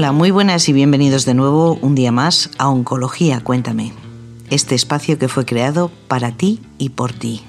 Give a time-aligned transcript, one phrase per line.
[0.00, 3.92] Hola, muy buenas y bienvenidos de nuevo un día más a Oncología Cuéntame,
[4.48, 7.42] este espacio que fue creado para ti y por ti.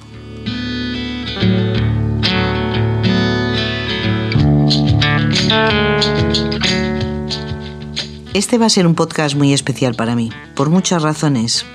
[8.34, 11.66] Este va a ser un podcast muy especial para mí, por muchas razones.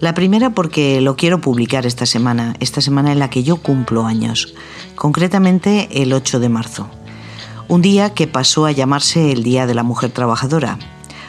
[0.00, 4.04] La primera porque lo quiero publicar esta semana, esta semana en la que yo cumplo
[4.04, 4.52] años,
[4.96, 6.90] concretamente el 8 de marzo.
[7.70, 10.76] Un día que pasó a llamarse el Día de la Mujer Trabajadora,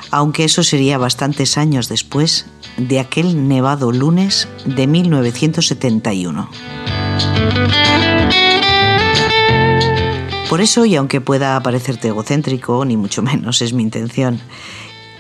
[0.10, 6.50] aunque eso sería bastantes años después de aquel nevado lunes de 1971.
[10.50, 14.42] Por eso, y aunque pueda parecerte egocéntrico, ni mucho menos es mi intención,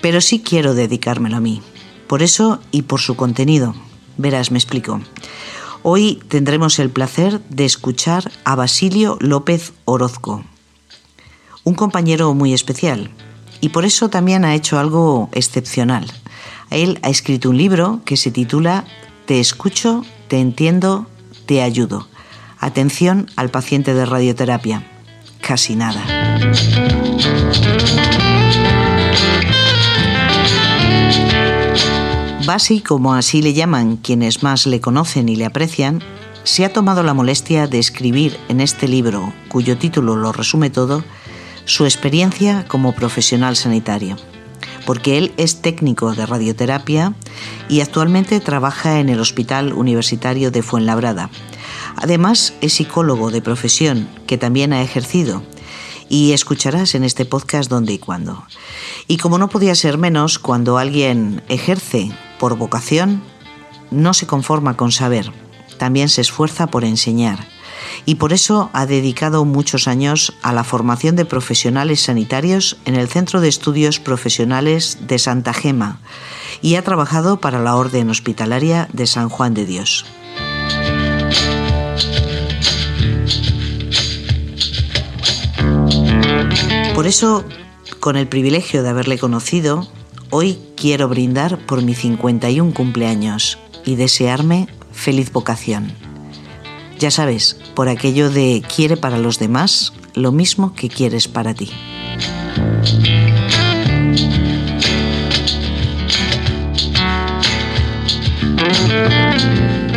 [0.02, 1.62] pero sí quiero dedicármelo a mí.
[2.08, 3.76] Por eso y por su contenido.
[4.18, 5.00] Verás, me explico.
[5.84, 10.44] Hoy tendremos el placer de escuchar a Basilio López Orozco,
[11.64, 13.12] un compañero muy especial
[13.60, 16.12] y por eso también ha hecho algo excepcional.
[16.70, 18.86] Él ha escrito un libro que se titula
[19.26, 21.08] Te escucho, te entiendo,
[21.46, 22.08] te ayudo.
[22.60, 24.88] Atención al paciente de radioterapia.
[25.42, 26.02] Casi nada.
[32.46, 36.02] Basi, como así le llaman quienes más le conocen y le aprecian,
[36.44, 41.04] se ha tomado la molestia de escribir en este libro, cuyo título lo resume todo,
[41.72, 44.18] su experiencia como profesional sanitario,
[44.86, 47.14] porque él es técnico de radioterapia
[47.70, 51.30] y actualmente trabaja en el Hospital Universitario de Fuenlabrada.
[51.96, 55.44] Además, es psicólogo de profesión, que también ha ejercido,
[56.10, 58.44] y escucharás en este podcast dónde y cuándo.
[59.08, 63.24] Y como no podía ser menos, cuando alguien ejerce por vocación,
[63.92, 65.32] no se conforma con saber,
[65.78, 67.51] también se esfuerza por enseñar
[68.06, 73.08] y por eso ha dedicado muchos años a la formación de profesionales sanitarios en el
[73.08, 76.00] Centro de Estudios Profesionales de Santa Gema
[76.62, 80.06] y ha trabajado para la Orden Hospitalaria de San Juan de Dios.
[86.94, 87.44] Por eso,
[88.00, 89.88] con el privilegio de haberle conocido,
[90.30, 96.01] hoy quiero brindar por mi 51 cumpleaños y desearme feliz vocación.
[97.02, 101.72] Ya sabes, por aquello de quiere para los demás lo mismo que quieres para ti.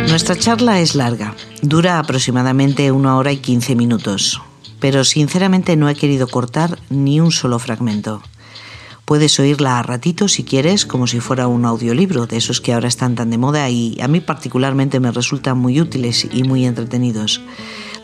[0.09, 4.41] Nuestra charla es larga, dura aproximadamente una hora y quince minutos,
[4.79, 8.23] pero sinceramente no he querido cortar ni un solo fragmento.
[9.05, 12.87] Puedes oírla a ratito si quieres, como si fuera un audiolibro, de esos que ahora
[12.87, 17.39] están tan de moda y a mí particularmente me resultan muy útiles y muy entretenidos.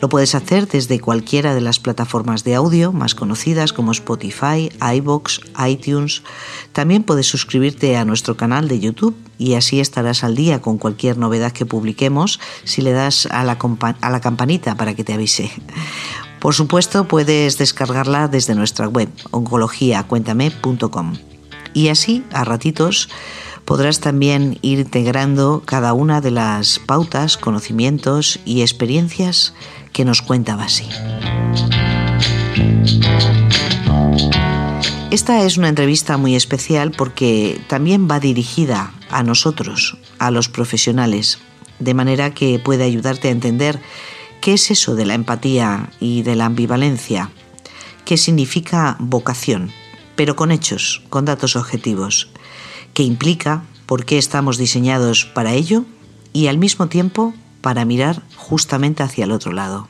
[0.00, 5.40] Lo puedes hacer desde cualquiera de las plataformas de audio más conocidas como Spotify, iBox,
[5.66, 6.22] iTunes.
[6.72, 11.18] También puedes suscribirte a nuestro canal de YouTube y así estarás al día con cualquier
[11.18, 13.58] novedad que publiquemos si le das a la,
[14.00, 15.50] a la campanita para que te avise.
[16.42, 21.14] Por supuesto, puedes descargarla desde nuestra web oncologiacuéntame.com.
[21.72, 23.08] Y así, a ratitos,
[23.64, 29.54] podrás también ir integrando cada una de las pautas, conocimientos y experiencias
[29.92, 30.88] que nos cuenta Basi.
[35.12, 41.38] Esta es una entrevista muy especial porque también va dirigida a nosotros, a los profesionales,
[41.78, 43.78] de manera que puede ayudarte a entender
[44.42, 47.30] ¿Qué es eso de la empatía y de la ambivalencia?
[48.04, 49.70] ¿Qué significa vocación?
[50.16, 52.28] Pero con hechos, con datos objetivos.
[52.92, 53.62] ¿Qué implica?
[53.86, 55.84] ¿Por qué estamos diseñados para ello?
[56.32, 59.86] Y al mismo tiempo para mirar justamente hacia el otro lado.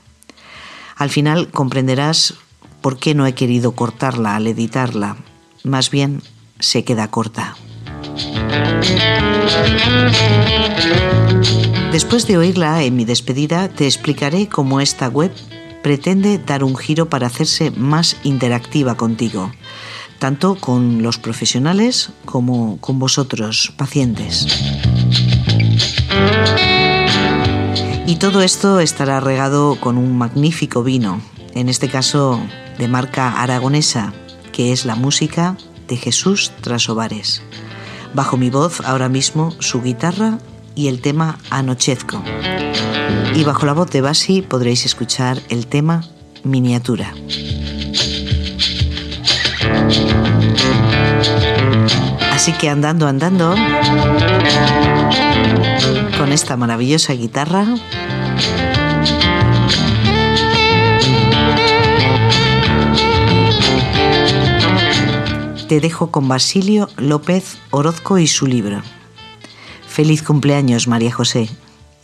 [0.97, 2.35] Al final comprenderás
[2.83, 5.17] por qué no he querido cortarla al editarla.
[5.65, 6.23] Más bien
[6.61, 7.57] se queda corta.
[11.93, 15.31] Después de oírla en mi despedida, te explicaré cómo esta web
[15.83, 19.53] pretende dar un giro para hacerse más interactiva contigo,
[20.19, 24.47] tanto con los profesionales como con vosotros, pacientes.
[28.07, 31.21] Y todo esto estará regado con un magnífico vino,
[31.55, 32.41] en este caso
[32.79, 34.13] de marca aragonesa,
[34.53, 35.57] que es la música
[35.89, 37.43] de Jesús Trasovares.
[38.15, 40.39] Bajo mi voz ahora mismo su guitarra
[40.75, 42.23] y el tema Anochezco.
[43.35, 46.05] Y bajo la voz de Basi podréis escuchar el tema
[46.45, 47.15] Miniatura.
[52.33, 53.55] Así que andando, andando,
[56.19, 57.67] con esta maravillosa guitarra,
[65.73, 68.83] te dejo con Basilio López Orozco y su libro.
[69.89, 71.49] Feliz cumpleaños, María José,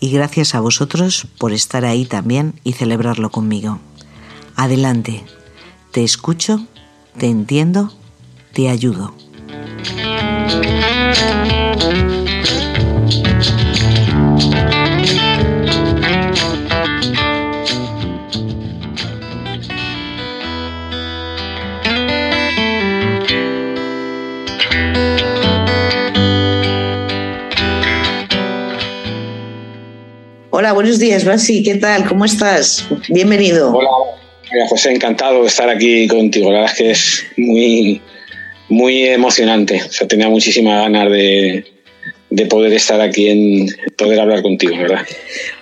[0.00, 3.78] y gracias a vosotros por estar ahí también y celebrarlo conmigo.
[4.56, 5.22] Adelante,
[5.92, 6.64] te escucho,
[7.18, 7.92] te entiendo,
[8.54, 9.12] te ayudo.
[30.68, 31.62] Hola, buenos días, Basi.
[31.62, 32.06] ¿Qué tal?
[32.06, 32.86] ¿Cómo estás?
[33.08, 33.72] Bienvenido.
[33.74, 33.88] Hola,
[34.68, 36.52] José, encantado de estar aquí contigo.
[36.52, 38.02] La verdad es que es muy,
[38.68, 39.80] muy emocionante.
[39.82, 41.64] O sea, tenía muchísimas ganas de,
[42.28, 43.66] de poder estar aquí en
[43.96, 45.06] poder hablar contigo, ¿verdad?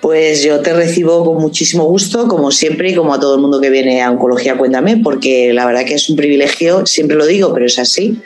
[0.00, 3.61] Pues yo te recibo con muchísimo gusto, como siempre, y como a todo el mundo
[3.61, 7.55] que viene a Oncología Cuéntame, porque la verdad que es un privilegio, siempre lo digo,
[7.55, 8.19] pero es así.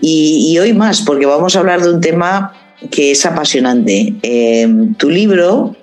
[0.00, 4.14] Y, y hoy más, porque vamos a hablar de un tema que es apasionante.
[4.22, 5.76] Eh, tu libro,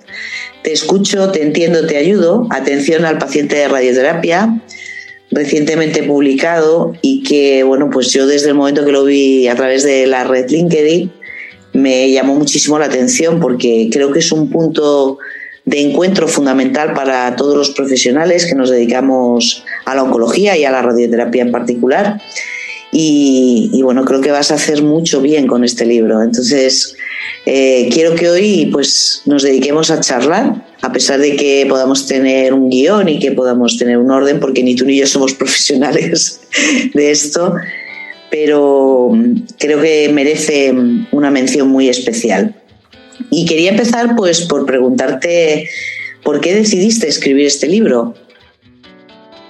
[0.62, 2.46] te escucho, te entiendo, te ayudo.
[2.50, 4.60] Atención al paciente de radioterapia,
[5.30, 9.82] recientemente publicado y que, bueno, pues yo desde el momento que lo vi a través
[9.82, 11.12] de la red LinkedIn,
[11.72, 15.18] me llamó muchísimo la atención porque creo que es un punto
[15.64, 20.70] de encuentro fundamental para todos los profesionales que nos dedicamos a la oncología y a
[20.70, 22.20] la radioterapia en particular.
[22.94, 26.22] Y, bueno, creo que vas a hacer mucho bien con este libro.
[26.22, 26.94] Entonces,
[27.46, 32.52] eh, quiero que hoy pues, nos dediquemos a charlar, a pesar de que podamos tener
[32.52, 36.40] un guion y que podamos tener un orden, porque ni tú ni yo somos profesionales
[36.92, 37.54] de esto,
[38.30, 40.74] pero mm, creo que merece
[41.12, 42.54] una mención muy especial.
[43.30, 45.66] Y quería empezar pues, por preguntarte
[46.22, 48.14] por qué decidiste escribir este libro.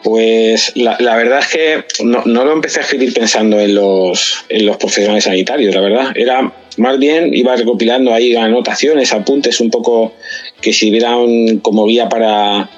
[0.03, 4.77] Pues la, verdad es que no, lo empecé a escribir pensando en los, en los
[4.77, 6.13] profesionales sanitarios, la verdad.
[6.17, 10.15] Era más bien iba recopilando ahí anotaciones, apuntes un poco
[10.61, 12.69] que sirvieran como guía para,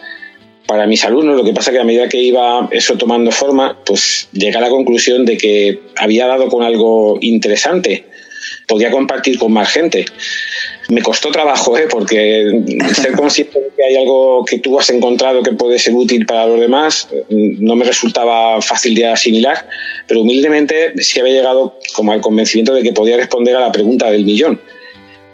[0.67, 1.37] para mis alumnos.
[1.37, 4.69] Lo que pasa que a medida que iba eso tomando forma, pues llegué a la
[4.69, 8.05] conclusión de que había dado con algo interesante
[8.67, 10.05] podía compartir con más gente.
[10.89, 11.87] Me costó trabajo, ¿eh?
[11.89, 12.63] porque
[12.95, 16.47] ser consciente de que hay algo que tú has encontrado que puede ser útil para
[16.47, 19.67] los demás no me resultaba fácil de asimilar,
[20.07, 24.11] pero humildemente sí había llegado como al convencimiento de que podía responder a la pregunta
[24.11, 24.61] del millón,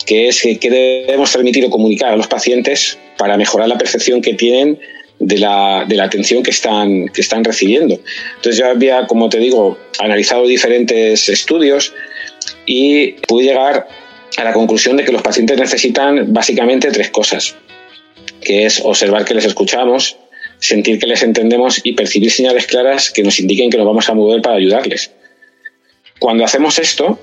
[0.06, 4.35] que es qué debemos transmitir o comunicar a los pacientes para mejorar la percepción que
[4.35, 4.79] tienen
[5.19, 8.00] de la, de la, atención que están, que están recibiendo.
[8.37, 11.93] Entonces yo había, como te digo, analizado diferentes estudios
[12.64, 13.87] y pude llegar
[14.37, 17.56] a la conclusión de que los pacientes necesitan básicamente tres cosas,
[18.41, 20.17] que es observar que les escuchamos,
[20.59, 24.15] sentir que les entendemos y percibir señales claras que nos indiquen que nos vamos a
[24.15, 25.11] mover para ayudarles.
[26.19, 27.19] Cuando hacemos esto,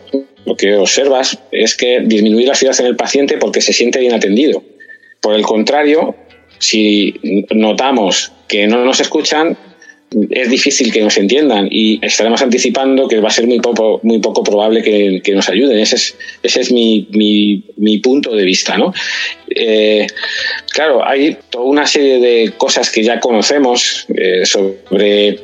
[0.46, 4.14] lo que observas es que disminuye la ansiedad en el paciente porque se siente bien
[4.14, 4.64] atendido.
[5.22, 6.16] Por el contrario,
[6.60, 9.58] si notamos que no nos escuchan,
[10.12, 14.20] es difícil que nos entiendan y estaremos anticipando que va a ser muy poco, muy
[14.20, 15.78] poco probable que, nos ayuden.
[15.80, 18.78] Ese es, ese es mi, mi, punto de vista.
[18.78, 18.94] ¿no?
[19.54, 20.08] Eh,
[20.72, 25.40] claro, hay toda una serie de cosas que ya conocemos eh, sobre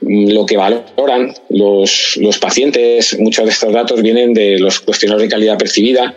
[0.00, 3.18] lo que valoran los, los, pacientes.
[3.18, 6.14] Muchos de estos datos vienen de los cuestionarios de calidad percibida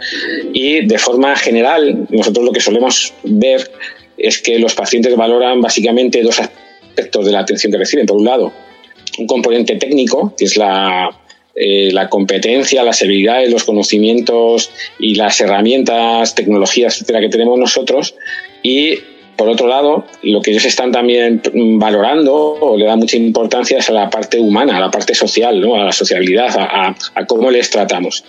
[0.53, 3.71] y de forma general nosotros lo que solemos ver
[4.17, 6.66] es que los pacientes valoran básicamente dos aspectos
[6.97, 8.05] de la atención que reciben.
[8.05, 8.53] Por un lado,
[9.17, 11.09] un componente técnico, que es la,
[11.55, 18.15] eh, la competencia, las habilidades, los conocimientos y las herramientas, tecnologías, etcétera, que tenemos nosotros.
[18.63, 18.99] Y
[19.37, 21.41] por otro lado, lo que ellos están también
[21.79, 25.61] valorando o le da mucha importancia es a la parte humana, a la parte social,
[25.61, 25.75] ¿no?
[25.75, 28.23] a la sociabilidad, a, a, cómo les tratamos.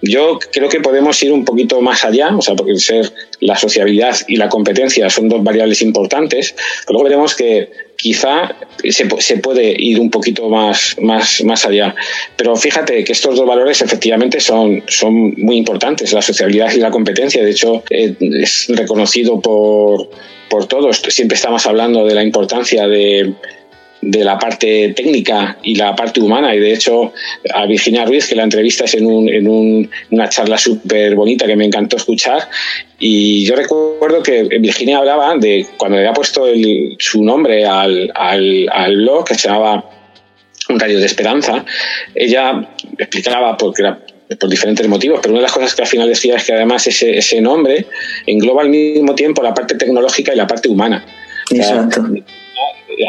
[0.00, 4.16] Yo creo que podemos ir un poquito más allá, o sea, porque ser la sociabilidad
[4.28, 6.54] y la competencia son dos variables importantes,
[6.86, 7.68] pero luego veremos que
[8.04, 8.54] quizá
[8.86, 11.94] se, se, puede ir un poquito más, más, más allá.
[12.36, 16.90] Pero fíjate que estos dos valores efectivamente son, son muy importantes, la sociabilidad y la
[16.90, 17.42] competencia.
[17.42, 20.10] De hecho, eh, es reconocido por,
[20.50, 21.00] por todos.
[21.08, 23.32] Siempre estamos hablando de la importancia de,
[24.04, 26.54] de la parte técnica y la parte humana.
[26.54, 27.12] Y de hecho,
[27.54, 29.48] a Virginia Ruiz, que la entrevistas en, un, en
[30.10, 32.48] una charla súper bonita que me encantó escuchar.
[32.98, 36.46] Y yo recuerdo que Virginia hablaba de cuando le había puesto
[36.98, 39.90] su nombre al, al, al blog, que se llamaba
[40.68, 41.64] Un rayo de esperanza,
[42.14, 42.68] ella
[42.98, 43.98] explicaba, porque era
[44.40, 46.86] por diferentes motivos, pero una de las cosas que al final decía es que además
[46.86, 47.86] ese, ese nombre
[48.26, 51.04] engloba al mismo tiempo la parte tecnológica y la parte humana.
[51.50, 52.02] Exacto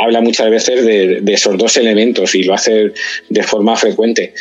[0.02, 2.92] habla muchas veces de, esos dos elementos y lo hace
[3.30, 4.34] de forma frecuente.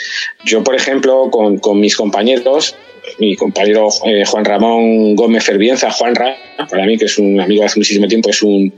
[0.44, 2.76] Yo, por ejemplo, con, mis compañeros,
[3.18, 6.36] mi compañero eh, Juan Ramón Gómez Fervienza, Juanra,
[6.70, 8.72] para mí que es un amigo hace muchísimo tiempo, es un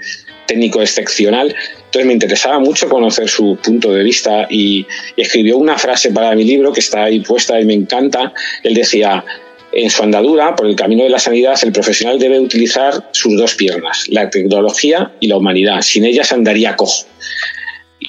[0.46, 1.54] técnico excepcional.
[1.87, 6.44] Entonces me interesaba mucho conocer su punto de vista y, escribió una frase para mi
[6.44, 8.32] libro que está ahí puesta y me encanta.
[8.62, 9.25] Él decía,
[9.76, 13.54] en su andadura por el camino de la sanidad, el profesional debe utilizar sus dos
[13.54, 15.83] piernas, la tecnología y la humanidad.
[15.83, 17.06] Sin ellas andaría cojo.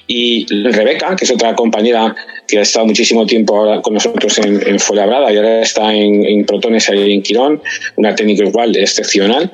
[0.08, 2.16] Y Rebeca, que es otra compañera
[2.48, 6.46] que ha estado muchísimo tiempo con nosotros en, en Fuenlabrada y ahora está en, en
[6.46, 7.62] Protones ahí en Quirón,
[7.98, 9.52] una técnica igual excepcional,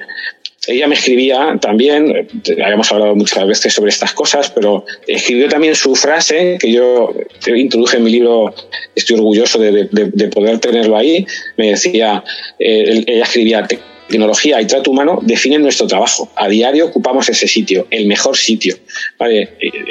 [0.67, 2.27] ella me escribía también,
[2.63, 7.13] habíamos hablado muchas veces sobre estas cosas, pero escribió también su frase, que yo
[7.47, 8.53] introduje en mi libro,
[8.95, 11.25] estoy orgulloso de, poder tenerlo ahí,
[11.57, 12.23] me decía,
[12.59, 13.67] eh, ella escribía,
[14.07, 16.29] tecnología y trato humano definen nuestro trabajo.
[16.35, 18.77] A diario ocupamos ese sitio, el mejor sitio.
[19.17, 19.49] ¿vale?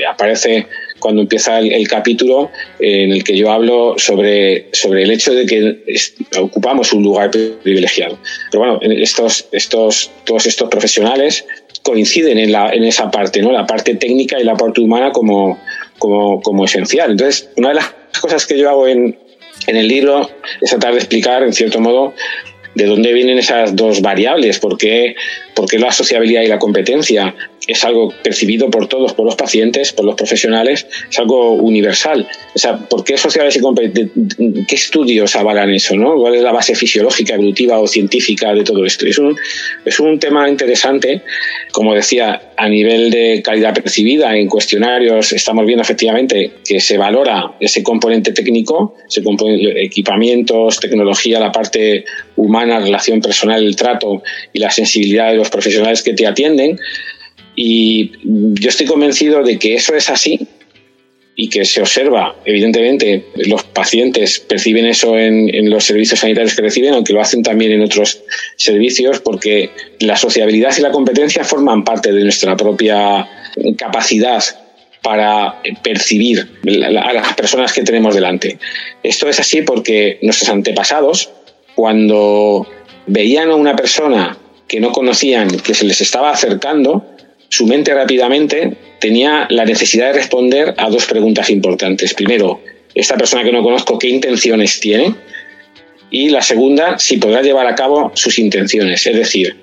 [0.09, 0.67] aparece
[1.03, 5.45] cuando empieza el, capítulo eh, en el que yo hablo sobre, sobre el hecho de
[5.45, 5.85] que
[6.39, 8.19] ocupamos un lugar privilegiado.
[8.51, 11.45] Pero bueno, estos, estos, todos estos profesionales
[11.83, 13.51] coinciden en, la, en esa parte, ¿no?
[13.51, 15.59] la parte técnica y la parte humana como,
[15.99, 17.11] como, como esencial.
[17.11, 19.19] Entonces, una de las cosas que yo hago en,
[19.67, 20.31] en el libro
[20.61, 22.15] es tratar de explicar, en cierto modo,
[22.75, 25.17] de dónde vienen esas dos variables, por qué,
[25.55, 27.35] por qué la sociabilidad y la competencia
[27.67, 32.27] es algo percibido por todos, por los pacientes, por los profesionales, es algo universal.
[32.55, 35.95] O sea, ¿por qué sociales y qué estudios avalan eso?
[35.97, 36.17] ¿no?
[36.17, 39.07] ¿Cuál es la base fisiológica, evolutiva o científica de todo esto?
[39.07, 39.37] Es un,
[39.85, 41.23] es un tema interesante,
[41.71, 47.53] como decía, a nivel de calidad percibida, en cuestionarios estamos viendo efectivamente que se valora
[47.61, 52.05] ese componente técnico, ese componente, equipamientos, tecnología, la parte
[52.37, 56.79] humana, relación personal, el trato y la sensibilidad de los profesionales que te atienden
[57.55, 60.47] y yo estoy convencido de que eso es así
[61.35, 66.93] y que se observa, evidentemente, los pacientes perciben eso en, los servicios sanitarios que reciben,
[66.93, 68.21] aunque lo hacen también en otros
[68.57, 73.29] servicios, porque la sociabilidad y la competencia forman parte de nuestra propia
[73.79, 74.43] capacidad
[75.03, 76.49] para percibir
[76.85, 78.59] a las personas que tenemos delante.
[79.03, 81.31] Esto es así porque nuestros antepasados,
[81.75, 82.69] cuando
[83.07, 84.37] veían a una persona
[84.69, 87.05] que no conocían, que se les estaba acercando,
[87.53, 92.15] su mente rápidamente tenía la necesidad de responder a dos preguntas importantes.
[92.15, 92.63] Primero,
[92.95, 95.15] esta persona que no conozco, ¿qué intenciones tiene?
[96.11, 99.07] Y la segunda, si podrá llevar a cabo sus intenciones.
[99.07, 99.55] Es decir,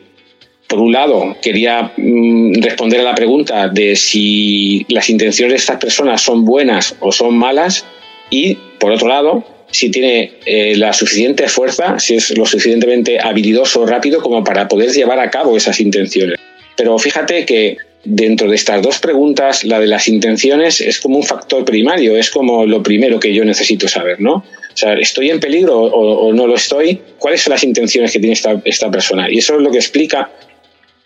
[0.68, 5.78] por un lado, quería mm, responder a la pregunta de si las intenciones de estas
[5.78, 7.88] personas son buenas o son malas
[8.30, 13.82] y, por otro lado, si tiene eh, la suficiente fuerza, si es lo suficientemente habilidoso
[13.82, 16.39] o rápido como para poder llevar a cabo esas intenciones.
[16.80, 21.26] Pero fíjate que dentro de estas dos preguntas, la de las intenciones es como un
[21.26, 24.36] factor primario, es como lo primero que yo necesito saber, ¿no?
[24.36, 27.02] O sea, ¿estoy en peligro o, no lo estoy?
[27.18, 29.30] ¿Cuáles son las intenciones que tiene esta, esta, persona?
[29.30, 30.32] Y eso es lo que explica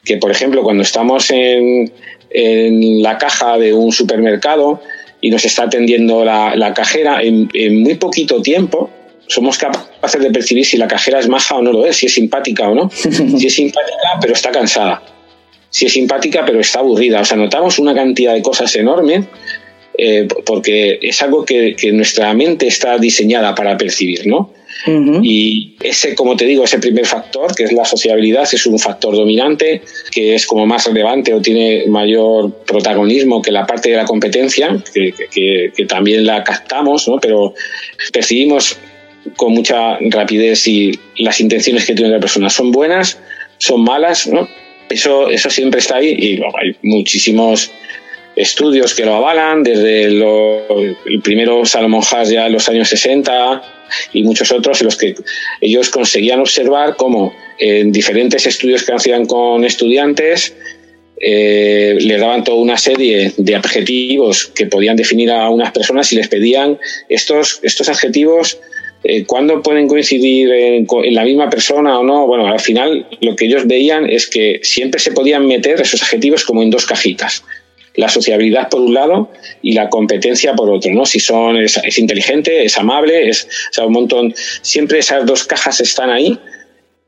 [0.06, 1.92] que, por ejemplo, cuando estamos en,
[2.30, 4.80] en la caja de un supermercado
[5.22, 8.92] y nos está atendiendo la, la cajera, en, en muy poquito tiempo
[9.26, 12.14] somos capaces de percibir si la cajera es maja o no lo es, si es
[12.14, 12.92] simpática o no.
[12.94, 15.02] si es simpática, pero está cansada
[15.74, 17.20] sí es simpática, pero está aburrida.
[17.20, 19.26] O sea, notamos una cantidad de cosas enormes
[19.98, 24.52] eh, porque es algo que, nuestra mente está diseñada para percibir, ¿no?
[25.22, 29.16] Y ese, como te digo, ese primer factor, que es la sociabilidad, es un factor
[29.16, 34.06] dominante, que es como más relevante o tiene mayor protagonismo que la parte de la
[34.06, 35.14] competencia, que,
[35.74, 37.20] que también la captamos, ¿no?
[37.20, 37.54] Pero
[38.12, 38.78] percibimos
[39.38, 43.18] con mucha rapidez si las intenciones que tiene la persona son buenas,
[43.58, 44.48] son malas, ¿no?
[44.94, 47.72] Eso, eso siempre está ahí y hay muchísimos
[48.36, 53.62] estudios que lo avalan, desde el primero Salomon Haas ya en los años 60
[54.14, 55.16] y muchos otros en los que
[55.62, 60.56] ellos conseguían observar cómo en diferentes estudios que hacían con estudiantes
[61.20, 66.18] eh, les daban toda una serie de adjetivos que podían definir a unas personas y
[66.18, 68.58] les pedían estos, estos adjetivos
[69.04, 72.26] eh, ¿Cuándo pueden coincidir en, la misma persona o no?
[72.26, 76.46] Bueno, al final lo que ellos veían es que siempre se podían meter esos adjetivos
[76.46, 77.44] como en dos cajitas.
[77.96, 79.30] La sociabilidad por un lado
[79.62, 81.06] y la competencia por otro, ¿no?
[81.06, 84.34] Si son, es, inteligente, es amable, es, o sea, un montón.
[84.62, 86.40] Siempre esas dos cajas están ahí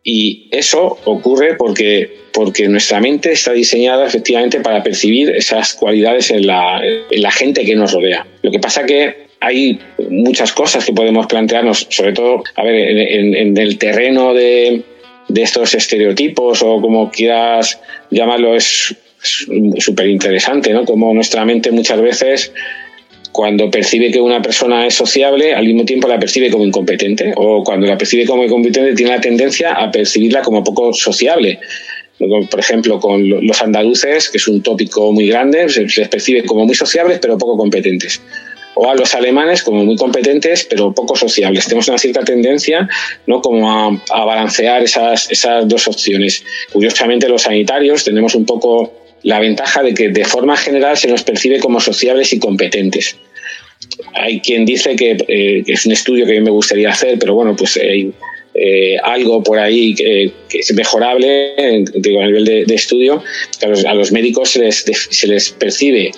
[0.03, 6.45] y eso ocurre porque, porque nuestra mente está diseñada efectivamente para percibir esas cualidades en
[6.45, 8.27] la, en la gente que nos rodea.
[8.43, 13.57] Lo que pasa que hay muchas cosas que podemos plantearnos, sobre todo, a ver, en,
[13.57, 14.83] el terreno de,
[15.35, 17.79] estos estereotipos o como quieras
[18.11, 18.95] llamarlo, es
[19.79, 20.85] súper interesante, ¿no?
[20.85, 22.51] Como nuestra mente muchas veces
[23.35, 27.65] cuando percibe que una persona es sociable, al mismo tiempo la percibe como incompetente, o
[27.65, 31.59] cuando la percibe como incompetente tiene la tendencia a percibirla como poco sociable.
[32.17, 36.65] Por ejemplo, con los andaluces, que es un tópico muy grande, se les percibe como
[36.65, 38.21] muy sociables pero poco competentes.
[38.75, 41.65] O a los alemanes como muy competentes pero poco sociables.
[41.65, 42.87] Tenemos una cierta tendencia
[43.25, 43.41] ¿no?
[43.41, 46.43] como a, balancear esas, esas dos opciones.
[46.71, 51.23] Curiosamente, los sanitarios tenemos un poco la ventaja de que de forma general se nos
[51.23, 53.17] percibe como sociables y competentes.
[54.13, 57.75] Hay quien dice que, eh, es un estudio que me gustaría hacer, pero bueno, pues
[57.77, 58.13] hay
[58.53, 63.23] eh, algo por ahí que, es mejorable a nivel de, estudio.
[63.63, 66.11] A los, a los médicos se les, se les percibe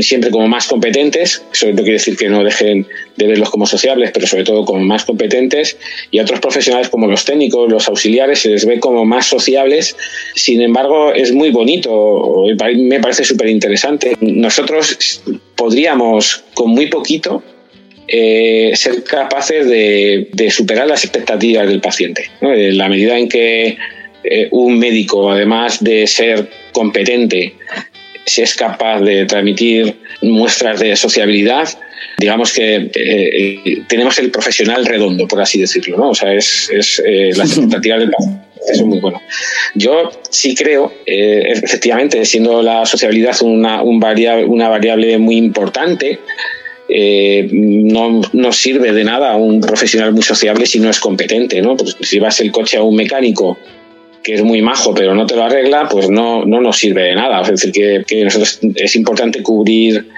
[0.00, 2.86] siempre como más competentes, eso no quiere decir que no dejen
[3.16, 5.76] de verlos como sociables, pero sobre todo como más competentes,
[6.10, 9.96] y a otros profesionales como los técnicos, los auxiliares, se les ve como más sociables.
[10.34, 12.44] Sin embargo, es muy bonito,
[12.76, 14.16] me parece súper interesante.
[14.20, 15.22] Nosotros
[15.56, 17.42] podríamos, con muy poquito,
[18.06, 22.30] eh, ser capaces de, superar las expectativas del paciente.
[22.40, 23.76] En la medida en que
[24.24, 27.54] eh, un médico, además de ser competente,
[28.24, 31.68] si es capaz de transmitir muestras de sociabilidad,
[32.18, 36.10] digamos que eh, eh, tenemos el profesional redondo, por así decirlo, ¿no?
[36.10, 38.10] O sea, es, es eh, las expectativas del
[38.66, 39.20] eso es muy bueno.
[39.74, 46.18] Yo sí creo, efectivamente, siendo la sociabilidad una, un variable, una variable muy importante,
[46.88, 51.76] no, no, sirve de nada un profesional muy sociable si no es competente, ¿no?
[51.76, 53.58] Pues si vas el coche a un mecánico
[54.24, 57.14] que es muy majo pero no te lo arregla, pues no, no nos sirve de
[57.14, 57.42] nada.
[57.42, 60.08] Es decir, que, que nosotros es importante cubrir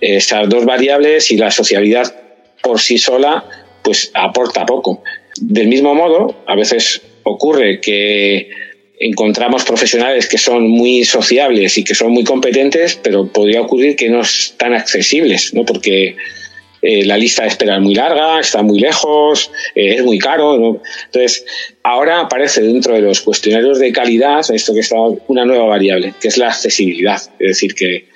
[0.00, 2.12] esas dos variables y la sociabilidad
[2.60, 3.44] por sí sola
[3.82, 5.02] pues aporta poco.
[5.40, 8.50] Del mismo modo, a veces ocurre que
[8.98, 14.08] encontramos profesionales que son muy sociables y que son muy competentes, pero podría ocurrir que
[14.08, 15.64] no están accesibles, ¿no?
[15.64, 16.16] porque
[16.82, 20.80] eh, la lista de espera es muy larga, está muy lejos, eh, es muy caro.
[21.06, 21.44] Entonces,
[21.84, 24.96] ahora aparece dentro de los cuestionarios de calidad esto que está
[25.28, 27.22] una nueva variable, que es la accesibilidad.
[27.38, 28.06] Es decir, que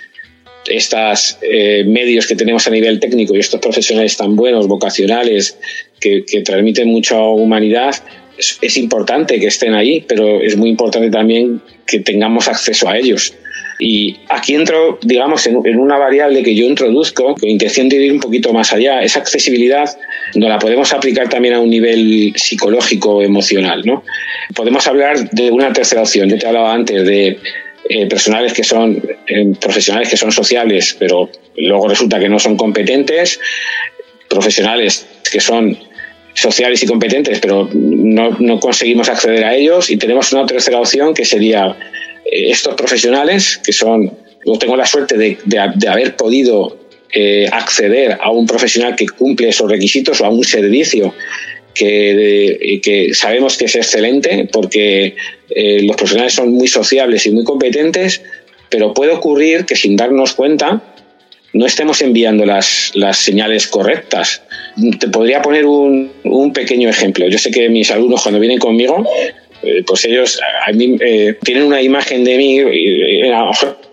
[0.68, 5.56] estos eh, medios que tenemos a nivel técnico y estos profesionales tan buenos, vocacionales,
[6.00, 7.94] que, transmiten mucha humanidad,
[8.36, 13.34] es, importante que estén ahí, pero es muy importante también que tengamos acceso a ellos.
[13.78, 18.20] Y aquí entro, digamos, en, una variable que yo introduzco con intención de ir un
[18.20, 19.02] poquito más allá.
[19.02, 19.88] Esa accesibilidad
[20.34, 23.82] no la podemos aplicar también a un nivel psicológico, emocional.
[23.84, 24.02] ¿no?
[24.54, 26.28] Podemos hablar de una tercera opción.
[26.30, 27.38] Yo te hablaba antes de
[27.88, 32.56] eh, personales que son eh, profesionales que son sociables, pero luego resulta que no son
[32.56, 33.38] competentes,
[34.28, 35.78] profesionales que son
[36.36, 41.14] sociales y competentes, pero no, no conseguimos acceder a ellos, y tenemos una tercera opción
[41.14, 41.76] que sería
[42.24, 44.12] eh, estos profesionales, que son,
[44.44, 46.78] yo tengo la suerte de, de, haber podido
[47.12, 51.14] eh, acceder a un profesional que cumple esos requisitos o a un servicio
[51.74, 55.14] que, que sabemos que es excelente porque
[55.50, 58.22] eh, los profesionales son muy sociables y muy competentes,
[58.70, 60.82] pero puede ocurrir que sin darnos cuenta
[61.56, 64.42] no estemos enviando las, las señales correctas.
[64.98, 67.28] Te podría poner un, un pequeño ejemplo.
[67.28, 69.06] Yo sé que mis alumnos cuando vienen conmigo
[69.62, 73.26] eh, pues ellos a mí, eh, tienen una imagen de mí eh,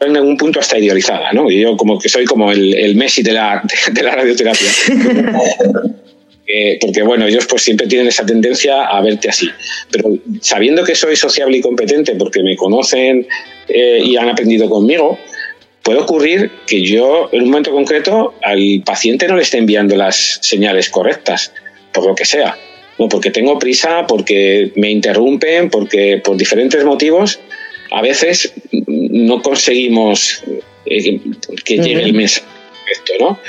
[0.02, 1.50] en algún punto hasta idealizada, ¿no?
[1.50, 4.68] Y yo como que soy como el, Messi de la, de la radioterapia.
[6.82, 9.50] porque bueno, ellos pues siempre tienen esa tendencia a verte así.
[9.90, 13.26] Pero sabiendo que soy sociable y competente porque me conocen
[13.68, 15.18] y han aprendido conmigo,
[15.84, 20.40] puede ocurrir que yo en un momento concreto al paciente no le esté enviando las
[20.42, 21.54] señales correctas,
[21.92, 22.58] por lo que sea
[22.98, 27.40] o porque tengo prisa, porque me interrumpen, porque por diferentes motivos,
[27.92, 30.44] a veces no conseguimos
[30.86, 31.20] eh,
[31.64, 32.44] que llegue el mes.
[32.92, 33.40] Esto, ¿no?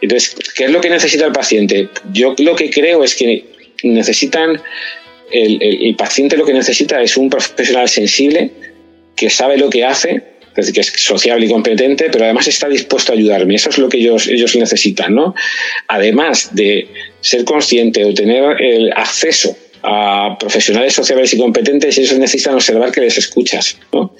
[0.00, 1.88] Entonces, ¿qué es lo que necesita el paciente?
[2.12, 3.44] Yo lo que creo es que
[3.82, 4.62] necesitan,
[5.32, 8.52] el, el paciente lo que necesita es un profesional sensible
[9.16, 10.22] que sabe lo que hace,
[10.56, 13.56] es decir, que es sociable y competente, pero además está dispuesto a ayudarme.
[13.56, 15.34] Eso es lo que ellos, ellos necesitan, ¿no?
[15.88, 16.88] Además de
[17.20, 23.00] ser consciente o tener el acceso a profesionales sociales y competentes, ellos necesitan observar que
[23.00, 24.14] les escuchas, ¿no?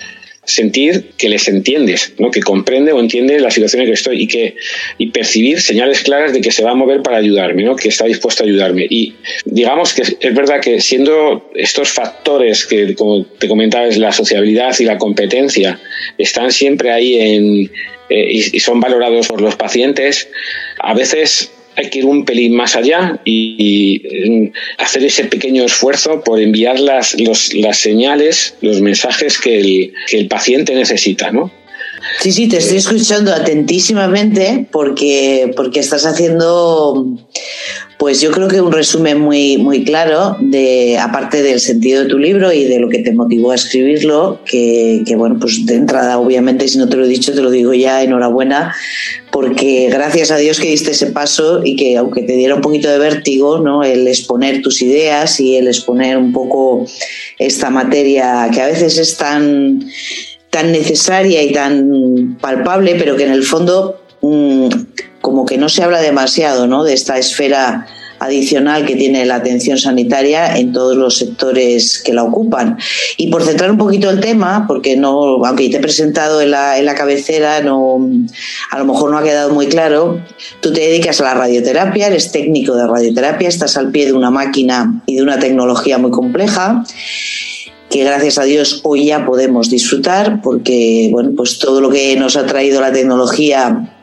[0.45, 2.31] Sentir que les entiendes, ¿no?
[2.31, 4.57] que comprende o entiende la situación en que estoy y que
[4.99, 7.77] y percibir señales claras de que se va a mover para ayudarme, ¿no?
[7.77, 8.87] que está dispuesto a ayudarme.
[8.89, 14.13] Y digamos que es verdad que siendo estos factores que, como te comentaba, es la
[14.13, 15.81] sociabilidad y la competencia,
[16.19, 17.71] están siempre ahí en,
[18.11, 20.29] eh, y, son valorados por los pacientes,
[20.79, 26.23] a veces hay que ir un pelín más allá y, mm, hacer ese pequeño esfuerzo
[26.23, 27.17] por enviar las,
[27.55, 31.51] las señales, los mensajes que el, que el paciente necesita, ¿no?
[32.21, 37.07] Sí, sí, te estoy escuchando atentísimamente porque, porque estás haciendo,
[38.05, 42.19] pues yo creo que un resumen muy, muy claro de, aparte del sentido de tu
[42.19, 46.19] libro y de lo que te motivó a escribirlo, que, que bueno, pues de entrada,
[46.19, 48.75] obviamente, si no te lo he dicho, te lo digo ya, enhorabuena,
[49.33, 52.91] porque gracias a Dios que diste ese paso y que aunque te diera un poquito
[52.91, 53.83] de vértigo, ¿no?
[53.83, 56.85] El exponer tus ideas y el exponer un poco
[57.39, 59.83] esta materia que a veces es tan
[60.51, 64.69] tan necesaria y tan palpable, pero que en el fondo mm,
[65.23, 66.85] como que no se habla demasiado ¿no?
[66.85, 67.87] de esta esfera
[68.25, 72.79] adicional que tiene la atención sanitaria en todos los sectores que la ocupan.
[73.17, 76.79] Y por centrar un poquito el tema, porque no, aunque te he presentado en la,
[76.79, 77.99] en la cabecera, no,
[78.71, 80.21] a lo mejor no ha quedado muy claro,
[80.61, 84.31] tú te dedicas a la radioterapia, eres técnico de radioterapia, estás al pie de una
[84.31, 86.85] máquina y de una tecnología muy compleja
[87.91, 92.37] que gracias a Dios hoy ya podemos disfrutar porque bueno, pues todo lo que nos
[92.37, 93.94] ha traído la tecnología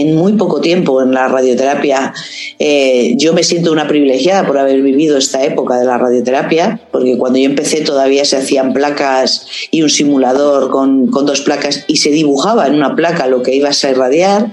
[0.00, 2.12] en muy poco tiempo en la radioterapia,
[2.58, 7.16] eh, yo me siento una privilegiada por haber vivido esta época de la radioterapia, porque
[7.18, 11.96] cuando yo empecé todavía se hacían placas y un simulador con, con dos placas y
[11.96, 14.52] se dibujaba en una placa lo que ibas a irradiar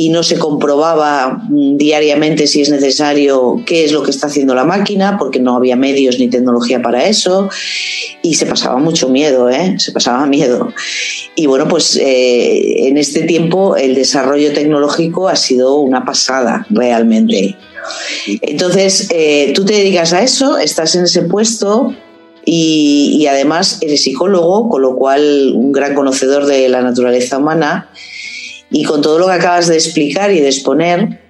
[0.00, 4.54] y no se comprobaba mm, diariamente si es necesario qué es lo que está haciendo
[4.54, 7.50] la máquina, porque no había medios ni tecnología para eso,
[8.22, 9.74] y se pasaba mucho miedo, ¿eh?
[9.78, 10.72] se pasaba miedo.
[11.34, 17.58] Y bueno, pues eh, en este tiempo el desarrollo tecnológico ha sido una pasada realmente.
[18.40, 21.94] Entonces, eh, tú te dedicas a eso, estás en ese puesto,
[22.42, 27.90] y, y, además eres psicólogo, con lo cual un gran conocedor de la naturaleza humana
[28.70, 31.20] y con todo lo que acabas de explicar y de exponer,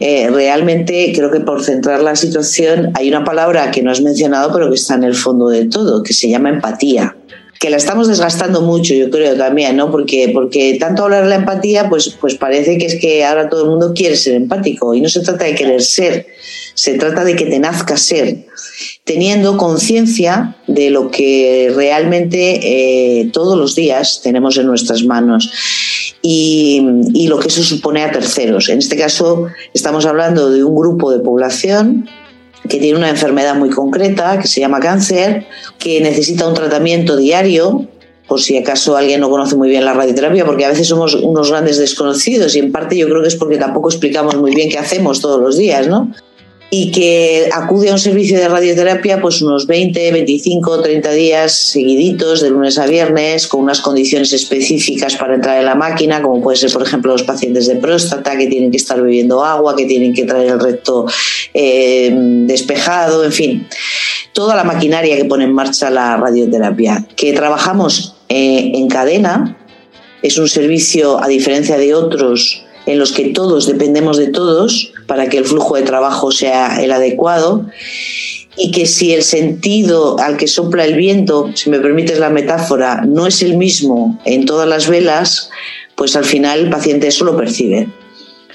[0.00, 4.52] eh, realmente creo que por centrar la situación hay una palabra que no has mencionado
[4.52, 7.16] pero que está en el fondo de todo, que se llama empatía.
[7.60, 9.92] Que la estamos desgastando mucho, yo creo también, ¿no?
[9.92, 13.62] Porque, porque tanto hablar de la empatía, pues, pues parece que es que ahora todo
[13.62, 14.92] el mundo quiere ser empático.
[14.96, 16.26] Y no se trata de querer ser,
[16.74, 18.46] se trata de que te nazca ser,
[19.04, 25.52] teniendo conciencia de lo que realmente eh, todos los días tenemos en nuestras manos
[26.22, 28.68] y, lo que eso supone a terceros.
[28.68, 32.08] En este caso estamos hablando de un grupo de población
[32.68, 35.46] que tiene una enfermedad muy concreta, que se llama cáncer,
[35.78, 37.88] que necesita un tratamiento diario,
[38.28, 41.50] por si acaso alguien no conoce muy bien la radioterapia, porque a veces somos unos
[41.50, 44.78] grandes desconocidos y en parte yo creo que es porque tampoco explicamos muy bien qué
[44.78, 46.12] hacemos todos los días, ¿no?
[46.74, 52.40] Y que acude a un servicio de radioterapia pues unos 20, 25, 30 días seguiditos
[52.40, 56.56] de lunes a viernes con unas condiciones específicas para entrar en la máquina, como puede
[56.56, 60.14] ser por ejemplo los pacientes de próstata que tienen que estar bebiendo agua, que tienen
[60.14, 61.04] que traer el recto
[61.52, 62.10] eh,
[62.46, 63.68] despejado, en fin,
[64.32, 69.58] toda la maquinaria que pone en marcha la radioterapia, que trabajamos eh, en cadena,
[70.22, 75.28] es un servicio a diferencia de otros en los que todos dependemos de todos para
[75.28, 77.66] que el flujo de trabajo sea el adecuado
[78.56, 83.02] y que si el sentido al que sopla el viento, si me permites la metáfora,
[83.06, 85.50] no es el mismo en todas las velas,
[85.94, 87.88] pues al final el paciente eso lo percibe.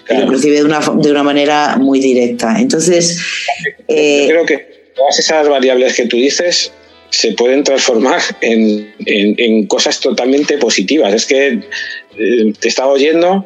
[0.10, 2.56] Lo percibe de una, de una manera muy directa.
[2.60, 3.20] Entonces.
[3.90, 6.72] Eh, creo que todas esas variables que tú dices
[7.10, 11.14] se pueden transformar en, en, cosas totalmente positivas.
[11.14, 11.60] Es que
[12.18, 13.46] eh, te estaba oyendo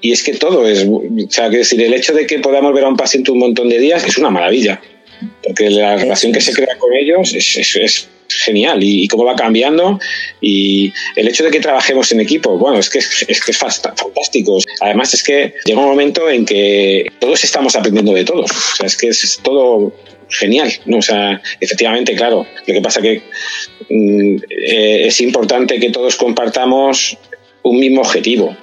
[0.00, 2.84] y es que todo es, o sea, que decir, el hecho de que podamos ver
[2.84, 4.80] a un paciente un montón de días es una maravilla,
[5.42, 8.78] porque la relación que se crea con ellos es, es, genial.
[8.80, 9.98] Y, cómo va cambiando.
[10.40, 14.58] Y el hecho de que trabajemos en equipo, bueno, es que es, que es fantástico.
[14.80, 18.86] Además es que llega un momento en que todos estamos aprendiendo de todos, o sea,
[18.86, 19.92] es que es todo
[20.28, 20.98] genial, ¿no?
[20.98, 23.20] O sea, efectivamente, claro, lo que pasa que
[23.88, 27.18] mm, eh, es importante que todos compartamos
[27.62, 28.56] un mismo objetivo,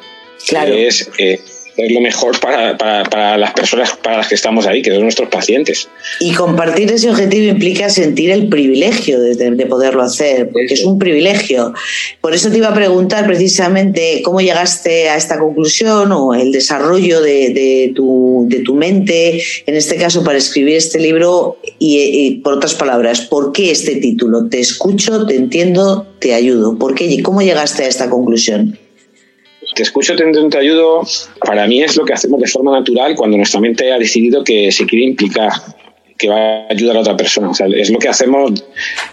[0.45, 0.73] Claro.
[0.73, 1.39] es eh,
[1.77, 5.87] lo mejor para, las personas para las que estamos ahí, que son nuestros pacientes.
[6.19, 11.73] Y compartir ese objetivo implica sentir el privilegio de, poderlo hacer, porque es un privilegio.
[12.21, 17.21] Por eso te iba a preguntar precisamente cómo llegaste a esta conclusión o el desarrollo
[17.21, 22.73] de, tu, de tu, mente, en este caso para escribir este libro, y, por otras
[22.73, 24.47] palabras, ¿por qué este título?
[24.49, 26.77] Te escucho, te entiendo, te ayudo.
[26.77, 27.21] ¿Por qué?
[27.21, 28.79] ¿Cómo llegaste a esta conclusión?
[29.75, 31.03] Te escucho, te, te ayudo,
[31.45, 34.71] para mí es lo que hacemos de forma natural cuando nuestra mente ha decidido que
[34.71, 35.51] se quiere implicar,
[36.17, 37.49] que va a ayudar a otra persona.
[37.49, 38.63] O sea, es lo que hacemos,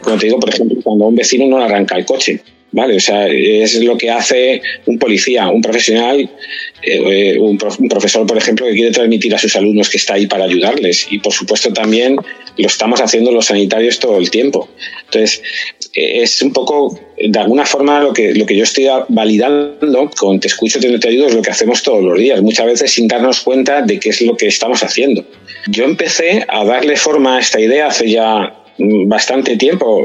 [0.00, 2.40] como te digo, por ejemplo, cuando un vecino no arranca el coche.
[2.74, 2.96] ¿Vale?
[2.96, 6.28] O sea, es lo que hace un policía, un profesional,
[6.82, 10.44] eh, un, profesor, por ejemplo, que quiere transmitir a sus alumnos que está ahí para
[10.44, 11.06] ayudarles.
[11.08, 12.16] Y, por supuesto, también
[12.56, 14.68] lo estamos haciendo los sanitarios todo el tiempo.
[15.04, 15.40] Entonces,
[15.92, 20.48] es un poco, de alguna forma, lo que, lo que yo estoy validando con Te
[20.48, 23.40] escucho, te, te ayudo, es lo que hacemos todos los días, muchas veces sin darnos
[23.40, 25.24] cuenta de qué es lo que estamos haciendo.
[25.68, 30.04] Yo empecé a darle forma a esta idea hace ya bastante tiempo.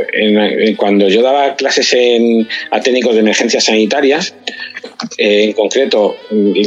[0.78, 4.34] cuando yo daba clases en, a técnicos de emergencias sanitarias,
[5.18, 6.16] eh, en concreto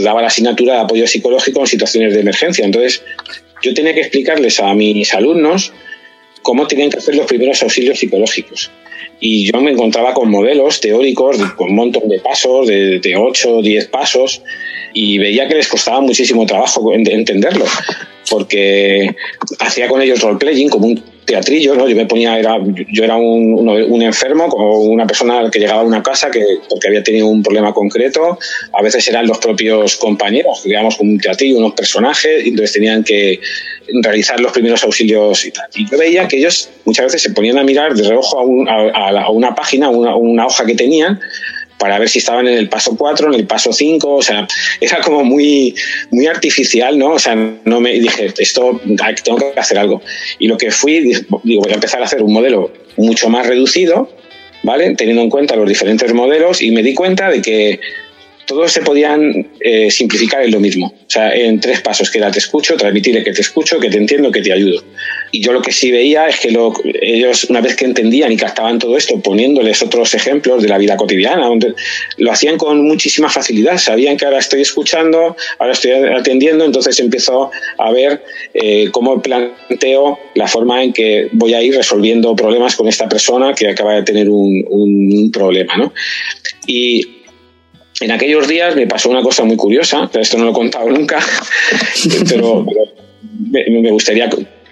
[0.03, 2.65] daba la asignatura de apoyo psicológico en situaciones de emergencia.
[2.65, 3.03] Entonces,
[3.63, 5.73] yo tenía que explicarles a mis alumnos
[6.43, 8.71] cómo tenían que hacer los primeros auxilios psicológicos.
[9.21, 13.57] Y yo me encontraba con modelos teóricos, con un montón de pasos, de, de 8
[13.59, 14.43] o 10 pasos,
[14.93, 17.65] y veía que les costaba muchísimo trabajo entenderlo,
[18.29, 19.15] porque
[19.61, 21.89] hacía con ellos role-playing como un teatrillo, ¿no?
[21.89, 22.59] Yo me ponía, era,
[22.93, 26.89] yo era un, un, enfermo, como una persona que llegaba a una casa que, porque
[26.89, 28.39] había tenido un problema concreto,
[28.73, 33.05] a veces eran los propios compañeros, digamos, como un teatrillo, unos personajes, y entonces tenían
[33.05, 33.41] que
[34.03, 35.69] realizar los primeros auxilios y tal.
[35.75, 39.31] Y yo veía que ellos muchas veces se ponían a mirar de reojo a, a,
[39.31, 41.21] una página, una, una hoja que tenían,
[41.83, 44.47] para ver si estaban en el paso 4, en el paso 5, o sea,
[44.81, 45.75] era como muy,
[46.13, 47.15] muy artificial, ¿no?
[47.15, 48.81] O sea, no me dije, esto
[49.25, 50.01] tengo que hacer algo.
[50.39, 54.09] Y lo que fui, digo, voy a empezar a hacer un modelo mucho más reducido,
[54.63, 54.95] ¿vale?
[54.95, 57.81] Teniendo en cuenta los diferentes modelos y me di cuenta de que
[58.47, 60.87] todos se podían eh, simplificar en lo mismo.
[60.87, 63.99] O sea, en tres pasos, que era te escucho, transmitirle que te escucho, que te
[63.99, 64.83] entiendo, que te ayudo.
[65.31, 68.79] Y yo lo que sí veía es que ellos, una vez que entendían y captaban
[68.79, 71.49] todo esto, poniéndoles otros ejemplos de la vida cotidiana,
[72.19, 73.79] lo hacían con muchísima facilidad.
[73.79, 78.23] Sabían que ahora estoy escuchando, ahora estoy atendiendo, entonces empiezo a ver
[78.55, 83.55] eh, cómo planteo la forma en que voy a ir resolviendo problemas con esta persona
[83.55, 85.77] que acaba de tener un, un problema.
[85.77, 85.93] ¿no?
[86.67, 87.22] Y
[88.03, 90.91] en aquellos días me pasó una cosa muy curiosa, pero esto no lo he contado
[90.91, 91.19] nunca,
[92.29, 92.67] pero,
[93.51, 94.29] me, gustaría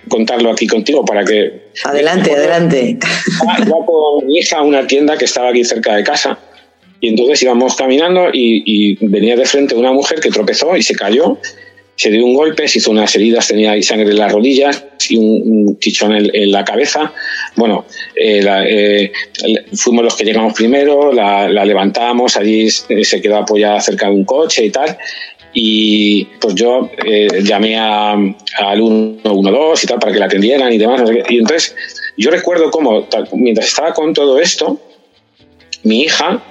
[0.09, 1.71] contarlo aquí contigo para que...
[1.85, 2.99] Adelante, adelante.
[3.65, 6.39] Iba con mi hija a una tienda que estaba aquí cerca de casa
[7.01, 10.95] y entonces íbamos caminando y, y venía de frente una mujer que tropezó y se
[10.95, 11.39] cayó
[12.01, 15.19] se dio un golpe, se hizo unas heridas, tenía ahí sangre en las rodillas y
[15.19, 17.13] un, chichón en, la cabeza.
[17.57, 17.85] Bueno,
[18.17, 19.13] eh, eh,
[19.75, 24.65] fuimos los que llegamos primero, la, levantamos, allí se quedó apoyada cerca de un coche
[24.65, 24.97] y tal.
[25.53, 31.03] Y pues yo eh, llamé al 112 y tal para que la atendieran y demás.
[31.29, 31.77] Y entonces
[32.17, 34.81] yo recuerdo cómo, mientras estaba con todo esto,
[35.83, 36.43] mi hija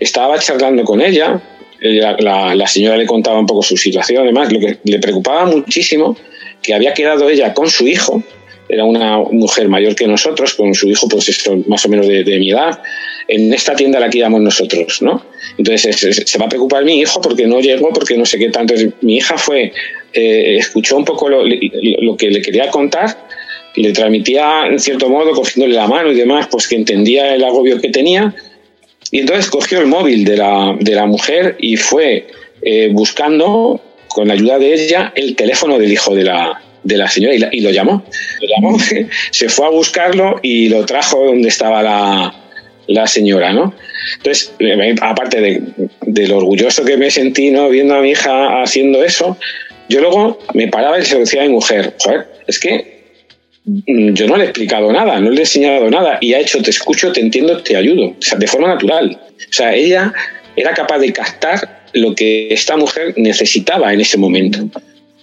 [0.00, 1.40] estaba charlando con ella,
[1.80, 6.16] la, señora le contaba un poco su situación, además, lo que le preocupaba muchísimo,
[6.62, 8.22] que había quedado ella con su hijo,
[8.68, 12.24] era una mujer mayor que nosotros, con su hijo, pues esto, más o menos de,
[12.38, 12.80] mi edad,
[13.26, 15.24] en esta tienda la que íbamos nosotros, ¿no?
[15.58, 18.74] Entonces se, va a preocupar mi hijo porque no llegó, porque no sé qué tanto.
[19.00, 19.72] Mi hija fue,
[20.12, 23.26] eh, escuchó un poco lo, lo, que le quería contar,
[23.74, 27.80] le transmitía en cierto modo, cogiéndole la mano y demás, pues que entendía el agobio
[27.80, 28.34] que tenía,
[29.10, 32.28] y entonces cogió el móvil de la, de la mujer y fue
[32.62, 37.08] eh, buscando, con la ayuda de ella, el teléfono del hijo de la, de la
[37.08, 38.04] señora y, lo llamó.
[38.40, 38.78] Lo llamó,
[39.30, 42.34] se fue a buscarlo y lo trajo donde estaba la,
[42.86, 43.74] la señora, ¿no?
[44.16, 47.68] Entonces, eh, aparte de, lo orgulloso que me sentí, ¿no?
[47.68, 49.36] Viendo a mi hija haciendo eso,
[49.88, 52.89] yo luego me paraba y se decía a mi mujer, joder, es que
[53.86, 56.70] yo no le he explicado nada, no le he enseñado nada y ha hecho te
[56.70, 59.18] escucho, te entiendo, te ayudo, o sea, de forma natural.
[59.36, 60.12] O sea, ella
[60.56, 64.58] era capaz de captar lo que esta mujer necesitaba en ese momento.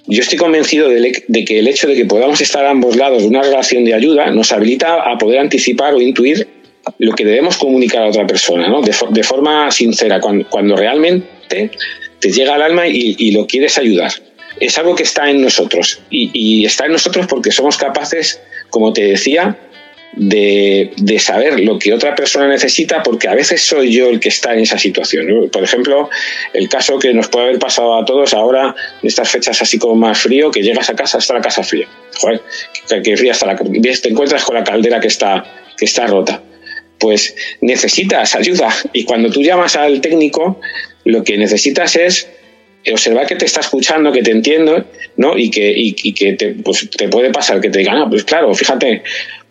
[0.08, 1.12] Yo estoy convencido de,
[1.46, 4.32] que el hecho de que podamos estar a ambos lados de una relación de ayuda
[4.32, 6.48] nos habilita a poder anticipar o intuir
[7.00, 8.82] lo que debemos comunicar a otra persona, ¿no?
[8.82, 11.72] de, forma sincera, cuando, realmente
[12.20, 14.12] te llega al alma y lo quieres ayudar
[14.60, 19.04] es algo que está en nosotros y, está en nosotros porque somos capaces, como te
[19.04, 19.58] decía,
[20.14, 24.54] de, saber lo que otra persona necesita porque a veces soy yo el que está
[24.54, 25.50] en esa situación.
[25.52, 26.10] Por ejemplo,
[26.54, 29.96] el caso que nos puede haber pasado a todos ahora, en estas fechas así como
[29.96, 31.88] más frío, que llegas a casa, está la casa fría.
[32.20, 32.42] Joder,
[33.04, 35.44] que, fría está la te encuentras con la caldera que está,
[35.78, 36.42] que está rota.
[37.00, 40.60] Pues necesitas ayuda y cuando tú llamas al técnico,
[41.04, 42.28] lo que necesitas es
[42.92, 45.38] observar que te está escuchando, que te entiendo, ¿no?
[45.38, 48.54] Y que, y, que te, pues, te puede pasar que te digan, ah, pues claro,
[48.54, 49.04] fíjate,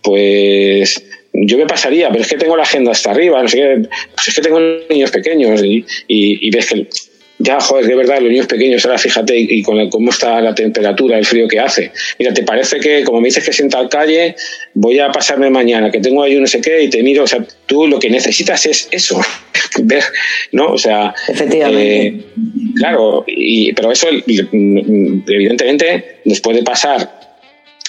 [0.03, 3.89] pues yo me pasaría, pero es que tengo la agenda hasta arriba, no sé qué,
[4.15, 6.87] pues es que tengo niños pequeños y, y, ves que
[7.39, 11.19] ya, joder, de verdad, los niños pequeños, ahora fíjate, y, con cómo está la temperatura,
[11.19, 11.93] el frío que hace.
[12.19, 14.35] Mira, ¿te parece que, como me dices que sienta al calle,
[14.73, 17.27] voy a pasarme mañana, que tengo ahí un no sé qué, y te miro, o
[17.27, 19.21] sea, tú lo que necesitas es eso,
[19.83, 20.03] ver,
[20.53, 20.73] ¿no?
[20.73, 22.07] O sea, efectivamente.
[22.07, 22.25] Eh,
[22.77, 27.21] claro, y, pero eso, evidentemente, después de pasar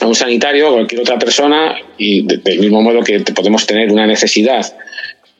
[0.01, 4.05] a un sanitario o cualquier otra persona, y del mismo modo que podemos tener una
[4.05, 4.75] necesidad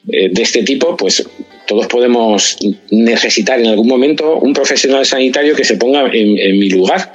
[0.10, 1.28] eh, de este tipo, pues
[1.68, 2.58] todos podemos
[2.90, 7.14] necesitar en algún momento un profesional sanitario que se ponga en, mi lugar.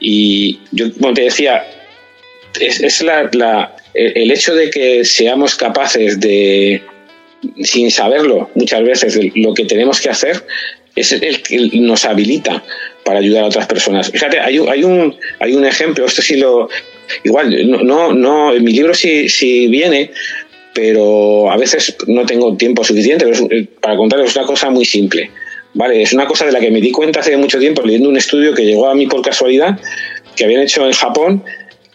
[0.00, 1.66] Y yo, como te decía,
[2.60, 6.82] es, la, el hecho de que seamos capaces de,
[7.62, 10.44] sin saberlo muchas veces, lo que tenemos que hacer,
[10.96, 12.62] es el que nos habilita
[13.04, 14.10] para ayudar a otras personas.
[14.10, 16.68] Fíjate, hay, hay, un, hay un ejemplo, esto sí lo...
[17.22, 20.10] Igual, no, no, en mi libro sí, sí viene,
[20.74, 25.30] pero a veces no tengo tiempo suficiente eh, para contaros una cosa muy simple.
[25.72, 28.16] Vale, es una cosa de la que me di cuenta hace mucho tiempo leyendo un
[28.16, 29.78] estudio que llegó a mí por casualidad,
[30.36, 31.44] que habían hecho en Japón,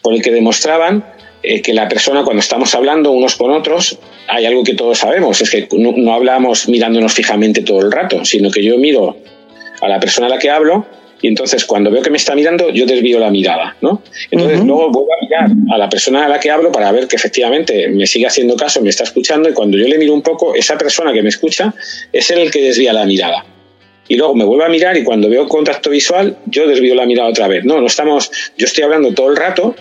[0.02, 1.04] por el que demostraban
[1.42, 5.40] eh, que la persona cuando estamos hablando unos con otros, hay algo que todos sabemos,
[5.40, 9.16] es que no, no hablamos mirándonos fijamente todo el rato, sino que yo miro
[9.80, 10.86] a la persona a la que hablo
[11.22, 14.02] y entonces cuando veo que me está mirando, yo desvío la mirada, ¿no?
[14.30, 17.16] Entonces luego vuelvo a mirar a la persona a la que hablo para ver que
[17.16, 20.54] efectivamente me sigue haciendo caso, me está escuchando y cuando yo le miro un poco,
[20.54, 21.74] esa persona que me escucha
[22.12, 23.44] es el que desvía la mirada.
[24.08, 27.28] Y luego me vuelvo a mirar y cuando veo contacto visual, yo desvío la mirada
[27.28, 27.64] otra vez.
[27.64, 29.76] No, no estamos, yo estoy hablando todo el rato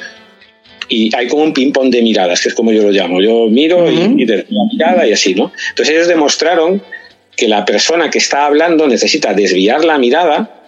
[0.87, 3.21] y hay como un ping-pong de miradas, que es como yo lo llamo.
[3.21, 5.51] Yo miro y, y desvío la mirada y así, ¿no?
[5.69, 6.81] Entonces ellos demostraron
[7.35, 10.58] que la persona que está hablando necesita desviar la mirada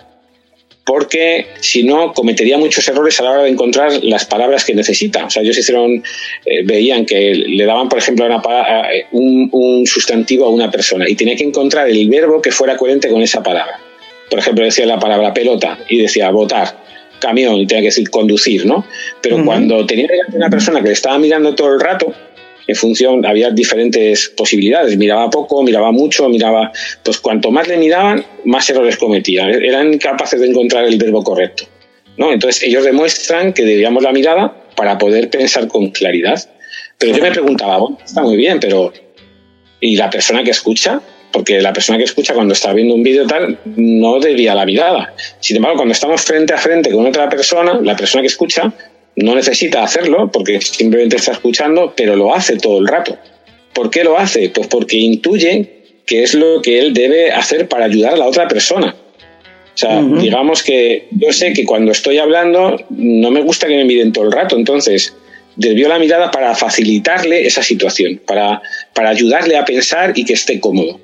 [0.86, 5.26] porque si no cometería muchos errores a la hora de encontrar las palabras que necesita.
[5.26, 6.04] O sea, ellos hicieron,
[6.46, 8.26] eh, veían que le daban, por ejemplo,
[9.12, 13.10] un, un, sustantivo a una persona y tenía que encontrar el verbo que fuera coherente
[13.10, 13.80] con esa palabra.
[14.30, 16.76] Por ejemplo, decía la palabra pelota y decía votar,
[17.20, 18.86] camión y tenía que decir conducir, ¿no?
[19.22, 22.14] Pero cuando tenía una persona que le estaba mirando todo el rato,
[22.68, 26.72] en función, había diferentes posibilidades, miraba poco, miraba mucho, miraba,
[27.04, 31.66] pues cuanto más le miraban, más errores cometía, eran capaces de encontrar el verbo correcto.
[32.18, 32.32] ¿no?
[32.32, 36.40] Entonces ellos demuestran que debíamos la mirada para poder pensar con claridad.
[36.98, 38.94] Pero yo me preguntaba, bueno, está muy bien, pero
[39.80, 41.02] ¿y la persona que escucha?
[41.32, 45.14] Porque la persona que escucha cuando está viendo un vídeo tal no debía la mirada.
[45.40, 48.72] Sin embargo, cuando estamos frente a frente con otra persona, la persona que escucha
[49.16, 53.18] no necesita hacerlo porque simplemente está escuchando, pero lo hace todo el rato.
[53.74, 54.50] ¿Por qué lo hace?
[54.50, 58.48] Pues porque intuye que es lo que él debe hacer para ayudar a la otra
[58.48, 58.96] persona.
[59.74, 63.86] O sea, digamos que yo sé que cuando estoy hablando no me gusta que me
[63.86, 65.16] miren todo el rato, entonces
[65.56, 68.62] desvío la mirada para facilitarle esa situación, para,
[68.94, 71.00] para ayudarle a pensar y que esté cómodo.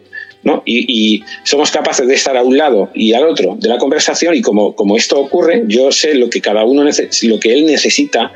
[0.65, 4.41] Y, somos capaces de estar a un lado y al otro de la conversación y
[4.41, 6.83] como, como esto ocurre, yo sé lo que cada uno
[7.23, 8.31] lo que él necesita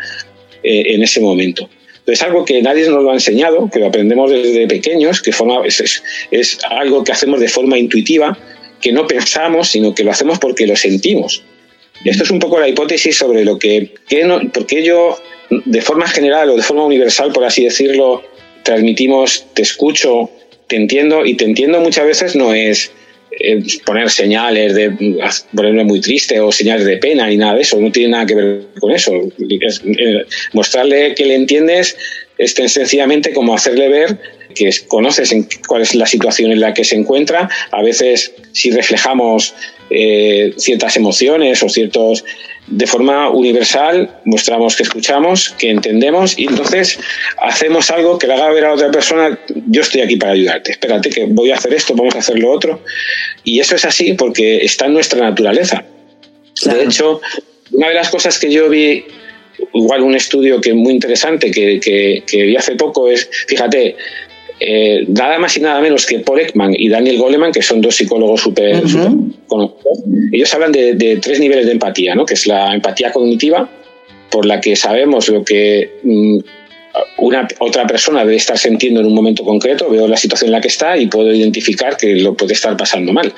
[0.63, 1.69] eh, en ese momento.
[2.07, 5.65] Es algo que nadie nos lo ha enseñado, que lo aprendemos desde pequeños, que forma,
[5.65, 8.37] es, es, algo que hacemos de forma intuitiva,
[8.81, 11.43] que no pensamos, sino que lo hacemos porque lo sentimos.
[12.03, 15.17] Esto es un poco la hipótesis sobre lo que, que no, por qué yo,
[15.49, 18.23] de forma general o de forma universal, por así decirlo,
[18.63, 20.29] transmitimos te escucho,
[20.71, 22.93] te entiendo y te entiendo muchas veces no es
[23.31, 24.89] eh, poner señales de
[25.53, 28.35] ponerme muy triste o señales de pena y nada de eso, no tiene nada que
[28.35, 29.11] ver con eso.
[29.37, 31.97] Eh, mostrarle que le entiendes
[32.37, 34.17] es sencillamente como hacerle ver
[34.53, 37.49] que conoces en cuál es la situación en la que se encuentra.
[37.71, 39.53] A veces, si reflejamos
[39.89, 42.23] eh, ciertas emociones o ciertos
[42.67, 46.97] de forma universal mostramos que escuchamos, que entendemos y entonces
[47.41, 49.37] hacemos algo que le haga ver a otra persona,
[49.67, 52.51] yo estoy aquí para ayudarte, espérate que voy a hacer esto, vamos a hacer lo
[52.51, 52.81] otro.
[53.43, 55.83] Y eso es así porque está en nuestra naturaleza.
[56.63, 57.19] De hecho,
[57.71, 59.03] una de las cosas que yo vi,
[59.73, 63.97] igual un estudio que es muy interesante que, que, que vi hace poco es, fíjate,
[64.63, 67.95] eh, nada más y nada menos que Paul Ekman y Daniel Goleman, que son dos
[67.95, 68.83] psicólogos súper
[69.47, 72.27] conocidos, ellos hablan de, tres niveles de empatía, ¿no?
[72.27, 73.67] que es la empatía cognitiva,
[74.29, 76.37] por la que sabemos lo que mm,
[77.17, 80.61] una otra persona debe estar sintiendo en un momento concreto, veo la situación en la
[80.61, 83.33] que está y puedo identificar que lo puede estar pasando mal.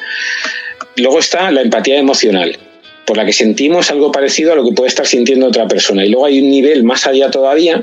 [0.98, 2.58] Luego está la empatía emocional,
[3.06, 6.06] por la que sentimos algo parecido a lo que puede estar sintiendo otra persona.
[6.06, 7.82] Y luego hay un nivel más allá todavía,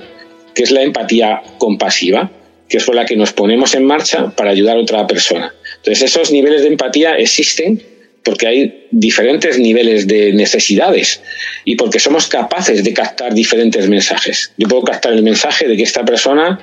[0.55, 2.31] que es la empatía compasiva,
[2.71, 5.53] que es por la que nos ponemos en marcha para ayudar a otra persona.
[5.79, 7.83] Entonces, esos niveles de empatía existen
[8.23, 11.21] porque hay diferentes niveles de necesidades
[11.65, 14.53] y porque somos capaces de captar diferentes mensajes.
[14.57, 16.61] Yo puedo captar el mensaje de que esta persona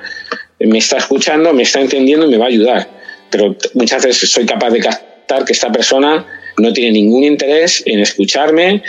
[0.60, 2.90] me está escuchando, me está entendiendo y me va a ayudar,
[3.30, 6.26] pero muchas veces soy capaz de captar que esta persona
[6.58, 8.82] no tiene ningún interés en escucharme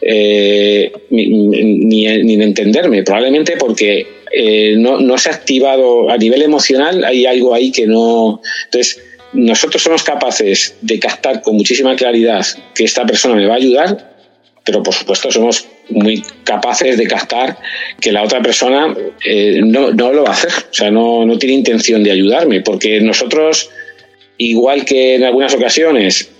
[0.00, 4.06] eh, ni, en entenderme, probablemente porque
[4.36, 8.40] eh, no, no se ha activado a nivel emocional, hay algo ahí que no...
[8.64, 9.00] Entonces,
[9.32, 14.14] nosotros somos capaces de captar con muchísima claridad que esta persona me va a ayudar,
[14.64, 17.58] pero por supuesto somos muy capaces de captar
[18.00, 21.56] que la otra persona eh, no, lo va a hacer, o sea, no, no tiene
[21.56, 23.70] intención de ayudarme, porque nosotros,
[24.38, 26.30] igual que en algunas ocasiones,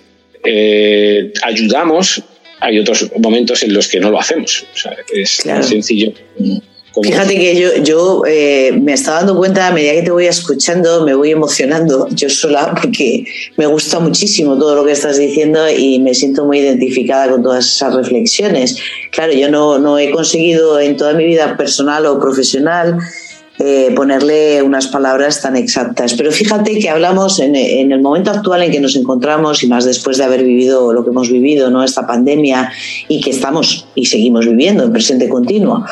[0.44, 2.22] eh, ayudamos,
[2.60, 4.64] hay otros momentos en los que no lo hacemos.
[4.74, 6.12] O sea, es sencillo.
[7.02, 11.04] Fíjate que yo, yo eh, me estaba dando cuenta a medida que te voy escuchando,
[11.04, 13.24] me voy emocionando yo sola porque
[13.56, 17.66] me gusta muchísimo todo lo que estás diciendo y me siento muy identificada con todas
[17.66, 18.76] esas reflexiones.
[19.10, 22.98] Claro, yo no, no he conseguido en toda mi vida personal o profesional
[23.58, 26.14] eh, ponerle unas palabras tan exactas.
[26.14, 30.18] Pero fíjate que hablamos en, el momento actual en que nos encontramos y más después
[30.18, 31.84] de haber vivido lo que hemos vivido, ¿no?
[31.84, 32.72] esta pandemia
[33.06, 35.84] y que estamos y seguimos viviendo en presente continuo.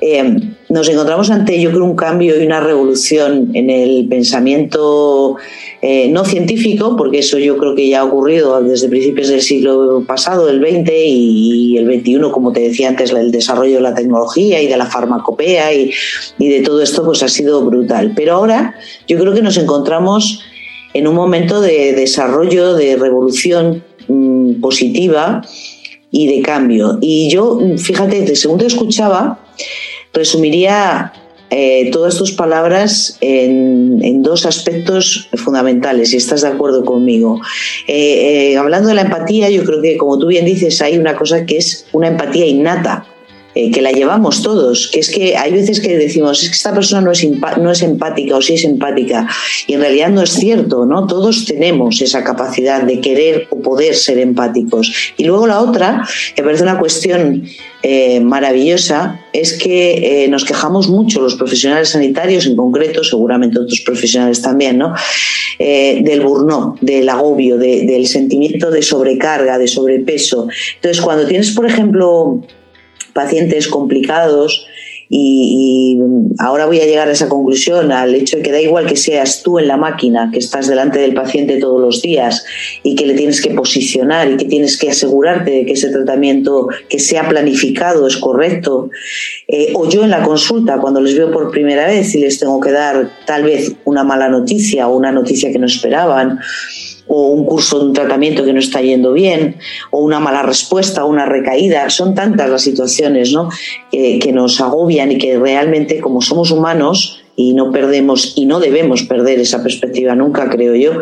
[0.00, 0.38] Eh,
[0.68, 5.36] nos encontramos ante, yo creo, un cambio y una revolución en el pensamiento
[5.82, 10.04] eh, no científico, porque eso yo creo que ya ha ocurrido desde principios del siglo
[10.06, 14.60] pasado, el 20 y el 21, como te decía antes, el desarrollo de la tecnología
[14.60, 15.90] y de la farmacopea y,
[16.38, 18.12] de todo esto, pues ha sido brutal.
[18.14, 18.74] Pero ahora
[19.08, 20.42] yo creo que nos encontramos
[20.92, 25.40] en un momento de desarrollo, de revolución mm, positiva
[26.10, 26.98] y de cambio.
[27.00, 29.38] Y yo, fíjate, según te escuchaba,
[30.12, 31.14] resumiría
[31.50, 37.40] eh, todas tus palabras en, dos aspectos fundamentales, si estás de acuerdo conmigo.
[37.88, 41.16] Eh, eh, hablando de la empatía, yo creo que, como tú bien dices, hay una
[41.16, 43.06] cosa que es una empatía innata.
[43.54, 47.02] Que la llevamos todos, que es que hay veces que decimos, es que esta persona
[47.02, 47.26] no es,
[47.58, 49.28] no es empática o sí es empática,
[49.66, 51.06] y en realidad no es cierto, ¿no?
[51.06, 55.12] Todos tenemos esa capacidad de querer o poder ser empáticos.
[55.16, 57.44] Y luego la otra, me parece una cuestión
[57.82, 63.80] eh, maravillosa es que eh, nos quejamos mucho los profesionales sanitarios en concreto, seguramente otros
[63.80, 64.94] profesionales también, ¿no?
[65.58, 70.48] Eh, del burnout, del agobio, del sentimiento de sobrecarga, de sobrepeso.
[70.76, 72.42] Entonces, cuando tienes, por ejemplo,
[73.12, 74.66] pacientes complicados,
[75.12, 75.98] y,
[76.38, 79.42] ahora voy a llegar a esa conclusión, al hecho de que da igual que seas
[79.42, 82.44] tú en la máquina, que estás delante del paciente todos los días
[82.84, 86.68] y que le tienes que posicionar y que tienes que asegurarte de que ese tratamiento
[86.88, 88.90] que sea planificado es correcto.
[89.48, 92.60] Eh, o yo en la consulta, cuando les veo por primera vez y les tengo
[92.60, 96.38] que dar tal vez una mala noticia o una noticia que no esperaban
[97.12, 99.56] o un curso de un tratamiento que no está yendo bien,
[99.90, 101.90] o una mala respuesta, o una recaída.
[101.90, 103.48] Son tantas las situaciones ¿no?
[103.90, 109.04] que nos agobian y que realmente, como somos humanos, y no perdemos y no debemos
[109.04, 111.00] perder esa perspectiva nunca, creo yo,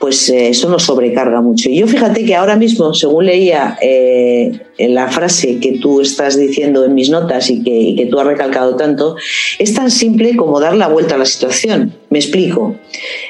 [0.00, 1.70] pues eh, eso nos sobrecarga mucho.
[1.70, 6.84] Y yo fíjate que ahora mismo, según leía eh, la frase que tú estás diciendo
[6.84, 9.14] en mis notas y que, que tú has recalcado tanto,
[9.60, 11.94] es tan simple como dar la vuelta a la situación.
[12.10, 12.74] Me explico.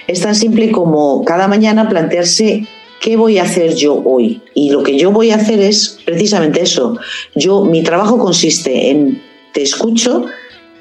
[0.07, 2.67] Es tan simple como cada mañana plantearse
[3.01, 4.43] ¿qué voy a hacer yo hoy?
[4.55, 6.99] Y lo que yo voy a hacer es precisamente eso.
[7.35, 10.27] Yo, mi trabajo consiste en te escucho,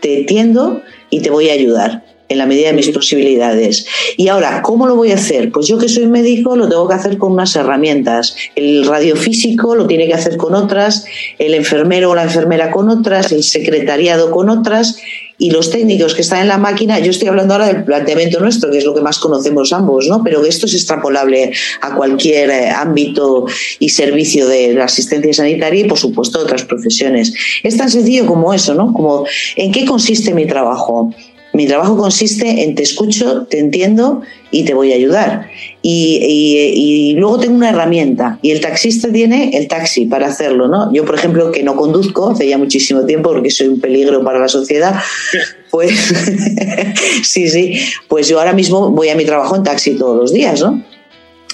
[0.01, 3.85] te entiendo y te voy a ayudar en la medida de mis posibilidades.
[4.17, 5.51] Y ahora, ¿cómo lo voy a hacer?
[5.51, 8.35] Pues yo que soy médico lo tengo que hacer con unas herramientas.
[8.55, 11.05] El radiofísico lo tiene que hacer con otras,
[11.37, 14.97] el enfermero o la enfermera con otras, el secretariado con otras
[15.37, 18.71] y los técnicos que están en la máquina, yo estoy hablando ahora del planteamiento nuestro,
[18.71, 20.23] que es lo que más conocemos ambos, ¿no?
[20.23, 21.51] Pero esto es extrapolable
[21.81, 23.45] a cualquier eh, ámbito
[23.79, 27.33] y servicio de la asistencia sanitaria y, por supuesto, otras profesiones.
[27.63, 28.93] Es tan sencillo como eso, ¿no?
[28.93, 29.25] Como,
[29.57, 31.13] ¿en qué consiste mi trabajo?
[31.55, 35.49] Mi trabajo consiste en te escucho, te entiendo y te voy a ayudar.
[35.81, 40.93] Y, luego tengo una herramienta y el taxista tiene el taxi para hacerlo, ¿no?
[40.93, 44.37] Yo, por ejemplo, que no conduzco hace ya muchísimo tiempo porque soy un peligro para
[44.37, 44.95] la sociedad,
[45.71, 45.93] pues
[47.23, 47.79] sí, sí,
[48.09, 50.83] pues yo ahora mismo voy a mi trabajo en taxi todos los días, ¿no?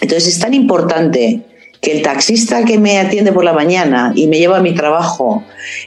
[0.02, 1.42] Entonces es tan importante
[1.82, 5.44] que el taxista que me atiende por la mañana y me lleva a mi trabajo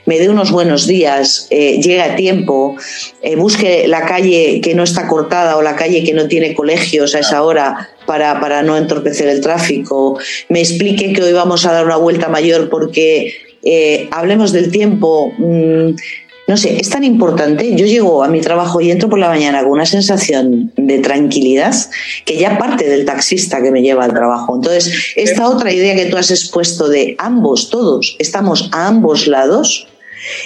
[0.07, 2.77] me dé unos buenos días, eh, llegue a tiempo,
[3.23, 7.15] eh, busque la calle que no está cortada o la calle que no tiene colegios
[7.15, 10.19] a esa hora para, para no entorpecer el tráfico,
[10.49, 13.33] me explique que hoy vamos a dar una vuelta mayor porque
[13.63, 15.33] eh, hablemos del tiempo.
[15.39, 15.95] Mm,
[16.47, 17.75] no sé, es tan importante.
[17.75, 21.75] Yo llego a mi trabajo y entro por la mañana con una sensación de tranquilidad
[22.25, 24.57] que ya parte del taxista que me lleva al trabajo.
[24.57, 29.87] Entonces, esta otra idea que tú has expuesto de ambos, todos, estamos a ambos lados,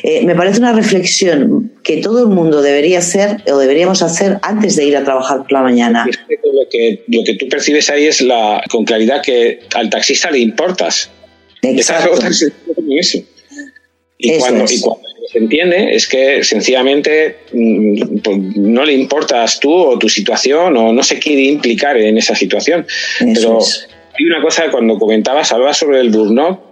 [0.02, 4.74] Eh, me parece una reflexión que todo el mundo debería hacer o deberíamos hacer antes
[4.74, 6.04] de ir a trabajar por la mañana.
[6.04, 10.40] Lo que, lo que tú percibes ahí es la, con claridad que al taxista le
[10.40, 11.10] importas.
[11.62, 12.18] Exacto.
[12.26, 13.18] Eso.
[14.18, 19.72] Y, cuando, y cuando se entiende es que sencillamente mm, pues, no le importas tú
[19.72, 22.86] o tu situación o no se quiere implicar en esa situación.
[23.18, 23.58] Pero
[24.18, 26.68] hay una cosa, cuando comentabas, hablabas sobre el burnout,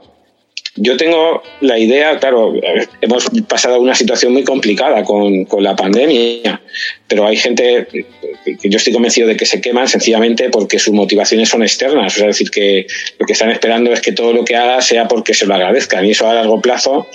[0.78, 2.52] yo tengo la idea, claro,
[3.00, 6.60] hemos pasado una situación muy complicada con, con, la pandemia,
[7.08, 11.48] pero hay gente que yo estoy convencido de que se queman sencillamente porque sus motivaciones
[11.48, 12.86] son externas, o sea, es decir, que
[13.18, 16.04] lo que están esperando es que todo lo que haga sea porque se lo agradezcan
[16.04, 17.06] y eso a largo plazo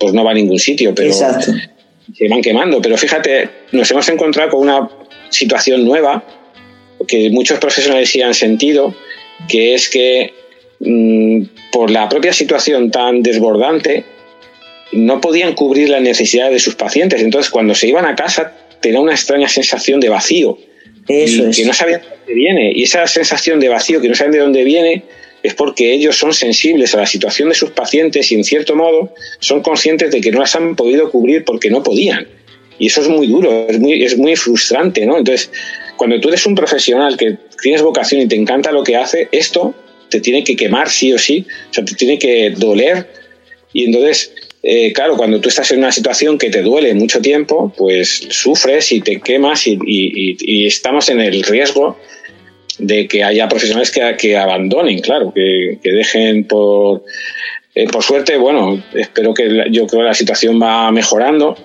[0.00, 2.80] pues no va a ningún sitio, pero se van quemando.
[2.80, 4.88] Pero fíjate, nos hemos encontrado con una
[5.28, 6.24] situación nueva
[7.06, 8.94] que muchos profesionales sí han sentido,
[9.48, 10.32] que es que
[10.80, 14.04] mm, por la propia situación tan desbordante
[14.92, 17.22] no podían cubrir las necesidades de sus pacientes.
[17.22, 20.58] Entonces, cuando se iban a casa, tenía una extraña sensación de vacío.
[21.06, 21.56] Eso es.
[21.56, 22.72] Que no sabían de dónde viene.
[22.74, 25.04] Y esa sensación de vacío, que no saben de dónde viene,
[25.42, 29.14] es porque ellos son sensibles a la situación de sus pacientes y en cierto modo
[29.38, 32.28] son conscientes de que no las han podido cubrir porque no podían.
[32.78, 35.18] Y eso es muy duro, es muy, es muy frustrante, ¿no?
[35.18, 35.50] Entonces,
[35.96, 39.74] cuando tú eres un profesional que tienes vocación y te encanta lo que hace, esto
[40.08, 43.06] te tiene que quemar sí o sí, o sea, te tiene que doler.
[43.72, 44.32] Y entonces,
[44.62, 48.92] eh, claro, cuando tú estás en una situación que te duele mucho tiempo, pues sufres
[48.92, 51.98] y te quemas y, y estamos en el riesgo
[52.80, 57.04] de que haya profesionales que, que abandonen, claro, que, dejen por...
[57.74, 61.56] Eh, por suerte, bueno, espero que yo creo que la situación va mejorando,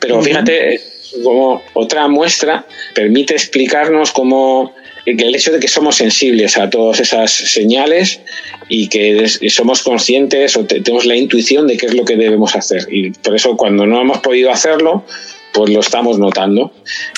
[0.00, 0.80] pero fíjate,
[1.22, 4.74] como otra muestra permite explicarnos cómo
[5.04, 8.20] el hecho de que somos sensibles a todas esas señales
[8.68, 12.86] y que somos conscientes o tenemos la intuición de qué es lo que debemos hacer.
[12.90, 15.04] Y por eso cuando no hemos podido hacerlo,
[15.52, 16.72] pues lo estamos notando.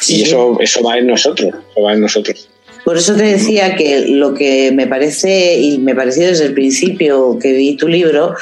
[0.09, 2.50] y eso, eso va en nosotros, eso va en nosotros.
[2.85, 7.39] Por eso te decía que lo que me parece, y me pareció desde el principio
[7.39, 8.35] que vi tu libro,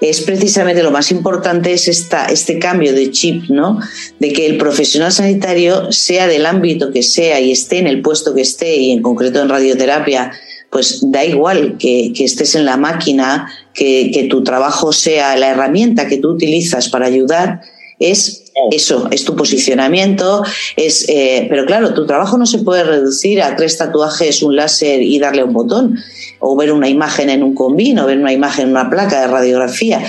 [0.00, 3.78] es precisamente lo más importante es esta, este cambio de chip, ¿no?
[4.18, 8.34] De que el profesional sanitario, sea del ámbito que sea y esté en el puesto
[8.34, 10.32] que esté, y en concreto en radioterapia,
[10.70, 16.08] pues da igual que, estés en la máquina, que, que tu trabajo sea la herramienta
[16.08, 17.60] que tú utilizas para ayudar,
[17.98, 18.39] es
[18.70, 20.42] eso, es tu posicionamiento,
[20.76, 25.02] es, eh, pero claro, tu trabajo no se puede reducir a tres tatuajes, un láser
[25.02, 25.98] y darle un botón,
[26.40, 29.26] o ver una imagen en un combin, o ver una imagen en una placa de
[29.28, 30.02] radiografía.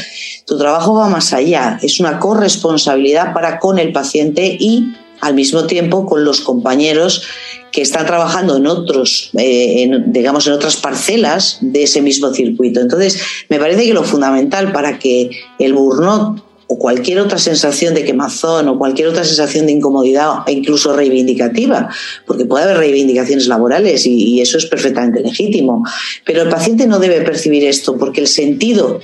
[0.45, 5.65] Tu trabajo va más allá, es una corresponsabilidad para con el paciente y al mismo
[5.67, 7.23] tiempo con los compañeros
[7.71, 12.81] que están trabajando en otros, eh, digamos, en otras parcelas de ese mismo circuito.
[12.81, 18.05] Entonces, me parece que lo fundamental para que el burnout o cualquier otra sensación de
[18.05, 21.89] quemazón o cualquier otra sensación de incomodidad e incluso reivindicativa,
[22.25, 25.83] porque puede haber reivindicaciones laborales y, eso es perfectamente legítimo.
[26.25, 29.01] Pero el paciente no debe percibir esto porque el sentido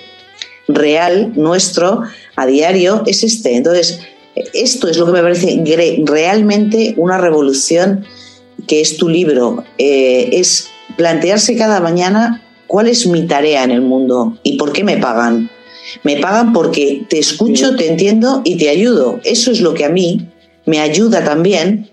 [0.70, 2.04] real nuestro
[2.38, 3.58] a diario es este.
[3.58, 4.00] Entonces,
[4.54, 5.62] esto es lo que me parece
[6.06, 8.06] realmente una revolución
[8.66, 9.66] que es tu libro.
[9.78, 14.86] Eh, es plantearse cada mañana cuál es mi tarea en el mundo y por qué
[14.86, 15.50] me pagan
[16.04, 19.20] me pagan porque te escucho, te entiendo y te ayudo.
[19.24, 20.28] Eso es lo que a mí
[20.66, 21.90] me ayuda también